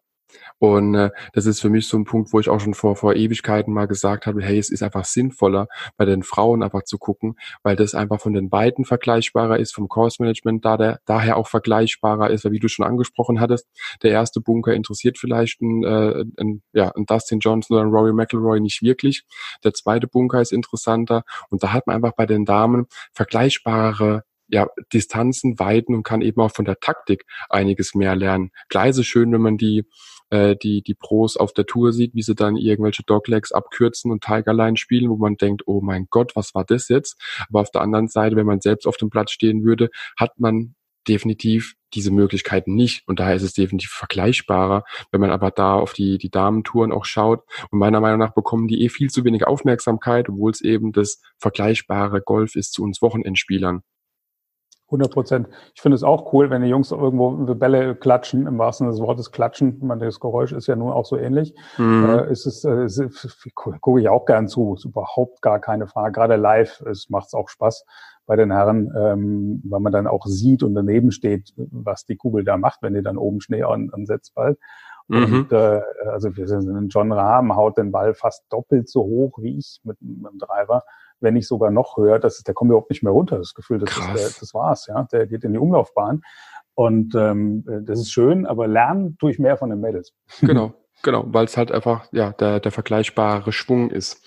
Und 0.59 0.95
äh, 0.95 1.11
das 1.33 1.47
ist 1.47 1.61
für 1.61 1.69
mich 1.69 1.87
so 1.87 1.97
ein 1.99 2.05
Punkt, 2.05 2.33
wo 2.33 2.41
ich 2.41 2.49
auch 2.49 2.61
schon 2.61 2.75
vor, 2.75 2.97
vor 2.97 3.15
Ewigkeiten 3.15 3.73
mal 3.73 3.87
gesagt 3.87 4.27
habe, 4.27 4.43
hey, 4.43 4.59
es 4.59 4.71
ist 4.71 4.83
einfach 4.83 5.05
sinnvoller, 5.05 5.69
bei 5.97 6.05
den 6.05 6.23
Frauen 6.23 6.63
einfach 6.63 6.85
zu 6.85 6.99
gucken, 6.99 7.37
weil 7.63 7.77
das 7.77 7.95
einfach 7.95 8.21
von 8.21 8.33
den 8.33 8.49
beiden 8.49 8.85
vergleichbarer 8.85 9.59
ist, 9.59 9.75
vom 9.75 9.89
Course 9.89 10.23
Management 10.23 10.65
da 10.65 10.77
der, 10.77 11.01
daher 11.05 11.37
auch 11.37 11.49
vergleichbarer 11.49 12.31
ist, 12.31 12.45
weil 12.45 12.53
wie 12.53 12.59
du 12.59 12.69
schon 12.69 12.87
angesprochen 12.87 13.41
hattest, 13.41 13.67
der 14.03 14.13
erste 14.13 14.41
Bunker 14.41 14.73
interessiert 14.73 15.19
vielleicht 15.19 15.61
ein, 15.61 15.85
äh, 15.85 16.25
ein, 16.39 16.63
ja, 16.73 16.91
ein 16.97 17.05
Dustin 17.05 17.41
Johnson 17.41 17.77
oder 17.77 17.87
ein 17.87 17.91
Rory 17.91 18.13
McIlroy 18.13 18.61
nicht 18.61 18.83
wirklich. 18.83 19.25
Der 19.63 19.75
zweite 19.75 20.07
Bunker 20.07 20.41
ist 20.41 20.53
interessanter 20.53 21.25
und 21.51 21.63
da 21.63 21.73
hat 21.73 21.87
man 21.87 21.97
einfach 21.97 22.13
bei 22.17 22.27
den 22.27 22.45
Damen 22.45 22.87
vergleichbare 23.13 24.25
ja, 24.49 24.69
Distanzen 24.93 25.59
weiten 25.59 25.95
und 25.95 26.05
kann 26.05 26.23
eben 26.23 26.41
auch 26.41 26.53
von 26.53 26.65
der 26.65 26.79
Taktik 26.79 27.25
einiges 27.49 27.95
mehr 27.95 28.15
lernen. 28.15 28.51
Gleise 28.69 29.03
schön, 29.05 29.33
wenn 29.33 29.41
man 29.41 29.57
die 29.57 29.85
äh, 30.31 30.57
die, 30.57 30.83
die 30.83 30.95
Pros 30.95 31.37
auf 31.37 31.53
der 31.53 31.67
Tour 31.67 31.93
sieht, 31.93 32.15
wie 32.15 32.23
sie 32.23 32.35
dann 32.35 32.57
irgendwelche 32.57 33.03
Doglegs 33.05 33.53
abkürzen 33.53 34.11
und 34.11 34.25
Tigerline 34.25 34.77
spielen, 34.77 35.11
wo 35.11 35.17
man 35.17 35.37
denkt, 35.37 35.63
oh 35.67 35.81
mein 35.81 36.07
Gott, 36.11 36.35
was 36.35 36.55
war 36.55 36.65
das 36.65 36.89
jetzt? 36.89 37.17
Aber 37.49 37.61
auf 37.61 37.71
der 37.71 37.83
anderen 37.83 38.09
Seite, 38.09 38.37
wenn 38.37 38.47
man 38.47 38.61
selbst 38.61 38.87
auf 38.87 38.97
dem 38.97 39.11
Platz 39.11 39.33
stehen 39.33 39.65
würde, 39.65 39.91
hat 40.19 40.39
man 40.39 40.75
definitiv 41.09 41.75
diese 41.95 42.11
Möglichkeiten 42.11 42.75
nicht. 42.75 43.07
Und 43.07 43.21
daher 43.21 43.37
ist 43.37 43.43
es 43.43 43.53
definitiv 43.53 43.91
vergleichbarer, 43.91 44.85
wenn 45.13 45.21
man 45.21 45.31
aber 45.31 45.51
da 45.51 45.75
auf 45.75 45.93
die, 45.93 46.19
die 46.19 46.31
Damentouren 46.31 46.93
auch 46.93 47.05
schaut. 47.05 47.45
Und 47.71 47.79
meiner 47.79 48.01
Meinung 48.01 48.19
nach 48.19 48.35
bekommen 48.35 48.69
die 48.69 48.83
eh 48.83 48.89
viel 48.89 49.11
zu 49.11 49.25
wenig 49.25 49.47
Aufmerksamkeit, 49.47 50.29
obwohl 50.29 50.51
es 50.51 50.61
eben 50.61 50.93
das 50.93 51.21
vergleichbare 51.39 52.21
Golf 52.21 52.57
ist 52.57 52.73
zu 52.73 52.83
uns 52.83 53.01
Wochenendspielern. 53.03 53.83
100 54.87 55.13
Prozent. 55.13 55.49
Ich 55.75 55.83
finde 55.83 55.97
es 55.97 56.03
auch 56.03 56.33
cool, 56.33 56.51
wenn 56.51 56.63
die 56.63 56.69
Jungs 56.69 56.93
irgendwo 56.93 57.31
Bälle 57.55 57.97
klatschen, 57.97 58.47
im 58.47 58.59
wahrsten 58.59 58.87
Sinne 58.87 58.97
des 58.97 59.07
Wortes 59.07 59.33
klatschen. 59.33 59.79
Man, 59.83 59.99
das 59.99 60.21
Geräusch 60.21 60.53
ist 60.53 60.69
ja 60.69 60.77
nun 60.77 60.93
auch 60.93 61.05
so 61.05 61.17
ähnlich. 61.17 61.55
Mhm. 61.77 62.05
Äh, 62.09 62.31
ist 62.31 62.47
es, 62.47 62.65
äh, 62.65 63.09
gucke 63.55 64.01
ich 64.01 64.09
auch 64.09 64.25
gern 64.27 64.49
zu. 64.49 64.75
Ist 64.75 64.85
überhaupt 64.85 65.43
gar 65.43 65.59
keine 65.59 65.87
Frage. 65.89 66.13
Gerade 66.13 66.37
live 66.37 66.81
es 66.83 67.11
macht 67.11 67.27
es 67.27 67.35
auch 67.35 67.49
Spaß 67.49 67.85
bei 68.27 68.37
den 68.37 68.51
Herren, 68.53 68.93
ähm, 68.97 69.63
weil 69.65 69.81
man 69.81 69.93
dann 69.93 70.07
auch 70.07 70.27
sieht 70.27 70.63
und 70.63 70.75
daneben 70.75 71.11
steht, 71.13 71.53
was 71.57 72.05
die 72.05 72.17
Kugel 72.17 72.45
da 72.45 72.57
macht, 72.57 72.83
wenn 72.83 72.95
die 72.95 73.03
dann 73.03 73.17
oben 73.17 73.41
Schnee 73.41 73.63
an, 73.63 73.91
ansetzt 73.93 74.35
bald. 74.35 74.59
Mhm. 75.09 75.35
Und 75.35 75.53
äh, 75.53 75.81
also 76.07 76.37
wir 76.37 76.49
sind 76.49 76.89
John 76.93 77.13
Rahm 77.13 77.55
haut 77.55 77.79
den 77.79 77.93
Ball 77.93 78.15
fast 78.15 78.45
doppelt 78.51 78.89
so 78.89 79.03
hoch 79.03 79.39
wie 79.41 79.59
ich 79.59 79.81
mit, 79.85 80.01
mit 80.01 80.33
dem 80.33 80.39
Driver 80.39 80.83
wenn 81.21 81.35
nicht 81.35 81.49
sogar 81.49 81.71
noch 81.71 81.97
höher. 81.97 82.19
Das 82.19 82.39
ist, 82.39 82.47
der 82.47 82.55
kommt 82.55 82.71
überhaupt 82.71 82.91
nicht 82.91 83.03
mehr 83.03 83.13
runter, 83.13 83.39
das 83.39 83.55
Gefühl, 83.55 83.79
das, 83.79 83.91
ist, 83.91 84.07
der, 84.09 84.41
das 84.41 84.55
war's, 84.55 84.87
ja. 84.87 85.07
Der 85.13 85.27
geht 85.27 85.45
in 85.45 85.53
die 85.53 85.59
Umlaufbahn. 85.59 86.23
Und 86.75 87.15
ähm, 87.15 87.65
das 87.85 88.01
ist 88.01 88.13
schön, 88.13 88.45
aber 88.47 88.69
lernen 88.69 89.17
tue 89.19 89.31
ich 89.31 89.39
mehr 89.39 89.57
von 89.57 89.71
den 89.71 89.81
Mädels. 89.81 90.13
Genau, 90.41 90.75
genau, 91.03 91.25
weil 91.29 91.47
es 91.47 91.57
halt 91.57 91.73
einfach 91.73 92.07
ja 92.13 92.33
der, 92.33 92.61
der 92.61 92.71
vergleichbare 92.71 93.53
Schwung 93.53 93.91
ist. 93.91 94.23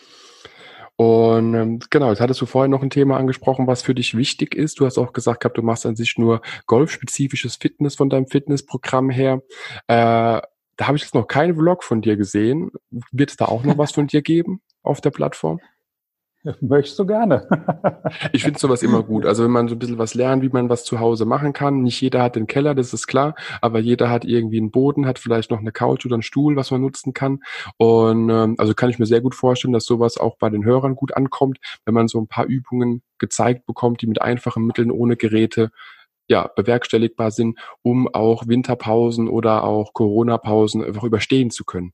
Und 0.96 1.54
ähm, 1.54 1.80
genau, 1.90 2.10
jetzt 2.10 2.20
hattest 2.20 2.42
du 2.42 2.46
vorhin 2.46 2.72
noch 2.72 2.82
ein 2.82 2.90
Thema 2.90 3.16
angesprochen, 3.16 3.68
was 3.68 3.84
für 3.84 3.96
dich 3.96 4.18
wichtig 4.18 4.54
ist. 4.54 4.82
Du 4.82 4.86
hast 4.86 4.98
auch 4.98 5.14
gesagt 5.14 5.40
gehabt, 5.40 5.58
du 5.58 5.62
machst 5.62 5.86
an 5.86 5.96
sich 5.96 6.18
nur 6.18 6.42
golfspezifisches 6.66 7.56
Fitness 7.56 7.96
von 7.96 8.10
deinem 8.10 8.28
Fitnessprogramm 8.28 9.10
her. 9.10 9.42
Äh, 9.88 10.42
da 10.80 10.88
habe 10.88 10.98
ich 10.98 11.04
jetzt 11.04 11.16
noch 11.16 11.28
keinen 11.28 11.56
Vlog 11.56 11.86
von 11.86 12.02
dir 12.02 12.18
gesehen. 12.18 12.72
Wird 13.12 13.30
es 13.30 13.38
da 13.38 13.46
auch 13.46 13.64
noch 13.64 13.78
was 13.78 13.94
von 13.94 14.08
dir 14.08 14.22
geben 14.22 14.62
auf 14.84 15.00
der 15.00 15.12
Plattform? 15.12 15.62
Möchtest 16.62 16.98
du 16.98 17.06
gerne. 17.06 17.48
ich 18.32 18.44
finde 18.44 18.60
sowas 18.60 18.82
immer 18.82 19.04
gut. 19.04 19.26
Also 19.26 19.44
wenn 19.44 19.52
man 19.52 19.68
so 19.68 19.76
ein 19.76 19.80
bisschen 19.80 19.98
was 19.98 20.14
lernt, 20.14 20.42
wie 20.42 20.50
man 20.50 20.70
was 20.70 20.86
zu 20.86 21.00
Hause 21.00 21.26
machen 21.26 21.54
kann. 21.54 21.82
Nicht 21.84 22.00
jeder 22.02 22.24
hat 22.24 22.36
den 22.36 22.48
Keller, 22.48 22.76
das 22.76 22.94
ist 22.94 23.08
klar, 23.08 23.36
aber 23.62 23.80
jeder 23.80 24.10
hat 24.10 24.26
irgendwie 24.26 24.58
einen 24.58 24.72
Boden, 24.72 25.06
hat 25.06 25.20
vielleicht 25.20 25.52
noch 25.52 25.60
eine 25.60 25.72
Couch 25.72 26.06
oder 26.06 26.16
einen 26.16 26.24
Stuhl, 26.24 26.56
was 26.56 26.72
man 26.72 26.82
nutzen 26.82 27.14
kann. 27.14 27.40
Und 27.78 28.30
ähm, 28.30 28.56
also 28.58 28.74
kann 28.74 28.90
ich 28.90 29.00
mir 29.00 29.06
sehr 29.06 29.22
gut 29.22 29.36
vorstellen, 29.36 29.74
dass 29.74 29.86
sowas 29.86 30.18
auch 30.18 30.38
bei 30.38 30.50
den 30.50 30.64
Hörern 30.64 30.96
gut 30.96 31.16
ankommt, 31.16 31.60
wenn 31.86 31.94
man 31.94 32.08
so 32.08 32.20
ein 32.20 32.28
paar 32.28 32.46
Übungen 32.46 33.02
gezeigt 33.18 33.66
bekommt, 33.66 34.02
die 34.02 34.08
mit 34.08 34.22
einfachen 34.22 34.66
Mitteln 34.66 34.92
ohne 34.92 35.18
Geräte 35.18 35.72
ja, 36.30 36.48
bewerkstelligbar 36.56 37.32
sind, 37.32 37.60
um 37.82 38.08
auch 38.14 38.48
Winterpausen 38.48 39.28
oder 39.28 39.64
auch 39.64 39.94
Corona-Pausen 39.94 40.84
einfach 40.84 41.04
überstehen 41.04 41.50
zu 41.50 41.66
können. 41.66 41.92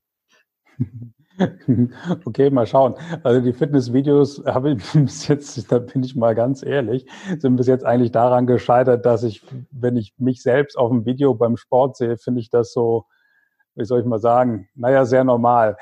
Okay, 2.24 2.50
mal 2.50 2.66
schauen. 2.66 2.94
Also 3.22 3.40
die 3.40 3.52
Fitnessvideos 3.52 4.42
habe 4.46 4.72
ich 4.72 4.92
bis 4.92 5.28
jetzt, 5.28 5.70
da 5.70 5.78
bin 5.78 6.02
ich 6.02 6.16
mal 6.16 6.34
ganz 6.34 6.62
ehrlich, 6.62 7.06
sind 7.38 7.56
bis 7.56 7.66
jetzt 7.66 7.84
eigentlich 7.84 8.12
daran 8.12 8.46
gescheitert, 8.46 9.04
dass 9.06 9.22
ich, 9.22 9.42
wenn 9.70 9.96
ich 9.96 10.14
mich 10.18 10.42
selbst 10.42 10.76
auf 10.76 10.90
dem 10.90 11.04
Video 11.04 11.34
beim 11.34 11.56
Sport 11.56 11.96
sehe, 11.96 12.16
finde 12.16 12.40
ich 12.40 12.50
das 12.50 12.72
so, 12.72 13.06
wie 13.74 13.84
soll 13.84 14.00
ich 14.00 14.06
mal 14.06 14.18
sagen, 14.20 14.68
naja, 14.74 15.04
sehr 15.04 15.24
normal. 15.24 15.76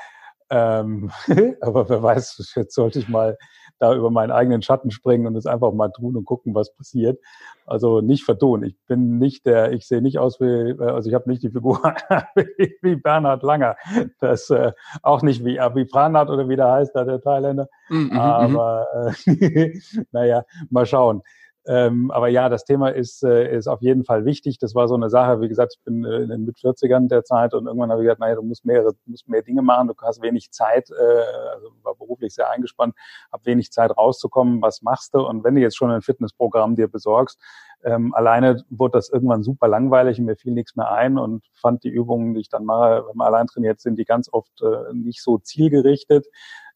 Ähm, 0.49 1.11
aber 1.61 1.89
wer 1.89 2.03
weiß, 2.03 2.53
jetzt 2.55 2.75
sollte 2.75 2.99
ich 2.99 3.09
mal 3.09 3.37
da 3.79 3.93
über 3.93 4.09
meinen 4.09 4.31
eigenen 4.31 4.61
Schatten 4.61 4.91
springen 4.91 5.27
und 5.27 5.35
es 5.35 5.45
einfach 5.45 5.73
mal 5.73 5.89
tun 5.89 6.15
und 6.15 6.25
gucken, 6.25 6.55
was 6.55 6.73
passiert. 6.73 7.19
Also 7.65 8.01
nicht 8.01 8.23
vertun. 8.23 8.63
Ich 8.63 8.75
bin 8.87 9.17
nicht 9.17 9.45
der, 9.45 9.71
ich 9.73 9.87
sehe 9.87 10.01
nicht 10.01 10.19
aus 10.19 10.39
wie, 10.39 10.79
also 10.79 11.09
ich 11.09 11.15
habe 11.15 11.29
nicht 11.29 11.43
die 11.43 11.49
Figur 11.49 11.79
wie 12.81 12.95
Bernhard 12.95 13.43
Langer. 13.43 13.75
Das 14.19 14.49
äh, 14.49 14.71
auch 15.01 15.21
nicht 15.21 15.43
wie, 15.43 15.57
wie 15.57 15.85
Pranat 15.85 16.29
oder 16.29 16.47
wie 16.47 16.55
der 16.55 16.71
heißt, 16.71 16.95
da 16.95 17.03
der 17.03 17.21
Thailänder. 17.21 17.67
Mm 17.89 18.11
-hmm, 18.11 18.19
Aber 18.19 18.87
äh, 19.25 19.79
naja, 20.11 20.43
mal 20.69 20.85
schauen. 20.85 21.21
Ähm, 21.67 22.11
aber 22.11 22.27
ja, 22.27 22.47
das 22.47 22.63
Thema 22.63 22.89
ist, 22.89 23.23
äh, 23.23 23.55
ist 23.55 23.67
auf 23.67 23.81
jeden 23.81 24.03
Fall 24.03 24.23
wichtig. 24.23 24.59
Das 24.59 24.75
war 24.75 24.87
so 24.87 24.93
eine 24.93 25.09
Sache, 25.09 25.41
wie 25.41 25.47
gesagt, 25.47 25.75
ich 25.77 25.83
bin 25.83 26.05
äh, 26.05 26.17
in 26.17 26.29
den 26.29 26.45
Mit-40ern 26.45 27.07
der 27.07 27.23
Zeit 27.23 27.55
und 27.55 27.65
irgendwann 27.65 27.91
habe 27.91 28.01
ich 28.01 28.05
gesagt, 28.05 28.19
naja, 28.19 28.35
du 28.35 28.43
musst 28.43 28.65
mehrere, 28.65 28.93
musst 29.05 29.27
mehr 29.27 29.41
Dinge 29.41 29.63
machen, 29.63 29.87
du 29.87 29.95
hast 30.01 30.21
wenig 30.21 30.51
Zeit, 30.51 30.91
äh, 30.91 31.53
also 31.53 31.69
war 31.81 31.95
beruflich 31.95 32.35
sehr 32.35 32.49
eingespannt, 32.51 32.93
habe 33.31 33.45
wenig 33.45 33.71
Zeit 33.71 33.97
rauszukommen, 33.97 34.61
was 34.61 34.83
machst 34.83 35.15
du? 35.15 35.25
Und 35.25 35.43
wenn 35.43 35.55
du 35.55 35.61
jetzt 35.61 35.75
schon 35.75 35.89
ein 35.89 36.03
Fitnessprogramm 36.03 36.75
dir 36.75 36.87
besorgst, 36.87 37.39
ähm, 37.83 38.13
alleine 38.13 38.63
wurde 38.69 38.93
das 38.93 39.09
irgendwann 39.09 39.43
super 39.43 39.67
langweilig 39.67 40.19
und 40.19 40.25
mir 40.25 40.35
fiel 40.35 40.53
nichts 40.53 40.75
mehr 40.75 40.91
ein 40.91 41.17
und 41.17 41.43
fand 41.53 41.83
die 41.83 41.89
Übungen, 41.89 42.35
die 42.35 42.41
ich 42.41 42.49
dann 42.49 42.65
mache, 42.65 43.05
wenn 43.07 43.17
man 43.17 43.27
allein 43.27 43.47
trainiert, 43.47 43.79
sind 43.79 43.97
die 43.97 44.05
ganz 44.05 44.31
oft 44.31 44.61
äh, 44.61 44.93
nicht 44.93 45.21
so 45.23 45.39
zielgerichtet 45.39 46.27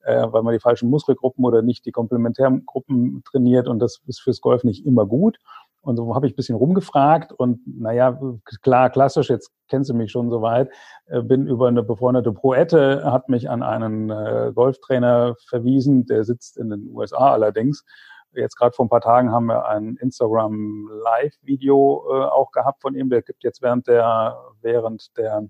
äh, 0.04 0.26
weil 0.32 0.44
man 0.44 0.54
die 0.54 0.60
falschen 0.60 0.90
Muskelgruppen 0.90 1.44
oder 1.46 1.62
nicht 1.62 1.86
die 1.86 1.92
komplementären 1.92 2.66
Gruppen 2.66 3.24
trainiert 3.26 3.68
und 3.68 3.80
das 3.80 4.02
ist 4.08 4.22
fürs 4.22 4.42
Golf 4.42 4.64
nicht 4.64 4.86
immer 4.86 5.06
gut. 5.06 5.38
Und 5.82 5.96
so 5.96 6.14
habe 6.14 6.28
ich 6.28 6.34
ein 6.34 6.36
bisschen 6.36 6.58
rumgefragt 6.58 7.32
und 7.32 7.62
naja, 7.66 8.20
klar, 8.62 8.90
klassisch, 8.90 9.30
jetzt 9.30 9.52
kennst 9.70 9.90
du 9.90 9.94
mich 9.94 10.12
schon 10.12 10.30
soweit, 10.30 10.70
äh, 11.08 11.22
bin 11.22 11.48
über 11.48 11.68
eine 11.68 11.84
befreundete 11.84 12.34
Proette, 12.34 13.04
hat 13.06 13.30
mich 13.30 13.50
an 13.50 13.64
einen 13.64 14.10
äh, 14.10 14.52
Golftrainer 14.54 15.36
verwiesen, 15.48 16.06
der 16.06 16.26
sitzt 16.26 16.58
in 16.58 16.70
den 16.70 16.90
USA 16.92 17.32
allerdings. 17.32 17.86
Jetzt 18.34 18.58
gerade 18.58 18.74
vor 18.74 18.86
ein 18.86 18.90
paar 18.90 19.02
Tagen 19.02 19.32
haben 19.32 19.48
wir 19.48 19.68
ein 19.68 19.96
Instagram 19.96 20.90
Live-Video 21.04 22.06
äh, 22.10 22.26
auch 22.26 22.52
gehabt 22.52 22.82
von 22.82 22.94
ihm. 22.94 23.10
Der 23.10 23.22
gibt 23.22 23.44
jetzt 23.44 23.62
während 23.62 23.88
der, 23.88 24.38
während 24.62 25.18
der, 25.18 25.48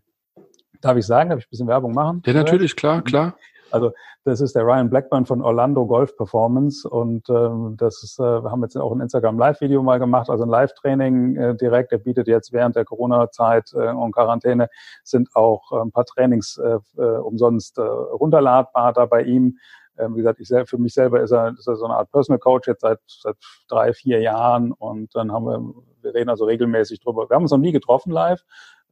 darf 0.80 0.96
ich 0.96 1.06
sagen, 1.06 1.30
darf 1.30 1.40
ich 1.40 1.48
ein 1.48 1.50
bisschen 1.50 1.68
Werbung 1.68 1.94
machen? 1.94 2.22
Ja, 2.26 2.34
natürlich, 2.34 2.76
klar, 2.76 3.02
klar. 3.02 3.36
Also 3.72 3.92
das 4.24 4.42
ist 4.42 4.56
der 4.56 4.64
Ryan 4.64 4.90
Blackburn 4.90 5.26
von 5.26 5.42
Orlando 5.42 5.86
Golf 5.86 6.16
Performance 6.18 6.88
und 6.88 7.30
ähm, 7.30 7.76
das 7.78 8.04
ist, 8.04 8.20
äh, 8.20 8.44
wir 8.44 8.52
haben 8.52 8.62
jetzt 8.64 8.76
auch 8.78 8.92
ein 8.92 9.02
Instagram 9.02 9.38
Live-Video 9.38 9.82
mal 9.84 10.00
gemacht, 10.00 10.30
also 10.30 10.44
ein 10.44 10.50
Live-Training 10.50 11.36
äh, 11.36 11.56
direkt. 11.56 11.92
Er 11.92 12.00
bietet 12.00 12.28
jetzt 12.28 12.52
während 12.52 12.76
der 12.76 12.86
Corona-Zeit 12.86 13.74
äh, 13.74 13.92
und 13.92 14.12
Quarantäne 14.14 14.70
sind 15.04 15.30
auch 15.36 15.72
äh, 15.72 15.82
ein 15.82 15.92
paar 15.92 16.06
Trainings 16.06 16.58
äh, 16.58 16.80
äh, 17.02 17.18
umsonst 17.20 17.78
äh, 17.78 17.82
runterladbar 17.82 18.94
da 18.94 19.06
bei 19.06 19.24
ihm. 19.24 19.58
Ähm, 19.98 20.16
wie 20.16 20.20
gesagt, 20.20 20.40
ich 20.40 20.50
für 20.70 20.78
mich 20.78 20.94
selber 20.94 21.22
ist 21.22 21.32
er, 21.32 21.50
ist 21.58 21.68
er 21.68 21.76
so 21.76 21.86
eine 21.86 21.96
Art 21.96 22.12
Personal 22.12 22.40
Coach 22.40 22.68
jetzt 22.68 22.82
seit, 22.82 23.00
seit 23.08 23.36
drei, 23.68 23.94
vier 23.94 24.22
Jahren 24.22 24.72
und 24.72 25.14
dann 25.16 25.32
haben 25.32 25.46
wir, 25.46 25.74
wir 26.02 26.14
reden 26.14 26.30
also 26.30 26.46
regelmäßig 26.46 27.02
drüber. 27.02 27.30
Wir 27.30 27.36
haben 27.36 27.44
uns 27.44 27.52
noch 27.52 27.58
nie 27.58 27.74
getroffen 27.74 28.12
live. 28.12 28.44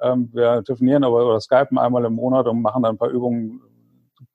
Ähm, 0.02 0.30
wir 0.34 0.64
telefonieren 0.64 1.04
aber 1.04 1.26
oder 1.26 1.40
skypen 1.40 1.78
einmal 1.78 2.06
im 2.06 2.14
Monat 2.14 2.48
und 2.48 2.62
machen 2.62 2.84
dann 2.84 2.96
ein 2.96 2.98
paar 2.98 3.10
Übungen 3.10 3.62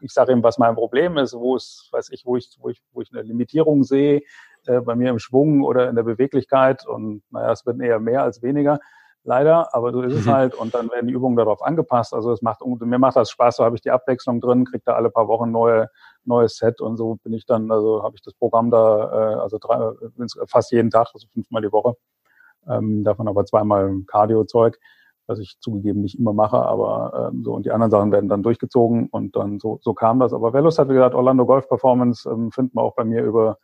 ich 0.01 0.13
sage 0.13 0.33
ihm, 0.33 0.43
was 0.43 0.59
mein 0.59 0.75
Problem 0.75 1.19
ist, 1.19 1.35
wo 1.35 1.57
es, 1.57 1.89
weiß 1.93 2.11
ich, 2.11 2.25
wo 2.25 2.37
ich, 2.37 2.49
wo 2.59 2.69
ich, 2.69 2.83
wo 2.93 3.01
ich 3.01 3.13
eine 3.13 3.23
Limitierung 3.23 3.85
sehe, 3.85 4.23
äh, 4.67 4.81
bei 4.81 4.95
mir 4.95 5.11
im 5.11 5.19
Schwung 5.19 5.63
oder 5.63 5.89
in 5.89 5.97
der 5.97 6.03
Beweglichkeit. 6.03 6.87
Und 6.87 7.23
naja, 7.31 7.53
es 7.53 7.67
wird 7.67 7.81
eher 7.81 7.99
mehr 7.99 8.23
als 8.23 8.43
weniger. 8.43 8.79
Leider, 9.25 9.73
aber 9.73 9.93
so 9.93 10.03
ist 10.03 10.15
es 10.15 10.27
mhm. 10.27 10.31
halt. 10.31 10.55
Und 10.55 10.75
dann 10.75 10.91
werden 10.91 11.07
die 11.07 11.15
Übungen 11.15 11.37
darauf 11.37 11.63
angepasst. 11.63 12.13
Also 12.13 12.33
es 12.33 12.43
macht, 12.43 12.61
mir 12.65 12.99
macht 12.99 13.17
das 13.17 13.31
Spaß, 13.31 13.57
so 13.57 13.65
habe 13.65 13.77
ich 13.77 13.83
die 13.83 13.93
Abwechslung 13.93 14.41
drin, 14.41 14.65
kriege 14.65 14.83
da 14.85 14.95
alle 14.95 15.11
paar 15.11 15.29
Wochen 15.29 15.53
neue, 15.53 15.89
neues 16.25 16.57
Set 16.57 16.81
und 16.81 16.97
so 16.97 17.17
bin 17.23 17.33
ich 17.33 17.47
dann, 17.47 17.71
also 17.71 18.03
habe 18.03 18.17
ich 18.17 18.23
das 18.23 18.35
Programm 18.35 18.71
da, 18.71 19.35
äh, 19.35 19.35
also 19.41 19.59
drei, 19.61 19.93
fast 20.47 20.73
jeden 20.73 20.91
Tag, 20.91 21.11
also 21.15 21.29
fünfmal 21.33 21.63
die 21.63 21.73
Woche. 21.73 21.95
Ähm, 22.69 23.05
davon 23.05 23.29
aber 23.29 23.45
zweimal 23.45 23.93
Cardio-Zeug 24.07 24.79
was 25.33 25.41
ich 25.41 25.59
zugegeben 25.61 26.01
nicht 26.01 26.19
immer 26.19 26.33
mache, 26.33 26.59
aber 26.59 27.31
ähm, 27.33 27.43
so 27.45 27.55
und 27.55 27.67
die 27.67 27.71
anderen 27.71 27.91
Sachen 27.91 28.13
werden 28.13 28.29
dann 28.29 28.43
durchgezogen 28.43 29.09
und 29.11 29.37
dann 29.37 29.59
so, 29.59 29.79
so 29.83 29.95
kam 29.95 30.21
das. 30.21 30.33
Aber 30.33 30.53
wer 30.53 30.63
Lust 30.63 30.79
hat, 30.79 30.89
wie 30.89 30.95
gesagt, 30.95 31.15
Orlando 31.15 31.47
Golf 31.47 31.69
Performance 31.69 32.29
ähm, 32.29 32.51
findet 32.53 32.75
man 32.75 32.85
auch 32.85 32.95
bei 32.95 33.05
mir 33.05 33.23
über 33.23 33.59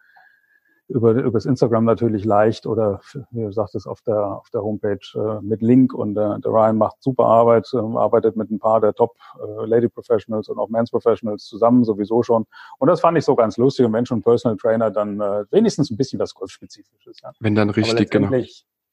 über 0.89 1.13
übers 1.13 1.45
Instagram 1.45 1.85
natürlich 1.85 2.25
leicht 2.25 2.67
oder 2.67 3.01
wie 3.31 3.43
du 3.43 3.53
sagtest 3.53 3.87
auf 3.87 4.01
der 4.03 4.25
auf 4.25 4.49
der 4.51 4.63
Homepage 4.63 4.99
äh, 5.15 5.41
mit 5.43 5.61
Link 5.61 5.93
und 5.93 6.17
äh, 6.17 6.41
der 6.41 6.51
Ryan 6.51 6.79
macht 6.79 7.03
super 7.03 7.27
Arbeit, 7.27 7.69
äh, 7.75 7.77
arbeitet 7.77 8.37
mit 8.37 8.51
ein 8.51 8.59
paar 8.59 8.81
der 8.81 8.95
Top 8.95 9.15
äh, 9.39 9.67
Lady 9.67 9.89
Professionals 9.89 10.49
und 10.49 10.59
auch 10.59 10.69
Men's 10.69 10.91
Professionals 10.91 11.45
zusammen 11.45 11.85
sowieso 11.85 12.23
schon 12.23 12.47
und 12.79 12.89
das 12.89 13.01
fand 13.01 13.19
ich 13.19 13.25
so 13.25 13.37
ganz 13.37 13.59
lustig 13.59 13.85
und 13.85 13.93
wenn 13.93 14.07
schon 14.07 14.23
Personal 14.23 14.57
Trainer 14.57 14.91
dann 14.91 15.21
äh, 15.21 15.45
wenigstens 15.51 15.91
ein 15.91 15.99
bisschen 15.99 16.19
was 16.19 16.35
golfspezifisches 16.35 17.21
ja. 17.23 17.33
wenn 17.41 17.55
dann 17.55 17.71
richtig 17.71 18.11
genau 18.11 18.31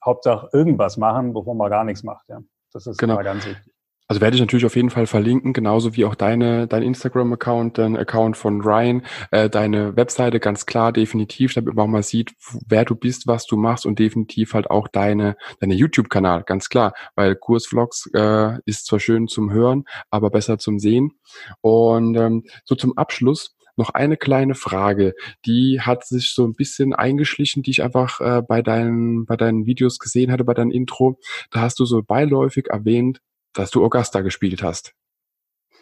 Hauptsache 0.04 0.50
irgendwas 0.54 0.98
machen, 0.98 1.34
bevor 1.34 1.56
man 1.56 1.70
gar 1.70 1.84
nichts 1.84 2.04
macht 2.04 2.28
ja 2.28 2.42
das 2.76 2.88
ist 2.88 2.98
genau. 2.98 3.18
ganz 3.24 3.46
wichtig. 3.46 3.74
Also 4.08 4.22
werde 4.22 4.36
ich 4.36 4.42
natürlich 4.42 4.66
auf 4.66 4.76
jeden 4.76 4.92
Fall 4.92 5.08
verlinken, 5.08 5.52
genauso 5.52 5.96
wie 5.96 6.06
auch 6.06 6.14
deine, 6.14 6.68
dein 6.68 6.84
Instagram-Account, 6.84 7.80
dein 7.80 7.98
Account 7.98 8.38
von 8.38 8.62
Ryan, 8.62 9.02
äh, 9.32 9.50
deine 9.50 9.96
Webseite 9.96 10.40
ganz 10.40 10.68
klar, 10.68 10.92
definitiv, 10.94 11.56
damit 11.56 11.74
man 11.74 11.86
auch 11.86 11.90
mal 11.90 12.04
sieht, 12.04 12.34
wer 12.68 12.86
du 12.86 12.96
bist, 12.96 13.26
was 13.26 13.48
du 13.48 13.58
machst 13.58 13.86
und 13.86 13.98
definitiv 13.98 14.54
halt 14.54 14.70
auch 14.70 14.88
deine, 14.88 15.38
deine 15.60 15.74
YouTube-Kanal, 15.74 16.44
ganz 16.44 16.70
klar, 16.70 16.94
weil 17.16 17.36
Kursvlogs 17.36 18.08
äh, 18.14 18.60
ist 18.66 18.86
zwar 18.86 19.00
schön 19.00 19.28
zum 19.28 19.52
Hören, 19.52 19.86
aber 20.12 20.30
besser 20.30 20.60
zum 20.60 20.78
Sehen. 20.78 21.14
Und 21.62 22.16
ähm, 22.16 22.44
so 22.64 22.76
zum 22.76 22.96
Abschluss 22.98 23.55
noch 23.78 23.90
eine 23.92 24.18
kleine 24.18 24.56
Frage, 24.56 25.14
die 25.46 25.82
hat 25.82 26.06
sich 26.06 26.34
so 26.34 26.46
ein 26.46 26.54
bisschen 26.54 26.94
eingeschlichen, 26.94 27.64
die 27.64 27.72
ich 27.72 27.84
einfach 27.84 28.22
äh, 28.22 28.42
bei 28.42 28.62
deinen 28.62 29.26
bei 29.26 29.36
deinen 29.36 29.66
Videos 29.66 30.00
gesehen 30.00 30.32
hatte, 30.32 30.44
bei 30.44 30.54
deinem 30.54 30.72
Intro. 30.72 31.20
Da 31.52 31.62
hast 31.62 31.80
du 31.80 31.86
so 31.86 32.02
beiläufig 32.02 32.68
erwähnt, 32.68 33.20
dass 33.54 33.72
du 33.72 33.84
Augusta 33.84 34.22
gespielt 34.22 34.64
hast. 34.64 34.94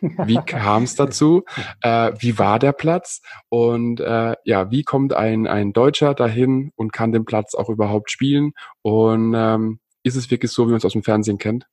Wie 0.01 0.39
kam 0.45 0.83
es 0.83 0.95
dazu? 0.97 1.43
Äh, 1.81 2.11
wie 2.19 2.37
war 2.37 2.59
der 2.59 2.73
Platz? 2.73 3.21
Und 3.49 3.99
äh, 3.99 4.35
ja, 4.43 4.69
wie 4.71 4.83
kommt 4.83 5.13
ein, 5.13 5.47
ein 5.47 5.73
Deutscher 5.73 6.13
dahin 6.13 6.71
und 6.75 6.91
kann 6.91 7.11
den 7.11 7.25
Platz 7.25 7.55
auch 7.55 7.69
überhaupt 7.69 8.11
spielen? 8.11 8.51
Und 8.81 9.33
ähm, 9.35 9.79
ist 10.03 10.15
es 10.15 10.29
wirklich 10.29 10.51
so, 10.51 10.65
wie 10.65 10.71
man 10.71 10.77
es 10.77 10.85
aus 10.85 10.93
dem 10.93 11.03
Fernsehen 11.03 11.37
kennt? 11.37 11.65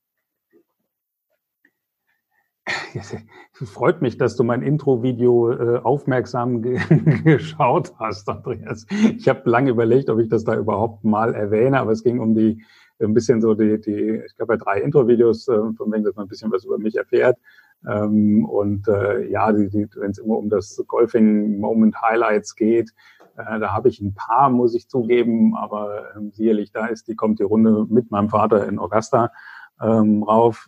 Freut 3.53 4.01
mich, 4.01 4.17
dass 4.17 4.35
du 4.35 4.43
mein 4.43 4.61
Intro-Video 4.61 5.51
äh, 5.51 5.77
aufmerksam 5.79 6.61
ge 6.61 6.79
geschaut 7.23 7.93
hast, 7.99 8.27
Andreas. 8.29 8.85
Ich 9.17 9.27
habe 9.29 9.49
lange 9.49 9.71
überlegt, 9.71 10.09
ob 10.09 10.19
ich 10.19 10.29
das 10.29 10.43
da 10.43 10.55
überhaupt 10.55 11.03
mal 11.03 11.33
erwähne, 11.33 11.79
aber 11.79 11.91
es 11.91 12.03
ging 12.03 12.19
um 12.19 12.35
die 12.35 12.63
ein 12.99 13.13
bisschen 13.13 13.41
so 13.41 13.55
die, 13.55 13.79
die 13.81 14.21
ich 14.25 14.35
glaube, 14.35 14.53
ja 14.53 14.57
drei 14.57 14.81
Intro-Videos, 14.81 15.47
äh, 15.47 15.73
von 15.75 15.91
denen 15.91 16.03
dass 16.03 16.15
man 16.15 16.25
ein 16.25 16.29
bisschen 16.29 16.51
was 16.51 16.65
über 16.65 16.77
mich 16.77 16.95
erfährt. 16.95 17.37
Ähm, 17.87 18.45
und 18.45 18.87
äh, 18.87 19.27
ja, 19.29 19.53
wenn 19.55 20.11
es 20.11 20.19
immer 20.19 20.37
um 20.37 20.49
das 20.49 20.83
Golfing-Moment-Highlights 20.87 22.55
geht, 22.55 22.91
äh, 23.37 23.59
da 23.59 23.73
habe 23.73 23.89
ich 23.89 24.01
ein 24.01 24.13
paar, 24.13 24.49
muss 24.49 24.75
ich 24.75 24.87
zugeben, 24.87 25.55
aber 25.55 26.15
ähm, 26.15 26.31
sicherlich 26.31 26.71
da 26.71 26.87
ist, 26.87 27.07
die 27.07 27.15
kommt 27.15 27.39
die 27.39 27.43
Runde 27.43 27.85
mit 27.89 28.11
meinem 28.11 28.29
Vater 28.29 28.67
in 28.67 28.77
Augusta 28.77 29.31
ähm, 29.81 30.23
rauf. 30.23 30.67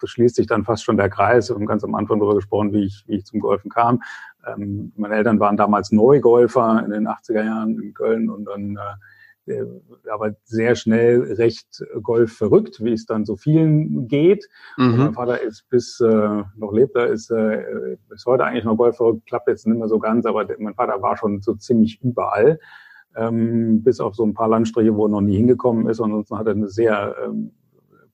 Das 0.00 0.10
schließt 0.10 0.36
sich 0.36 0.46
dann 0.46 0.64
fast 0.64 0.84
schon 0.84 0.96
der 0.96 1.10
Kreis. 1.10 1.48
Wir 1.48 1.56
haben 1.56 1.66
ganz 1.66 1.84
am 1.84 1.94
Anfang 1.94 2.18
darüber 2.18 2.36
gesprochen, 2.36 2.72
wie 2.72 2.84
ich, 2.84 3.04
wie 3.06 3.16
ich 3.16 3.24
zum 3.24 3.40
Golfen 3.40 3.70
kam. 3.70 4.02
Ähm, 4.46 4.92
meine 4.96 5.16
Eltern 5.16 5.40
waren 5.40 5.56
damals 5.56 5.90
Neugolfer 5.92 6.82
in 6.84 6.90
den 6.90 7.08
80er 7.08 7.44
Jahren 7.44 7.80
in 7.80 7.94
Köln 7.94 8.30
und 8.30 8.44
dann 8.44 8.76
äh, 8.76 9.64
aber 10.10 10.34
sehr 10.44 10.74
schnell 10.74 11.34
recht 11.34 11.84
Golf 12.02 12.32
verrückt, 12.32 12.82
wie 12.82 12.92
es 12.92 13.06
dann 13.06 13.24
so 13.24 13.36
vielen 13.36 14.08
geht. 14.08 14.48
Mhm. 14.76 14.96
Mein 14.96 15.14
Vater 15.14 15.40
ist 15.40 15.68
bis 15.68 16.00
äh, 16.00 16.42
noch 16.56 16.72
lebt, 16.72 16.96
er 16.96 17.08
ist 17.08 17.30
äh, 17.30 17.96
bis 18.08 18.24
heute 18.24 18.44
eigentlich 18.44 18.64
noch 18.64 18.76
Golf 18.76 18.96
verrückt, 18.96 19.26
klappt 19.26 19.48
jetzt 19.48 19.66
nicht 19.66 19.78
mehr 19.78 19.88
so 19.88 19.98
ganz, 19.98 20.24
aber 20.24 20.46
mein 20.58 20.74
Vater 20.74 21.02
war 21.02 21.16
schon 21.16 21.42
so 21.42 21.54
ziemlich 21.54 22.00
überall. 22.02 22.58
Ähm, 23.16 23.84
bis 23.84 24.00
auf 24.00 24.16
so 24.16 24.24
ein 24.24 24.34
paar 24.34 24.48
Landstriche, 24.48 24.96
wo 24.96 25.06
er 25.06 25.10
noch 25.10 25.20
nie 25.20 25.36
hingekommen 25.36 25.88
ist. 25.88 26.00
Ansonsten 26.00 26.36
hat 26.36 26.48
er 26.48 26.54
eine 26.54 26.68
sehr 26.68 27.14
ähm, 27.24 27.52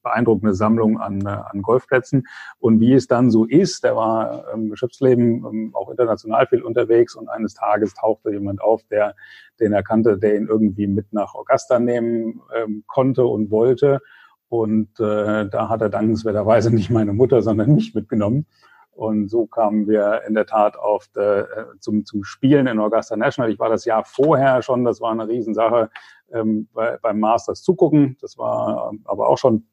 beeindruckende 0.02 0.54
Sammlung 0.54 0.98
an, 1.00 1.20
äh, 1.26 1.28
an 1.28 1.62
Golfplätzen. 1.62 2.26
Und 2.58 2.80
wie 2.80 2.94
es 2.94 3.06
dann 3.06 3.30
so 3.30 3.44
ist, 3.44 3.84
der 3.84 3.96
war 3.96 4.52
im 4.54 4.70
Geschäftsleben 4.70 5.44
ähm, 5.44 5.70
auch 5.74 5.90
international 5.90 6.46
viel 6.46 6.62
unterwegs 6.62 7.14
und 7.14 7.28
eines 7.28 7.54
Tages 7.54 7.94
tauchte 7.94 8.30
jemand 8.30 8.62
auf, 8.62 8.82
der 8.90 9.14
den 9.60 9.72
er 9.72 9.82
kannte, 9.82 10.18
der 10.18 10.36
ihn 10.36 10.48
irgendwie 10.48 10.86
mit 10.86 11.12
nach 11.12 11.34
Augusta 11.34 11.78
nehmen 11.78 12.40
ähm, 12.56 12.84
konnte 12.86 13.24
und 13.24 13.50
wollte. 13.50 14.00
Und 14.48 14.98
äh, 14.98 15.48
da 15.48 15.68
hat 15.68 15.80
er 15.80 15.90
dankenswerterweise 15.90 16.70
nicht 16.74 16.90
meine 16.90 17.12
Mutter, 17.12 17.42
sondern 17.42 17.74
mich 17.74 17.94
mitgenommen. 17.94 18.46
Und 18.92 19.28
so 19.28 19.46
kamen 19.46 19.86
wir 19.86 20.22
in 20.26 20.34
der 20.34 20.46
Tat 20.46 20.76
auf 20.76 21.06
der, 21.14 21.48
äh, 21.56 21.78
zum, 21.78 22.04
zum 22.04 22.24
Spielen 22.24 22.66
in 22.66 22.80
Augusta 22.80 23.16
National. 23.16 23.50
Ich 23.50 23.58
war 23.58 23.70
das 23.70 23.84
Jahr 23.84 24.04
vorher 24.04 24.62
schon, 24.62 24.84
das 24.84 25.00
war 25.00 25.12
eine 25.12 25.28
Riesensache, 25.28 25.90
ähm, 26.32 26.68
bei, 26.74 26.98
beim 27.00 27.20
Masters 27.20 27.62
zugucken. 27.62 28.16
Das 28.20 28.36
war 28.36 28.92
aber 29.04 29.28
auch 29.28 29.38
schon 29.38 29.66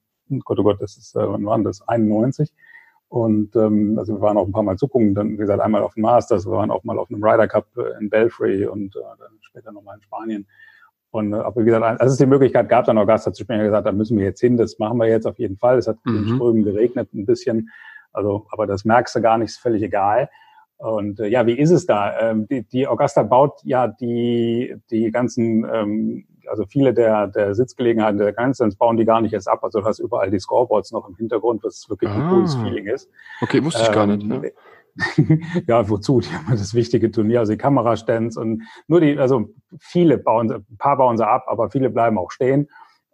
Gott, 0.44 0.60
oh 0.60 0.64
Gott, 0.64 0.82
das 0.82 0.98
ist, 0.98 1.16
äh, 1.16 1.20
wann 1.28 1.46
war 1.46 1.60
das? 1.60 1.88
91. 1.88 2.54
Und 3.10 3.56
ähm, 3.56 3.98
also 3.98 4.16
wir 4.16 4.22
waren 4.22 4.38
auch 4.38 4.46
ein 4.46 4.52
paar 4.52 4.64
Mal 4.64 4.78
zugucken, 4.78 5.16
dann 5.16 5.34
wie 5.34 5.38
gesagt 5.38 5.62
einmal 5.62 5.82
auf 5.82 5.94
dem 5.94 6.02
Masters, 6.02 6.46
wir 6.46 6.52
waren 6.52 6.72
auch 6.72 6.84
mal 6.84 7.00
auf 7.00 7.10
einem 7.10 7.24
Ryder 7.24 7.48
Cup 7.48 7.68
äh, 7.78 7.98
in 8.02 8.10
Belfry 8.10 8.66
und 8.66 8.96
äh, 8.96 9.00
dann 9.20 9.32
später 9.42 9.72
nochmal 9.72 9.96
in 9.96 10.02
Spanien. 10.02 10.48
Und 11.12 11.34
äh, 11.34 11.38
aber 11.38 11.62
wie 11.62 11.66
gesagt, 11.66 12.02
als 12.02 12.12
es 12.12 12.18
die 12.18 12.26
Möglichkeit 12.26 12.68
gab, 12.68 12.86
dann 12.86 12.98
Augusta 12.98 13.32
zu 13.32 13.44
spielen, 13.44 13.64
gesagt, 13.64 13.88
da 13.88 13.94
müssen 13.94 14.18
wir 14.18 14.26
jetzt 14.26 14.42
hin, 14.42 14.58
das 14.58 14.78
machen 14.78 14.98
wir 14.98 15.08
jetzt 15.08 15.26
auf 15.26 15.40
jeden 15.40 15.58
Fall. 15.58 15.78
Es 15.78 15.88
hat 15.88 15.98
mhm. 16.04 16.18
in 16.18 16.36
Strömen 16.36 16.64
geregnet 16.64 17.14
ein 17.14 17.26
bisschen, 17.26 17.70
also 18.12 18.46
aber 18.52 18.68
das 18.68 18.84
merkst 18.84 19.16
du 19.16 19.22
gar 19.22 19.38
nicht, 19.38 19.50
ist 19.50 19.60
völlig 19.60 19.84
egal. 19.84 20.30
Und 20.76 21.22
äh, 21.22 21.28
ja, 21.28 21.48
wie 21.48 21.58
ist 21.58 21.72
es 21.72 21.86
da? 21.86 22.20
Ähm, 22.20 22.46
die, 22.48 22.64
die 22.64 22.88
Augusta 22.88 23.24
baut 23.24 23.62
ja 23.64 23.88
die 23.88 24.76
die 24.92 25.12
ganzen 25.12 25.66
ähm, 25.72 26.28
also 26.48 26.66
viele 26.66 26.94
der, 26.94 27.28
der 27.28 27.56
Sitzgelegenheiten 27.56 28.18
der 28.18 28.34
Grandstands 28.34 28.76
bauen 28.76 28.98
die 28.98 29.06
gar 29.06 29.22
nicht 29.22 29.34
erst 29.34 29.48
ab. 29.48 29.64
Also 29.64 29.80
du 29.80 29.86
hast 29.86 30.00
überall 30.00 30.32
die 30.32 30.40
Scoreboards 30.40 30.92
noch 30.92 31.08
im 31.08 31.16
Hintergrund, 31.16 31.64
was 31.64 31.90
wirklich 31.90 32.10
ah. 32.10 32.16
ein 32.16 32.30
cooles 32.30 32.56
Feeling 32.56 32.88
ist. 32.88 33.10
Okay, 33.42 33.64
wusste 33.64 33.82
ich 33.82 33.88
ähm, 33.90 33.94
gar 33.94 34.08
nicht. 34.08 34.24
Ja. 34.24 34.42
ja, 35.68 35.90
wozu? 35.90 36.20
Die 36.22 36.30
haben 36.30 36.50
das 36.50 36.74
wichtige 36.74 37.12
Turnier, 37.12 37.40
also 37.40 37.52
die 37.52 37.58
Kamerastands 37.58 38.38
und 38.38 38.64
nur 38.88 39.02
die, 39.02 39.18
also 39.18 39.50
viele 39.80 40.18
bauen, 40.18 40.52
ein 40.52 40.78
paar 40.78 40.98
bauen 40.98 41.18
sie 41.18 41.28
ab, 41.28 41.46
aber 41.48 41.70
viele 41.70 41.90
bleiben 41.90 42.18
auch 42.18 42.32
stehen. 42.32 42.68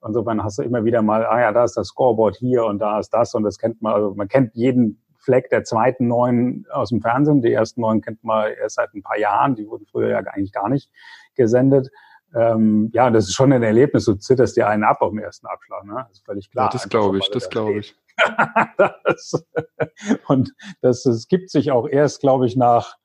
Insofern 0.05 0.43
hast 0.43 0.59
du 0.59 0.63
immer 0.63 0.83
wieder 0.83 1.01
mal, 1.01 1.25
ah 1.25 1.39
ja, 1.39 1.51
da 1.51 1.63
ist 1.63 1.75
das 1.75 1.87
Scoreboard 1.87 2.35
hier 2.35 2.65
und 2.65 2.79
da 2.79 2.99
ist 2.99 3.09
das 3.09 3.33
und 3.35 3.43
das 3.43 3.57
kennt 3.57 3.81
man, 3.81 3.93
also 3.93 4.13
man 4.15 4.27
kennt 4.27 4.53
jeden 4.53 5.01
Fleck 5.17 5.49
der 5.49 5.63
zweiten 5.63 6.07
neun 6.07 6.65
aus 6.71 6.89
dem 6.89 7.01
Fernsehen. 7.01 7.41
Die 7.41 7.53
ersten 7.53 7.81
neun 7.81 8.01
kennt 8.01 8.23
man 8.23 8.51
erst 8.51 8.75
seit 8.75 8.93
ein 8.93 9.01
paar 9.01 9.17
Jahren, 9.17 9.55
die 9.55 9.67
wurden 9.67 9.85
früher 9.85 10.09
ja 10.09 10.17
eigentlich 10.19 10.51
gar 10.51 10.67
nicht 10.67 10.89
gesendet 11.35 11.89
ähm, 12.35 12.89
ja, 12.93 13.09
das 13.11 13.25
ist 13.25 13.35
schon 13.35 13.53
ein 13.53 13.63
Erlebnis. 13.63 14.05
Du 14.05 14.15
zitterst 14.15 14.57
dir 14.57 14.67
einen 14.67 14.83
ab 14.83 15.01
auf 15.01 15.11
dem 15.11 15.19
ersten 15.19 15.45
Abschlag, 15.45 15.85
ne? 15.85 16.05
Das 16.07 16.17
ist 16.17 16.25
völlig 16.25 16.49
klar. 16.49 16.65
Ja, 16.65 16.71
das 16.71 16.89
glaube 16.89 17.19
ich, 17.19 17.29
das 17.29 17.49
glaube 17.49 17.79
ich. 17.79 17.95
das, 19.05 19.45
und 20.27 20.53
das, 20.81 21.03
das 21.03 21.27
gibt 21.27 21.51
sich 21.51 21.71
auch 21.71 21.87
erst, 21.87 22.21
glaube 22.21 22.47
ich, 22.47 22.55
nach, 22.55 22.95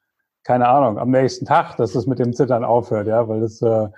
keine 0.45 0.69
Ahnung, 0.69 0.99
am 0.99 1.11
nächsten 1.11 1.45
Tag, 1.45 1.77
dass 1.77 1.93
das 1.93 2.07
mit 2.07 2.19
dem 2.19 2.33
Zittern 2.33 2.65
aufhört, 2.65 3.07
ja, 3.07 3.29
weil 3.29 3.41
das, 3.41 3.61
äh, 3.61 3.67
äh 3.67 3.89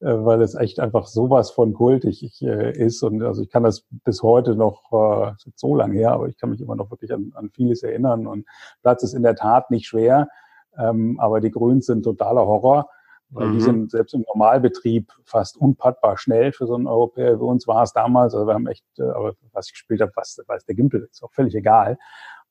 weil 0.00 0.42
es 0.42 0.54
echt 0.54 0.80
einfach 0.80 1.06
sowas 1.06 1.50
von 1.50 1.72
kultig 1.72 2.42
äh, 2.42 2.76
ist. 2.76 3.02
Und 3.02 3.22
also 3.22 3.42
ich 3.42 3.50
kann 3.50 3.62
das 3.62 3.86
bis 4.04 4.22
heute 4.22 4.54
noch, 4.54 4.92
äh, 4.92 5.32
so 5.54 5.74
lange 5.74 5.94
her, 5.94 6.12
aber 6.12 6.28
ich 6.28 6.36
kann 6.36 6.50
mich 6.50 6.60
immer 6.60 6.76
noch 6.76 6.90
wirklich 6.90 7.12
an, 7.12 7.32
an 7.34 7.50
vieles 7.50 7.82
erinnern. 7.82 8.26
Und 8.26 8.46
Platz 8.82 9.02
ist 9.02 9.14
in 9.14 9.22
der 9.22 9.36
Tat 9.36 9.70
nicht 9.70 9.86
schwer, 9.86 10.28
ähm, 10.76 11.18
aber 11.20 11.40
die 11.40 11.50
Grüns 11.50 11.86
sind 11.86 12.02
totaler 12.02 12.44
Horror 12.44 12.90
weil 13.34 13.48
mhm. 13.48 13.52
die 13.54 13.60
sind 13.60 13.90
selbst 13.90 14.14
im 14.14 14.24
Normalbetrieb 14.26 15.12
fast 15.24 15.56
unpattbar 15.56 16.16
schnell 16.16 16.52
für 16.52 16.66
so 16.66 16.74
einen 16.74 16.86
Europäer. 16.86 17.36
Für 17.38 17.44
uns 17.44 17.66
war 17.66 17.82
es 17.82 17.92
damals, 17.92 18.34
also 18.34 18.46
wir 18.46 18.54
haben 18.54 18.66
echt, 18.66 18.84
äh, 18.98 19.02
aber 19.02 19.34
was 19.52 19.66
ich 19.66 19.72
gespielt 19.72 20.00
habe, 20.00 20.12
was 20.14 20.40
weiß 20.46 20.64
der 20.64 20.74
Gimpel, 20.74 21.08
ist 21.10 21.22
auch 21.22 21.32
völlig 21.32 21.54
egal. 21.54 21.98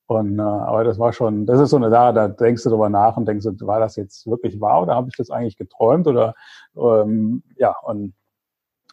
Und 0.05 0.37
äh, 0.37 0.41
aber 0.41 0.83
das 0.83 0.99
war 0.99 1.13
schon, 1.13 1.45
das 1.45 1.59
ist 1.59 1.69
so 1.69 1.77
eine 1.77 1.89
Sache, 1.89 2.13
da 2.13 2.27
denkst 2.27 2.63
du 2.63 2.69
drüber 2.69 2.89
nach 2.89 3.15
und 3.15 3.25
denkst, 3.27 3.45
war 3.61 3.79
das 3.79 3.95
jetzt 3.95 4.27
wirklich 4.27 4.59
wahr 4.59 4.81
oder 4.81 4.95
habe 4.95 5.07
ich 5.09 5.15
das 5.15 5.31
eigentlich 5.31 5.57
geträumt 5.57 6.07
oder 6.07 6.35
ähm, 6.75 7.43
ja 7.55 7.73
und 7.83 8.13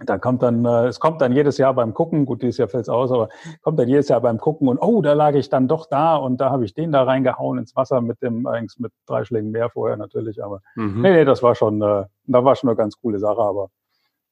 da 0.04 0.18
kommt 0.18 0.42
dann, 0.42 0.64
äh, 0.64 0.86
es 0.86 0.98
kommt 0.98 1.20
dann 1.20 1.32
jedes 1.32 1.58
Jahr 1.58 1.74
beim 1.74 1.94
Gucken, 1.94 2.26
gut, 2.26 2.42
dieses 2.42 2.58
Jahr 2.58 2.68
fällt's 2.68 2.88
aus, 2.88 3.10
aber 3.12 3.28
kommt 3.62 3.78
dann 3.78 3.88
jedes 3.88 4.08
Jahr 4.08 4.20
beim 4.20 4.38
Gucken 4.38 4.68
und 4.68 4.78
oh, 4.78 5.02
da 5.02 5.12
lag 5.12 5.34
ich 5.34 5.48
dann 5.48 5.68
doch 5.68 5.86
da 5.86 6.16
und 6.16 6.40
da 6.40 6.50
habe 6.50 6.64
ich 6.64 6.74
den 6.74 6.92
da 6.92 7.02
reingehauen 7.02 7.58
ins 7.58 7.76
Wasser 7.76 8.00
mit 8.00 8.22
dem, 8.22 8.46
eigentlich 8.46 8.78
mit 8.78 8.92
drei 9.06 9.24
Schlägen 9.24 9.50
mehr 9.50 9.70
vorher 9.70 9.96
natürlich, 9.96 10.42
aber 10.42 10.60
mhm. 10.74 11.02
nee, 11.02 11.12
nee, 11.12 11.24
das 11.24 11.42
war 11.42 11.54
schon, 11.54 11.82
äh, 11.82 12.04
da 12.24 12.44
war 12.44 12.56
schon 12.56 12.70
eine 12.70 12.76
ganz 12.76 12.96
coole 13.00 13.18
Sache, 13.18 13.40
aber 13.40 13.68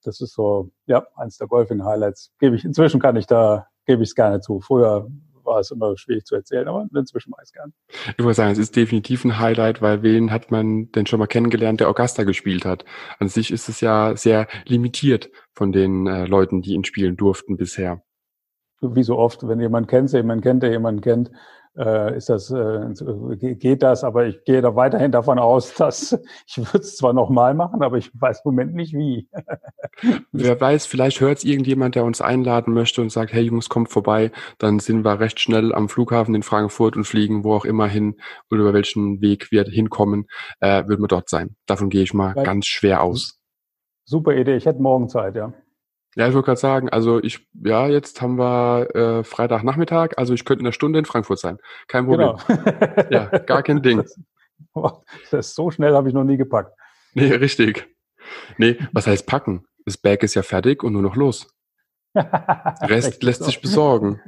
das 0.05 0.21
ist 0.21 0.35
so, 0.35 0.71
ja, 0.87 1.07
eins 1.17 1.39
der 1.39 1.49
Golfing-Highlights. 1.49 2.33
Gebe 2.39 2.57
ich, 2.57 2.65
inzwischen 2.65 3.01
kann 3.01 3.17
ich 3.17 3.27
da, 3.27 3.67
gebe 3.85 4.03
ich 4.03 4.11
es 4.11 4.15
gerne 4.15 4.41
zu. 4.41 4.61
Früher 4.61 5.09
war 5.49 5.61
es 5.61 5.71
immer 5.71 5.97
schwierig 5.97 6.25
zu 6.25 6.35
erzählen, 6.35 6.69
aber 6.69 6.87
inzwischen 6.95 7.33
weiß 7.33 7.49
ich 7.49 7.55
gern. 7.55 7.73
Ich 8.17 8.19
würde 8.19 8.35
sagen, 8.35 8.53
es 8.53 8.59
ist 8.59 8.77
definitiv 8.77 9.25
ein 9.25 9.39
Highlight, 9.39 9.83
weil 9.83 10.03
wen 10.03 10.31
hat 10.31 10.51
man 10.51 10.93
denn 10.93 11.07
schon 11.07 11.19
mal 11.19 11.27
kennengelernt, 11.27 11.81
der 11.81 11.89
Augusta 11.89 12.25
gespielt 12.25 12.65
hat? 12.65 12.85
An 13.19 13.29
sich 13.29 13.51
ist 13.51 13.69
es 13.69 13.81
ja 13.81 14.17
sehr 14.17 14.47
limitiert 14.67 15.31
von 15.53 15.73
den 15.73 16.07
äh, 16.07 16.27
Leuten, 16.27 16.63
die 16.63 16.75
ihn 16.75 16.85
spielen 16.85 17.17
durften 17.17 17.57
bisher. 17.57 18.03
Wie 18.81 19.03
so 19.03 19.19
oft, 19.19 19.47
wenn 19.49 19.61
jemand 19.61 19.89
kennt, 19.89 20.13
jemand 20.13 20.43
kennt, 20.43 20.63
der 20.63 20.71
jemanden 20.71 21.01
kennt, 21.01 21.33
äh, 21.79 22.17
ist 22.17 22.29
das, 22.29 22.51
äh, 22.51 23.55
geht 23.55 23.83
das, 23.83 24.03
aber 24.05 24.27
ich 24.27 24.45
gehe 24.45 24.61
da 24.61 24.75
weiterhin 24.75 25.13
davon 25.13 25.39
aus, 25.39 25.75
dass 25.79 26.19
ich 26.47 26.59
würde 26.59 26.79
es 26.79 26.97
zwar 26.97 27.13
nochmal 27.13 27.55
machen, 27.55 27.83
aber 27.83 27.97
ich 27.97 28.11
weiß 28.15 28.43
im 28.45 28.51
Moment 28.51 28.75
nicht 28.75 28.95
wie. 28.95 29.29
Wer 30.33 30.61
weiß, 30.61 30.87
vielleicht 30.87 31.21
hört 31.21 31.39
es 31.39 31.45
irgendjemand, 31.45 31.95
der 31.95 32.05
uns 32.05 32.21
einladen 32.21 32.75
möchte 32.75 33.01
und 33.01 33.11
sagt, 33.11 33.33
hey 33.33 33.43
Jungs, 33.43 33.69
kommt 33.69 33.91
vorbei, 33.91 34.33
dann 34.59 34.81
sind 34.81 35.05
wir 35.05 35.21
recht 35.21 35.41
schnell 35.41 35.73
am 35.75 35.89
Flughafen 35.89 36.35
in 36.35 36.43
Frankfurt 36.43 36.97
und 36.97 37.05
fliegen 37.05 37.45
wo 37.45 37.55
auch 37.55 37.65
immer 37.65 37.87
hin 37.87 38.17
oder 38.51 38.63
über 38.63 38.75
welchen 38.75 39.21
Weg 39.21 39.51
wir 39.51 39.65
hinkommen, 39.65 40.27
äh, 40.61 40.85
würden 40.87 41.03
wir 41.03 41.09
dort 41.09 41.29
sein. 41.29 41.57
Davon 41.67 41.91
gehe 41.91 42.03
ich 42.03 42.15
mal 42.15 42.35
Weil, 42.35 42.45
ganz 42.45 42.67
schwer 42.67 43.03
aus. 43.03 43.39
Super 44.05 44.35
Idee, 44.35 44.57
ich 44.57 44.67
hätte 44.67 44.81
morgen 44.81 45.09
Zeit, 45.09 45.37
ja. 45.37 45.53
Ja, 46.17 46.27
ich 46.27 46.35
wollte 46.35 46.47
gerade 46.47 46.61
sagen, 46.61 46.89
also 46.89 47.23
ich, 47.23 47.47
ja, 47.65 47.87
jetzt 47.87 48.21
haben 48.23 48.39
wir 48.39 48.95
äh, 48.95 49.25
Freitagnachmittag, 49.25 50.15
also 50.17 50.35
ich 50.35 50.45
könnte 50.45 50.61
in 50.61 50.67
einer 50.67 50.73
Stunde 50.73 50.99
in 50.99 51.05
Frankfurt 51.05 51.39
sein. 51.39 51.59
Kein 51.87 52.07
Problem. 52.07 52.37
Genau. 52.47 53.07
ja, 53.11 53.27
gar 53.27 53.63
kein 53.63 53.83
Ding. 53.83 53.99
Das, 53.99 54.19
das 55.31 55.55
so 55.55 55.71
schnell 55.71 55.95
habe 55.95 56.09
ich 56.09 56.15
noch 56.15 56.25
nie 56.25 56.37
gepackt. 56.37 56.73
Nee, 57.15 57.33
richtig. 57.33 57.89
Nee, 58.57 58.79
was 58.93 59.07
heißt 59.07 59.27
packen? 59.27 59.67
Das 59.85 59.97
Bag 59.97 60.23
ist 60.23 60.35
ja 60.35 60.43
fertig 60.43 60.83
und 60.83 60.93
nur 60.93 61.03
noch 61.03 61.17
los. 61.17 61.55
Rest 62.15 63.23
lässt 63.23 63.45
sich 63.45 63.61
besorgen. 63.61 64.21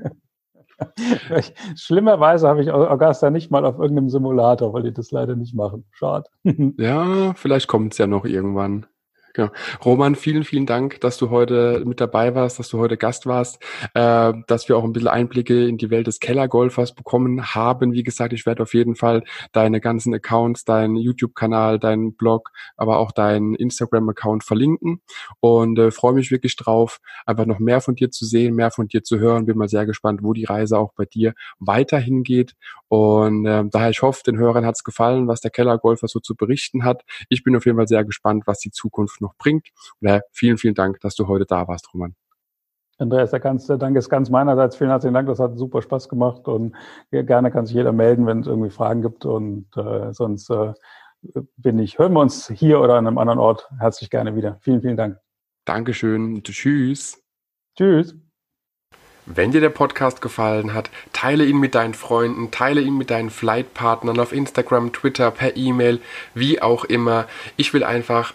Schlimmerweise 1.77 2.49
habe 2.49 2.63
ich 2.63 2.71
Augusta 2.71 3.31
nicht 3.31 3.51
mal 3.51 3.65
auf 3.65 3.79
irgendeinem 3.79 4.09
Simulator, 4.09 4.73
weil 4.73 4.85
die 4.85 4.93
das 4.93 5.11
leider 5.11 5.37
nicht 5.37 5.55
machen. 5.55 5.87
Schade. 5.91 6.29
ja, 6.45 7.35
vielleicht 7.35 7.69
kommt 7.69 7.93
es 7.93 7.99
ja 7.99 8.07
noch 8.07 8.25
irgendwann. 8.25 8.87
Genau. 9.33 9.51
Roman, 9.85 10.17
vielen, 10.17 10.43
vielen 10.43 10.67
Dank, 10.67 11.01
dass 11.01 11.17
du 11.17 11.31
heute 11.31 11.83
mit 11.85 12.01
dabei 12.01 12.35
warst, 12.35 12.59
dass 12.59 12.69
du 12.69 12.79
heute 12.79 12.97
Gast 12.97 13.27
warst, 13.27 13.63
äh, 13.95 14.33
dass 14.49 14.69
wir 14.69 14.77
auch 14.77 14.83
ein 14.83 14.93
bisschen 14.93 15.09
Einblicke 15.09 15.69
in 15.69 15.79
die 15.79 15.91
Welt 15.91 16.09
des 16.09 16.19
Kellergolfers 16.19 16.95
bekommen 16.95 17.55
haben. 17.55 17.93
Wie 17.93 18.03
gesagt, 18.03 18.33
ich 18.33 18.45
werde 18.45 18.65
auf 18.65 18.75
jeden 18.75 18.97
Fall 18.97 19.23
deine 19.53 19.81
ganzen 19.81 20.13
Accounts, 20.15 20.65
deinen 20.65 20.97
YouTube-Kanal, 20.97 21.79
deinen 21.79 22.15
Blog, 22.15 22.51
aber 22.77 22.99
auch 22.99 23.13
deinen 23.13 23.55
Instagram-Account 23.55 24.43
verlinken 24.43 25.01
und 25.39 25.79
äh, 25.79 25.93
freue 25.93 26.15
mich 26.15 26.33
wirklich 26.33 26.57
drauf, 26.57 26.99
einfach 27.25 27.47
noch 27.47 27.61
mehr 27.61 27.81
von 27.81 27.95
dir 27.95 28.11
zu 28.11 28.25
sehen, 28.25 28.57
mehr 28.57 28.73
von 28.73 28.89
dir 28.89 29.05
zu 29.05 29.21
hören. 29.21 29.47
Bin 29.47 29.57
mal 29.57 29.69
sehr 29.69 29.87
gespannt, 29.87 30.21
wo 30.25 30.33
die 30.33 30.45
Reise 30.45 30.77
auch 30.77 30.93
bei 30.95 31.05
dir 31.05 31.35
weiterhin 31.61 32.25
geht. 32.25 32.57
Und 32.89 33.47
äh, 33.47 33.63
daher, 33.71 33.91
ich 33.91 34.03
hoffe, 34.03 34.23
den 34.27 34.39
Hörern 34.39 34.67
hat 34.67 34.75
es 34.75 34.83
gefallen, 34.83 35.29
was 35.29 35.41
der 35.41 35.53
Kellergolfer 35.53 36.09
so 36.09 36.19
zu 36.19 36.35
berichten 36.35 36.85
hat. 36.85 37.05
Ich 37.29 37.45
bin 37.45 37.55
auf 37.55 37.65
jeden 37.65 37.79
Fall 37.79 37.87
sehr 37.87 38.05
gespannt, 38.05 38.45
was 38.47 38.59
die 38.59 38.73
Zukunft 38.73 39.20
noch 39.21 39.35
bringt. 39.37 39.69
Und 40.01 40.09
daher 40.09 40.23
vielen, 40.33 40.59
vielen 40.59 40.75
Dank, 40.75 41.01
dass 41.01 41.15
du 41.15 41.29
heute 41.29 41.47
da 41.47 41.67
warst, 41.69 41.93
Roman. 41.93 42.15
Andreas, 42.99 43.31
der, 43.31 43.41
ganz, 43.41 43.67
der 43.67 43.79
Dank 43.79 43.97
ist 43.97 44.11
ganz 44.11 44.29
meinerseits. 44.29 44.77
Vielen 44.77 44.91
herzlichen 44.91 45.15
Dank, 45.15 45.27
das 45.27 45.41
hat 45.41 45.57
super 45.57 45.81
Spaß 45.81 46.09
gemacht 46.09 46.47
und 46.49 46.75
gerne 47.11 47.51
kann 47.51 47.65
sich 47.65 47.75
jeder 47.75 47.93
melden, 47.93 48.27
wenn 48.27 48.41
es 48.41 48.47
irgendwie 48.47 48.71
Fragen 48.71 49.01
gibt 49.01 49.25
und 49.25 49.67
äh, 49.77 50.13
sonst 50.13 50.51
äh, 50.51 50.75
bin 51.57 51.79
ich, 51.79 51.99
hören 51.99 52.13
wir 52.13 52.21
uns 52.21 52.49
hier 52.49 52.81
oder 52.81 52.95
an 52.95 53.07
einem 53.07 53.19
anderen 53.19 53.39
Ort 53.39 53.69
herzlich 53.79 54.11
gerne 54.11 54.37
wieder. 54.37 54.59
Vielen, 54.61 54.83
vielen 54.83 54.97
Dank. 54.97 55.19
Dankeschön. 55.65 56.43
Tschüss. 56.43 57.23
Tschüss. 57.77 58.15
Wenn 59.27 59.53
dir 59.53 59.61
der 59.61 59.71
Podcast 59.71 60.21
gefallen 60.23 60.75
hat, 60.75 60.91
teile 61.13 61.45
ihn 61.45 61.61
mit 61.61 61.75
deinen 61.75 61.95
Freunden, 61.95 62.51
teile 62.51 62.81
ihn 62.81 62.97
mit 62.97 63.11
deinen 63.11 63.31
Flightpartnern 63.31 64.19
auf 64.19 64.33
Instagram, 64.33 64.93
Twitter, 64.93 65.31
per 65.31 65.57
E-Mail, 65.57 66.01
wie 66.35 66.61
auch 66.61 66.85
immer. 66.85 67.27
Ich 67.57 67.73
will 67.73 67.85
einfach 67.85 68.35